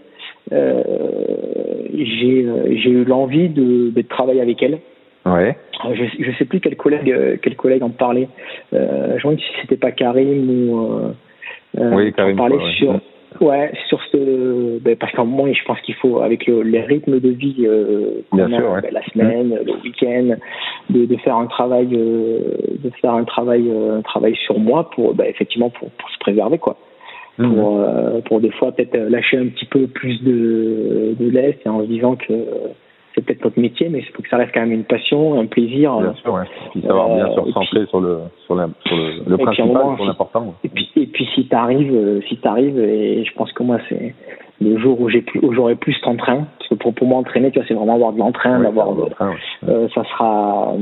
euh, 0.52 0.82
j'ai 1.92 2.44
euh, 2.44 2.76
j'ai 2.76 2.90
eu 2.90 3.04
l'envie 3.04 3.48
de, 3.48 3.90
de 3.90 4.02
travailler 4.02 4.40
avec 4.40 4.62
elle. 4.62 4.78
Ouais. 5.26 5.56
Euh, 5.84 5.94
je 5.94 6.24
je 6.24 6.32
sais 6.38 6.44
plus 6.44 6.60
quel 6.60 6.76
collègue 6.76 7.38
quel 7.42 7.56
collègue 7.56 7.82
en 7.82 7.90
parlait. 7.90 8.28
Euh, 8.72 9.18
je 9.18 9.26
me 9.26 9.34
demande 9.34 9.38
si 9.38 9.60
c'était 9.60 9.76
pas 9.76 9.92
Karim 9.92 10.50
ou 10.50 11.12
euh, 11.78 11.90
oui, 11.94 12.12
Karim, 12.12 12.36
parlait 12.36 12.56
ouais, 12.56 12.72
sur 12.78 13.00
ouais. 13.40 13.70
sur 13.88 14.00
ce 14.10 14.78
ben, 14.80 14.96
parce 14.96 15.12
qu'à 15.12 15.22
un 15.22 15.26
moment 15.26 15.52
je 15.52 15.64
pense 15.64 15.80
qu'il 15.82 15.94
faut 15.94 16.20
avec 16.20 16.46
le, 16.46 16.62
les 16.62 16.80
rythmes 16.80 17.20
de 17.20 17.28
vie 17.28 17.64
euh, 17.66 18.22
qu'on 18.30 18.38
a 18.38 18.48
sûr, 18.48 18.78
ben, 18.82 18.90
la 18.92 19.04
semaine, 19.04 19.58
le 19.64 19.72
week-end, 19.84 20.36
de, 20.88 21.04
de 21.04 21.16
faire 21.18 21.36
un 21.36 21.46
travail 21.46 21.86
de 21.86 22.90
faire 23.00 23.12
un 23.12 23.24
travail 23.24 23.70
un 23.70 24.02
travail 24.02 24.34
sur 24.46 24.58
moi 24.58 24.90
pour 24.90 25.14
ben, 25.14 25.26
effectivement 25.28 25.70
pour, 25.70 25.90
pour 25.90 26.10
se 26.10 26.18
préserver 26.18 26.58
quoi 26.58 26.76
pour, 27.36 27.46
mhm. 27.46 27.84
euh, 27.84 28.20
pour 28.22 28.40
des 28.40 28.50
fois 28.50 28.72
peut-être 28.72 28.96
lâcher 28.96 29.38
un 29.38 29.46
petit 29.46 29.66
peu 29.66 29.86
plus 29.86 30.22
de, 30.22 31.14
de 31.18 31.30
l'est 31.30 31.58
et 31.64 31.68
en 31.68 31.80
se 31.80 31.86
disant 31.86 32.16
que 32.16 32.34
c'est 33.14 33.24
peut-être 33.24 33.44
notre 33.44 33.60
métier, 33.60 33.88
mais 33.88 33.98
il 33.98 34.04
faut 34.14 34.22
que 34.22 34.28
ça 34.28 34.36
reste 34.36 34.52
quand 34.54 34.60
même 34.60 34.72
une 34.72 34.84
passion, 34.84 35.38
un 35.40 35.46
plaisir. 35.46 35.98
Bien 35.98 36.14
sûr, 36.14 36.32
ouais. 36.32 36.44
Puis 36.70 36.82
savoir 36.82 37.08
bien 37.08 37.26
euh, 37.26 37.34
se 37.34 37.40
recentrer 37.40 37.86
sur 37.86 38.00
le 38.00 38.18
sur, 38.46 38.54
la, 38.54 38.68
sur 38.86 38.96
le, 38.96 39.22
le 39.26 39.36
principal, 39.38 39.96
sur 39.96 40.04
l'important. 40.04 40.54
Et 40.64 40.68
puis 40.68 40.88
et 40.96 41.06
puis 41.06 41.28
si 41.34 41.46
t'arrives, 41.46 41.92
euh, 41.92 42.20
si 42.28 42.36
t'arrives, 42.36 42.78
et 42.78 43.24
je 43.24 43.32
pense 43.34 43.52
que 43.52 43.62
moi 43.62 43.78
c'est 43.88 44.14
le 44.60 44.78
jour 44.78 45.00
où 45.00 45.08
j'ai 45.08 45.22
plus, 45.22 45.40
où 45.42 45.52
j'aurai 45.52 45.74
plus 45.74 46.00
d'entrain, 46.02 46.46
parce 46.58 46.68
que 46.70 46.74
pour 46.74 46.94
pour 46.94 47.06
moi 47.06 47.18
entraîner, 47.18 47.50
tu 47.50 47.58
vois, 47.58 47.66
c'est 47.66 47.74
vraiment 47.74 47.94
avoir 47.94 48.12
de 48.12 48.18
l'entrain, 48.18 48.60
d'avoir, 48.60 48.90
euh, 49.68 49.88
ça 49.94 50.04
sera 50.04 50.74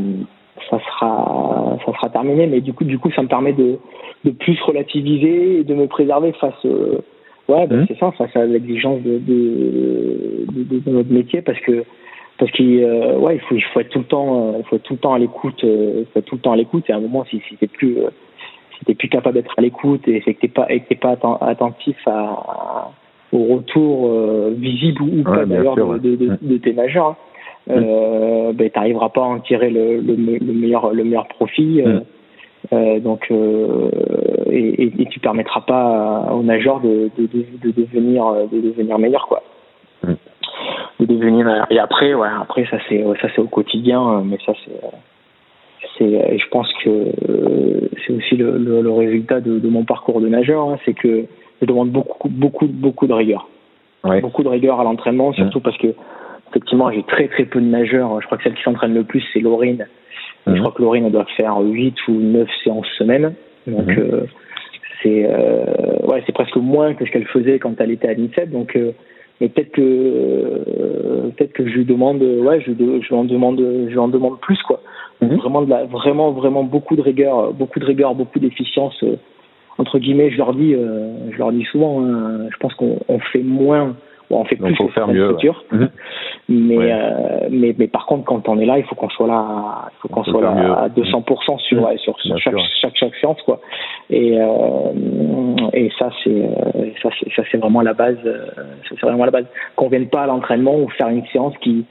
ça 0.71 0.79
sera 0.81 1.77
ça 1.85 1.93
sera 1.93 2.09
terminé. 2.11 2.47
Mais 2.47 2.61
du 2.61 2.73
coup 2.73 2.85
du 2.85 2.99
coup 2.99 3.11
ça 3.13 3.23
me 3.23 3.29
permet 3.29 3.53
de 3.53 3.79
de 4.25 4.31
plus 4.31 4.61
relativiser 4.63 5.61
et 5.61 5.65
de 5.65 5.75
me 5.75 5.87
préserver 5.87 6.33
face 6.33 6.55
euh, 6.65 6.99
ouais 7.49 7.67
ben, 7.67 7.83
mmh. 7.83 7.87
c'est 7.89 7.99
ça 7.99 8.13
face 8.13 8.35
à 8.37 8.47
l'exigence 8.47 9.03
de 9.03 9.19
de, 9.19 10.47
de, 10.53 10.79
de, 10.81 10.91
notre 10.91 11.13
métier. 11.13 11.43
Parce 11.43 11.61
que 11.61 11.85
parce 12.39 12.51
qu'il 12.53 12.83
euh, 12.83 13.19
ouais 13.19 13.37
il 13.37 13.41
faut 13.41 13.55
il 13.55 13.65
faut 13.65 13.81
être 13.81 13.91
tout 13.91 14.01
le 14.01 14.05
temps 14.05 14.55
euh, 14.55 14.59
il 14.59 14.65
faut 14.65 14.77
être 14.77 14.83
tout 14.83 14.95
le 14.95 15.01
temps 15.01 15.15
à 15.15 15.19
l'écoute 15.19 15.61
il 15.63 16.07
faut 16.13 16.19
être 16.19 16.27
tout 16.27 16.37
le 16.37 16.41
temps 16.41 16.53
à 16.53 16.57
l'écoute. 16.57 16.85
Et 16.89 16.93
à 16.93 16.97
un 16.97 17.01
moment 17.01 17.25
si 17.25 17.41
si 17.49 17.57
t'es 17.57 17.69
plus 17.69 17.97
si 18.79 18.85
t'es 18.85 18.95
plus 18.95 19.09
capable 19.09 19.35
d'être 19.35 19.55
à 19.57 19.63
l'écoute 19.63 20.07
et 20.07 20.21
que 20.21 20.31
t'es 20.31 20.49
pas 20.49 20.67
et 20.71 20.81
que 20.81 20.89
t'es 20.89 20.97
pas 20.97 21.17
attentif 21.41 21.97
à, 22.07 22.91
au 23.33 23.45
retour 23.57 24.11
visible 24.53 25.03
ou 25.03 25.23
pas 25.23 25.45
d'ailleurs 25.45 25.77
de, 25.77 25.99
de, 25.99 26.17
de, 26.17 26.39
de, 26.41 26.57
tes 26.59 26.73
nageurs 26.73 27.09
hein 27.09 27.17
euh, 27.71 28.53
ben, 28.53 28.71
tu 28.71 28.79
n'arriveras 28.79 29.09
pas 29.11 29.23
à 29.23 29.25
en 29.25 29.41
tirer 29.41 29.71
le, 29.71 30.01
le, 30.01 30.15
le, 30.15 30.53
meilleur, 30.53 30.93
le 30.93 31.05
meilleur 31.05 31.27
profit. 31.29 31.83
Euh, 31.83 32.01
mm. 32.01 32.03
euh, 32.73 33.01
donc, 33.01 33.27
euh, 33.31 33.91
et, 34.51 34.85
et, 34.85 35.07
tu 35.07 35.21
permettras 35.21 35.61
pas 35.63 36.31
aux 36.33 36.43
nageurs 36.43 36.81
de, 36.81 37.11
de, 37.19 37.27
de, 37.27 37.45
de, 37.63 37.71
devenir, 37.71 38.25
de 38.51 38.61
devenir 38.61 38.99
meilleur, 38.99 39.27
quoi. 39.27 39.43
Mm. 40.03 40.15
De 41.01 41.07
devenir 41.07 41.67
et 41.71 41.79
après, 41.79 42.15
ouais, 42.15 42.29
après 42.41 42.67
ça 42.71 42.79
c'est 42.89 43.05
ça 43.23 43.29
c'est 43.35 43.41
au 43.41 43.47
quotidien, 43.47 44.23
mais 44.25 44.37
ça 44.45 44.53
c'est 44.65 44.81
c'est 45.97 46.39
je 46.39 46.49
pense 46.49 46.67
que 46.83 47.13
c'est 48.05 48.15
aussi 48.15 48.37
le, 48.37 48.59
le, 48.59 48.83
le, 48.83 48.91
résultat 48.91 49.41
de, 49.41 49.61
de 49.61 49.69
mon 49.69 49.85
parcours 49.85 50.21
de 50.21 50.27
nageur, 50.27 50.69
hein, 50.69 50.79
c'est 50.85 50.95
que 50.95 51.27
je 51.61 51.67
demande 51.67 51.91
beaucoup 51.91 52.29
beaucoup 52.29 52.67
beaucoup 52.67 53.07
de 53.07 53.13
rigueur, 53.13 53.47
ouais. 54.03 54.21
beaucoup 54.21 54.43
de 54.43 54.49
rigueur 54.49 54.81
à 54.81 54.85
l'entraînement, 54.85 55.33
surtout 55.33 55.61
mm. 55.61 55.63
parce 55.63 55.79
que 55.79 55.95
Effectivement, 56.51 56.91
j'ai 56.91 57.03
très 57.03 57.29
très 57.29 57.45
peu 57.45 57.61
de 57.61 57.67
nageurs. 57.67 58.21
Je 58.21 58.27
crois 58.27 58.39
que 58.39 58.45
celle 58.45 58.55
qui 58.55 58.63
s'entraîne 58.63 58.95
le 58.95 59.05
plus, 59.05 59.23
c'est 59.33 59.41
Laurine. 59.41 59.87
Je 60.47 60.53
mhm. 60.53 60.61
crois 60.61 60.73
que 60.73 60.83
Laurine, 60.83 61.05
elle 61.05 61.13
doit 61.13 61.27
faire 61.37 61.59
8 61.59 61.95
ou 62.09 62.13
9 62.13 62.49
séances 62.65 62.87
semaine. 62.97 63.35
Donc, 63.67 63.87
mhm. 63.87 63.99
euh, 63.99 64.21
c'est 65.03 65.27
euh, 65.27 66.07
ouais, 66.07 66.23
c'est 66.27 66.33
presque 66.33 66.57
moins 66.57 66.95
que 66.95 67.05
ce 67.05 67.11
qu'elle 67.11 67.27
faisait 67.27 67.59
quand 67.59 67.81
elle 67.81 67.91
était 67.91 68.09
à 68.09 68.15
l'INSEP. 68.15 68.51
Donc, 68.51 68.75
euh, 68.77 68.93
mais 69.41 69.49
peut-être 69.49 69.73
que 69.73 71.33
peut-être 71.37 71.53
que 71.53 71.69
je 71.69 71.77
lui 71.77 71.85
demande, 71.85 72.23
ouais, 72.23 72.61
je, 72.61 72.73
je 72.73 73.15
en 73.15 73.25
demande, 73.25 73.61
je 73.89 73.99
en 73.99 74.09
demande 74.09 74.41
plus 74.41 74.61
quoi. 74.63 74.81
Mhm. 75.21 75.37
Vraiment 75.37 75.63
de 75.63 75.71
la, 75.71 75.85
vraiment 75.85 76.33
vraiment 76.33 76.65
beaucoup 76.65 76.97
de 76.97 77.03
rigueur, 77.03 77.53
beaucoup 77.53 77.79
de 77.79 77.85
rigueur, 77.85 78.15
beaucoup 78.15 78.39
d'efficience. 78.39 79.05
entre 79.77 79.99
guillemets, 79.99 80.31
je 80.31 80.39
leur 80.39 80.55
dis, 80.55 80.73
je 80.73 81.39
leur 81.39 81.53
dis 81.53 81.65
souvent, 81.65 82.03
hein, 82.03 82.49
je 82.51 82.57
pense 82.57 82.75
qu'on 82.75 83.21
fait 83.33 83.43
moins 83.43 83.95
Bon, 84.31 84.41
on 84.41 84.45
fait 84.45 84.57
plus 84.57 84.75
faut 84.77 84.89
faire 84.89 85.09
mieux. 85.09 85.37
Mhm. 85.73 85.89
Mais, 86.51 86.93
euh, 86.93 87.49
mais, 87.51 87.75
mais 87.79 87.89
par 87.89 88.07
contre, 88.07 88.25
quand 88.25 88.49
on 88.49 88.59
est 88.59 88.67
là, 88.67 88.79
il 88.79 88.85
faut 88.85 88.95
qu'on 88.95 89.09
soit 89.09 89.27
là, 89.27 89.89
il 89.91 90.01
faut 90.01 90.09
qu'on 90.09 90.25
soit 90.25 90.43
là 90.43 90.83
à 90.83 90.89
200% 90.89 91.59
sur, 91.59 91.81
mhm. 91.81 91.99
sur, 91.99 92.19
sur 92.21 92.39
chaque, 92.39 92.55
chaque, 92.81 92.97
chaque, 92.97 93.15
séance, 93.17 93.41
quoi. 93.43 93.61
Et, 94.11 94.39
euh, 94.39 95.69
et 95.73 95.91
ça, 95.99 96.11
c'est, 96.23 96.31
euh, 96.31 96.91
ça, 97.03 97.09
c'est, 97.19 97.33
ça, 97.35 97.43
c'est 97.51 97.59
vraiment 97.59 97.81
la 97.81 97.95
base, 97.95 98.19
euh, 98.27 98.47
c'est 98.89 99.01
vraiment 99.01 99.25
la 99.25 99.31
base. 99.31 99.47
Qu'on 99.77 99.89
vienne 99.89 100.09
pas 100.09 100.23
à 100.23 100.27
l'entraînement 100.27 100.77
ou 100.79 100.89
faire 100.91 101.09
une 101.09 101.27
séance 101.27 101.57
qui, 101.59 101.87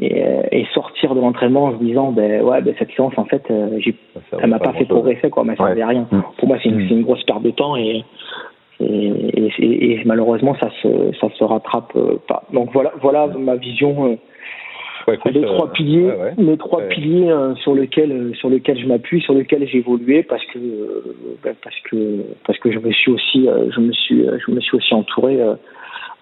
et, 0.00 0.24
et, 0.52 0.66
sortir 0.74 1.14
de 1.14 1.20
l'entraînement 1.20 1.66
en 1.66 1.78
se 1.78 1.84
disant 1.84 2.10
ben 2.10 2.42
ouais 2.42 2.60
ben 2.62 2.74
cette 2.80 2.90
séance 2.96 3.12
en 3.16 3.26
fait 3.26 3.44
j'ai 3.78 3.94
ça, 4.28 4.44
m'a 4.44 4.58
pas, 4.58 4.72
fait 4.72 4.86
progresser 4.86 5.30
quoi 5.30 5.44
mais 5.44 5.54
ça 5.54 5.62
ouais. 5.62 5.84
rien 5.84 6.04
mhm. 6.10 6.22
pour 6.36 6.48
moi 6.48 6.58
c'est 6.60 6.68
une, 6.68 6.80
une, 6.80 7.02
grosse 7.02 7.22
perte 7.22 7.44
de 7.44 7.52
temps 7.52 7.76
et 7.76 8.04
et, 8.80 9.12
et, 9.58 9.92
et, 9.92 10.02
malheureusement 10.04 10.56
ça 10.60 10.70
se 10.82 11.12
ça 11.20 11.28
se 11.30 11.44
rattrape 11.44 11.92
euh, 11.96 12.16
pas. 12.26 12.44
Donc 12.52 12.70
voilà 12.72 12.92
voilà 13.00 13.26
ma 13.26 13.56
vision. 13.56 14.06
Euh, 14.06 14.16
ouais, 15.08 15.18
les 15.32 15.42
trois 15.42 15.72
piliers, 15.72 16.06
ouais, 16.06 16.34
les 16.36 16.56
trois 16.56 16.82
piliers 16.82 17.30
euh, 17.30 17.54
sur 17.56 17.74
lesquels 17.74 18.32
sur 18.36 18.48
lesquels 18.48 18.78
je 18.78 18.86
m'appuie, 18.86 19.20
sur 19.20 19.34
lesquels 19.34 19.66
j'ai 19.68 19.78
évolué 19.78 20.22
parce 20.22 20.44
que 20.46 20.58
ben, 21.42 21.54
parce 21.62 21.78
que 21.90 22.24
parce 22.46 22.58
que 22.58 22.72
je 22.72 22.78
me 22.78 22.90
suis 22.92 23.12
aussi 23.12 23.48
je 23.70 23.80
me 23.80 23.92
suis 23.92 24.24
je 24.24 24.50
me 24.50 24.60
suis 24.60 24.76
aussi 24.76 24.94
entouré 24.94 25.38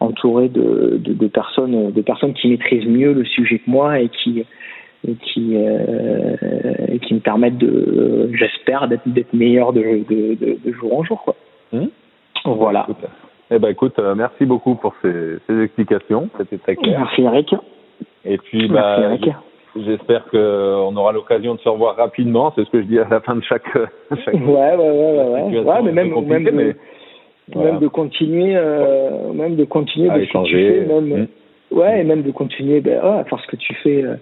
entouré 0.01 0.49
de, 0.49 0.99
de, 0.99 1.13
de 1.13 1.27
personnes 1.29 1.93
de 1.93 2.03
personnes 2.03 2.35
qui 2.35 2.49
maîtrisent 2.49 2.87
mieux 2.87 3.13
le 3.13 3.25
sujet 3.25 3.59
que 3.59 3.71
moi 3.71 4.01
et 4.01 4.09
qui 4.09 4.45
et 5.07 5.15
qui 5.15 5.57
euh, 5.57 6.37
qui 7.03 7.15
me 7.15 7.21
permettent 7.21 7.59
de, 7.59 8.31
j'espère, 8.35 8.89
d'être 8.89 9.07
d'être 9.07 9.33
meilleur 9.33 9.73
de, 9.73 9.83
de, 10.09 10.59
de, 10.65 10.73
jour 10.73 10.99
en 10.99 11.05
jour. 11.05 11.23
Quoi. 11.23 11.37
Mmh. 11.73 11.87
Voilà. 12.45 12.87
Eh 13.51 13.59
ben 13.59 13.69
écoute, 13.69 13.99
euh, 13.99 14.15
merci 14.15 14.47
beaucoup 14.47 14.77
pour 14.77 14.95
ces, 15.03 15.37
ces 15.47 15.63
explications, 15.63 16.31
c'était 16.39 16.59
très 16.59 16.77
clair. 16.77 17.01
Merci 17.01 17.23
Eric. 17.23 17.55
Et 18.25 18.39
puis 18.39 18.69
bah, 18.69 18.97
merci, 18.99 19.25
Eric. 19.25 19.37
J'espère 19.77 20.27
qu'on 20.27 20.97
aura 20.97 21.13
l'occasion 21.13 21.55
de 21.55 21.61
se 21.61 21.69
revoir 21.69 21.97
rapidement. 21.97 22.53
C'est 22.55 22.65
ce 22.65 22.71
que 22.71 22.83
je 22.83 22.87
dis 22.87 22.99
à 22.99 23.07
la 23.09 23.21
fin 23.21 23.35
de 23.37 23.43
chaque. 23.43 23.67
chaque 24.25 24.35
ouais, 24.35 24.41
ouais, 24.41 24.77
ouais, 24.77 25.51
ouais. 25.51 25.61
ouais 25.61 25.83
mais 25.83 25.93
même, 25.93 26.15
même, 26.27 26.45
de, 26.45 26.51
mais, 26.51 26.75
même 27.55 27.79
de 27.79 27.89
continuer, 27.89 28.55
euh, 28.57 29.33
même 29.33 29.57
de 29.57 29.65
continuer 29.65 30.11
à 30.11 30.19
de 30.19 30.23
échanger. 30.23 30.87
même, 30.87 31.23
mmh. 31.23 31.27
Ouais, 31.73 32.01
et 32.01 32.05
même 32.05 32.23
de 32.23 32.31
continuer 32.31 32.81
ben, 32.81 33.01
oh, 33.03 33.19
à 33.21 33.25
faire 33.25 33.41
ce 33.41 33.47
que 33.47 33.57
tu 33.57 33.75
fais. 33.83 34.03
Euh, 34.03 34.17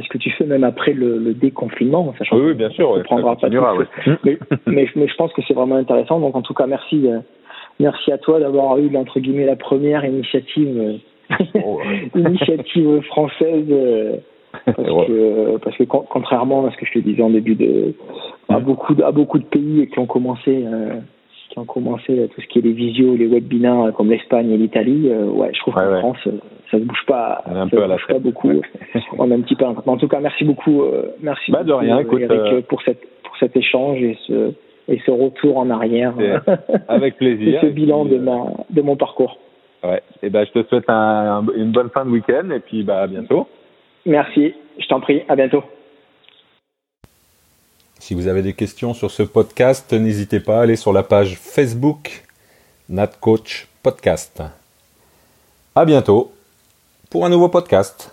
ce 0.00 0.08
que 0.08 0.16
tu 0.16 0.30
fais 0.30 0.44
même 0.44 0.64
après 0.64 0.94
le, 0.94 1.18
le 1.18 1.34
déconfinement, 1.34 2.14
sachant 2.16 2.36
oui, 2.36 2.42
oui, 2.46 2.54
bien 2.54 2.70
sûr, 2.70 2.90
ouais, 2.92 3.02
prendra 3.02 3.36
pas 3.36 3.48
ouais. 3.48 3.84
mais, 4.24 4.38
mais, 4.66 4.88
mais, 4.96 5.06
je 5.06 5.14
pense 5.16 5.30
que 5.34 5.42
c'est 5.46 5.52
vraiment 5.52 5.76
intéressant. 5.76 6.18
Donc 6.18 6.34
en 6.34 6.40
tout 6.40 6.54
cas, 6.54 6.66
merci, 6.66 7.06
euh, 7.08 7.18
merci 7.80 8.12
à 8.12 8.18
toi 8.18 8.40
d'avoir 8.40 8.78
eu 8.78 8.94
entre 8.96 9.20
guillemets 9.20 9.46
la 9.46 9.56
première 9.56 10.04
initiative, 10.04 11.00
oh, 11.64 11.80
initiative 12.14 13.00
française. 13.02 13.66
Euh, 13.70 14.16
parce, 14.66 14.76
que, 14.76 15.56
parce 15.58 15.76
que 15.78 15.84
contrairement 15.84 16.66
à 16.66 16.70
ce 16.72 16.76
que 16.76 16.84
je 16.84 16.92
te 16.92 16.98
disais 16.98 17.22
en 17.22 17.30
début 17.30 17.54
de 17.54 17.94
à 18.50 18.58
beaucoup 18.58 18.94
de, 18.94 19.02
à 19.02 19.10
beaucoup 19.10 19.38
de 19.38 19.44
pays 19.44 19.88
qui 19.88 19.98
ont 19.98 20.06
commencé 20.06 20.64
euh, 20.66 21.00
qui 21.48 21.58
ont 21.58 21.64
commencé 21.64 22.28
tout 22.34 22.40
ce 22.40 22.46
qui 22.48 22.58
est 22.58 22.62
les 22.62 22.72
visios, 22.72 23.16
les 23.16 23.26
webinars 23.26 23.92
comme 23.94 24.10
l'Espagne 24.10 24.50
et 24.50 24.56
l'Italie, 24.56 25.08
euh, 25.10 25.24
ouais, 25.24 25.50
je 25.54 25.60
trouve 25.60 25.74
qu'en 25.74 25.98
France 26.00 26.28
ça 26.70 26.78
se 26.78 26.84
bouge 26.84 27.04
pas, 27.06 27.42
un 27.46 27.68
ça 27.68 27.76
peu 27.76 27.82
se 27.82 27.86
bouge 27.86 28.06
pas 28.08 28.18
beaucoup. 28.18 28.50
On 29.18 29.30
a 29.30 29.34
un 29.34 29.40
petit 29.40 29.56
peu. 29.56 29.64
En 29.64 29.96
tout 29.98 30.08
cas, 30.08 30.20
merci 30.20 30.44
beaucoup, 30.44 30.82
euh, 30.82 31.14
merci 31.20 31.52
bah, 31.52 31.64
de 31.64 31.72
rien, 31.72 31.98
écoute, 31.98 32.20
Eric, 32.22 32.66
pour 32.66 32.82
cette 32.82 33.02
pour 33.24 33.36
cet 33.36 33.56
échange 33.56 34.02
et 34.02 34.16
ce 34.26 34.52
et 34.88 35.00
ce 35.04 35.10
retour 35.10 35.58
en 35.58 35.70
arrière. 35.70 36.14
Avec 36.88 37.16
plaisir. 37.18 37.56
et 37.56 37.60
ce 37.60 37.66
bilan 37.72 38.04
de 38.04 38.18
ma 38.18 38.46
de 38.70 38.82
mon 38.82 38.96
parcours. 38.96 39.38
Ouais. 39.82 40.02
Et 40.22 40.30
ben, 40.30 40.46
je 40.46 40.60
te 40.60 40.68
souhaite 40.68 40.88
un, 40.88 41.44
une 41.56 41.72
bonne 41.72 41.90
fin 41.90 42.04
de 42.04 42.10
week-end 42.10 42.50
et 42.50 42.60
puis 42.60 42.82
bah 42.84 43.02
à 43.02 43.06
bientôt. 43.06 43.48
Merci, 44.06 44.54
je 44.78 44.86
t'en 44.86 45.00
prie, 45.00 45.22
à 45.28 45.36
bientôt. 45.36 45.62
Si 47.98 48.14
vous 48.14 48.26
avez 48.26 48.42
des 48.42 48.52
questions 48.52 48.94
sur 48.94 49.10
ce 49.10 49.22
podcast, 49.22 49.92
n'hésitez 49.92 50.40
pas 50.40 50.58
à 50.58 50.62
aller 50.62 50.76
sur 50.76 50.92
la 50.92 51.02
page 51.04 51.36
Facebook 51.36 52.24
NatCoach 52.88 53.68
Podcast. 53.82 54.42
À 55.74 55.84
bientôt 55.84 56.32
pour 57.10 57.24
un 57.24 57.28
nouveau 57.28 57.48
podcast. 57.48 58.12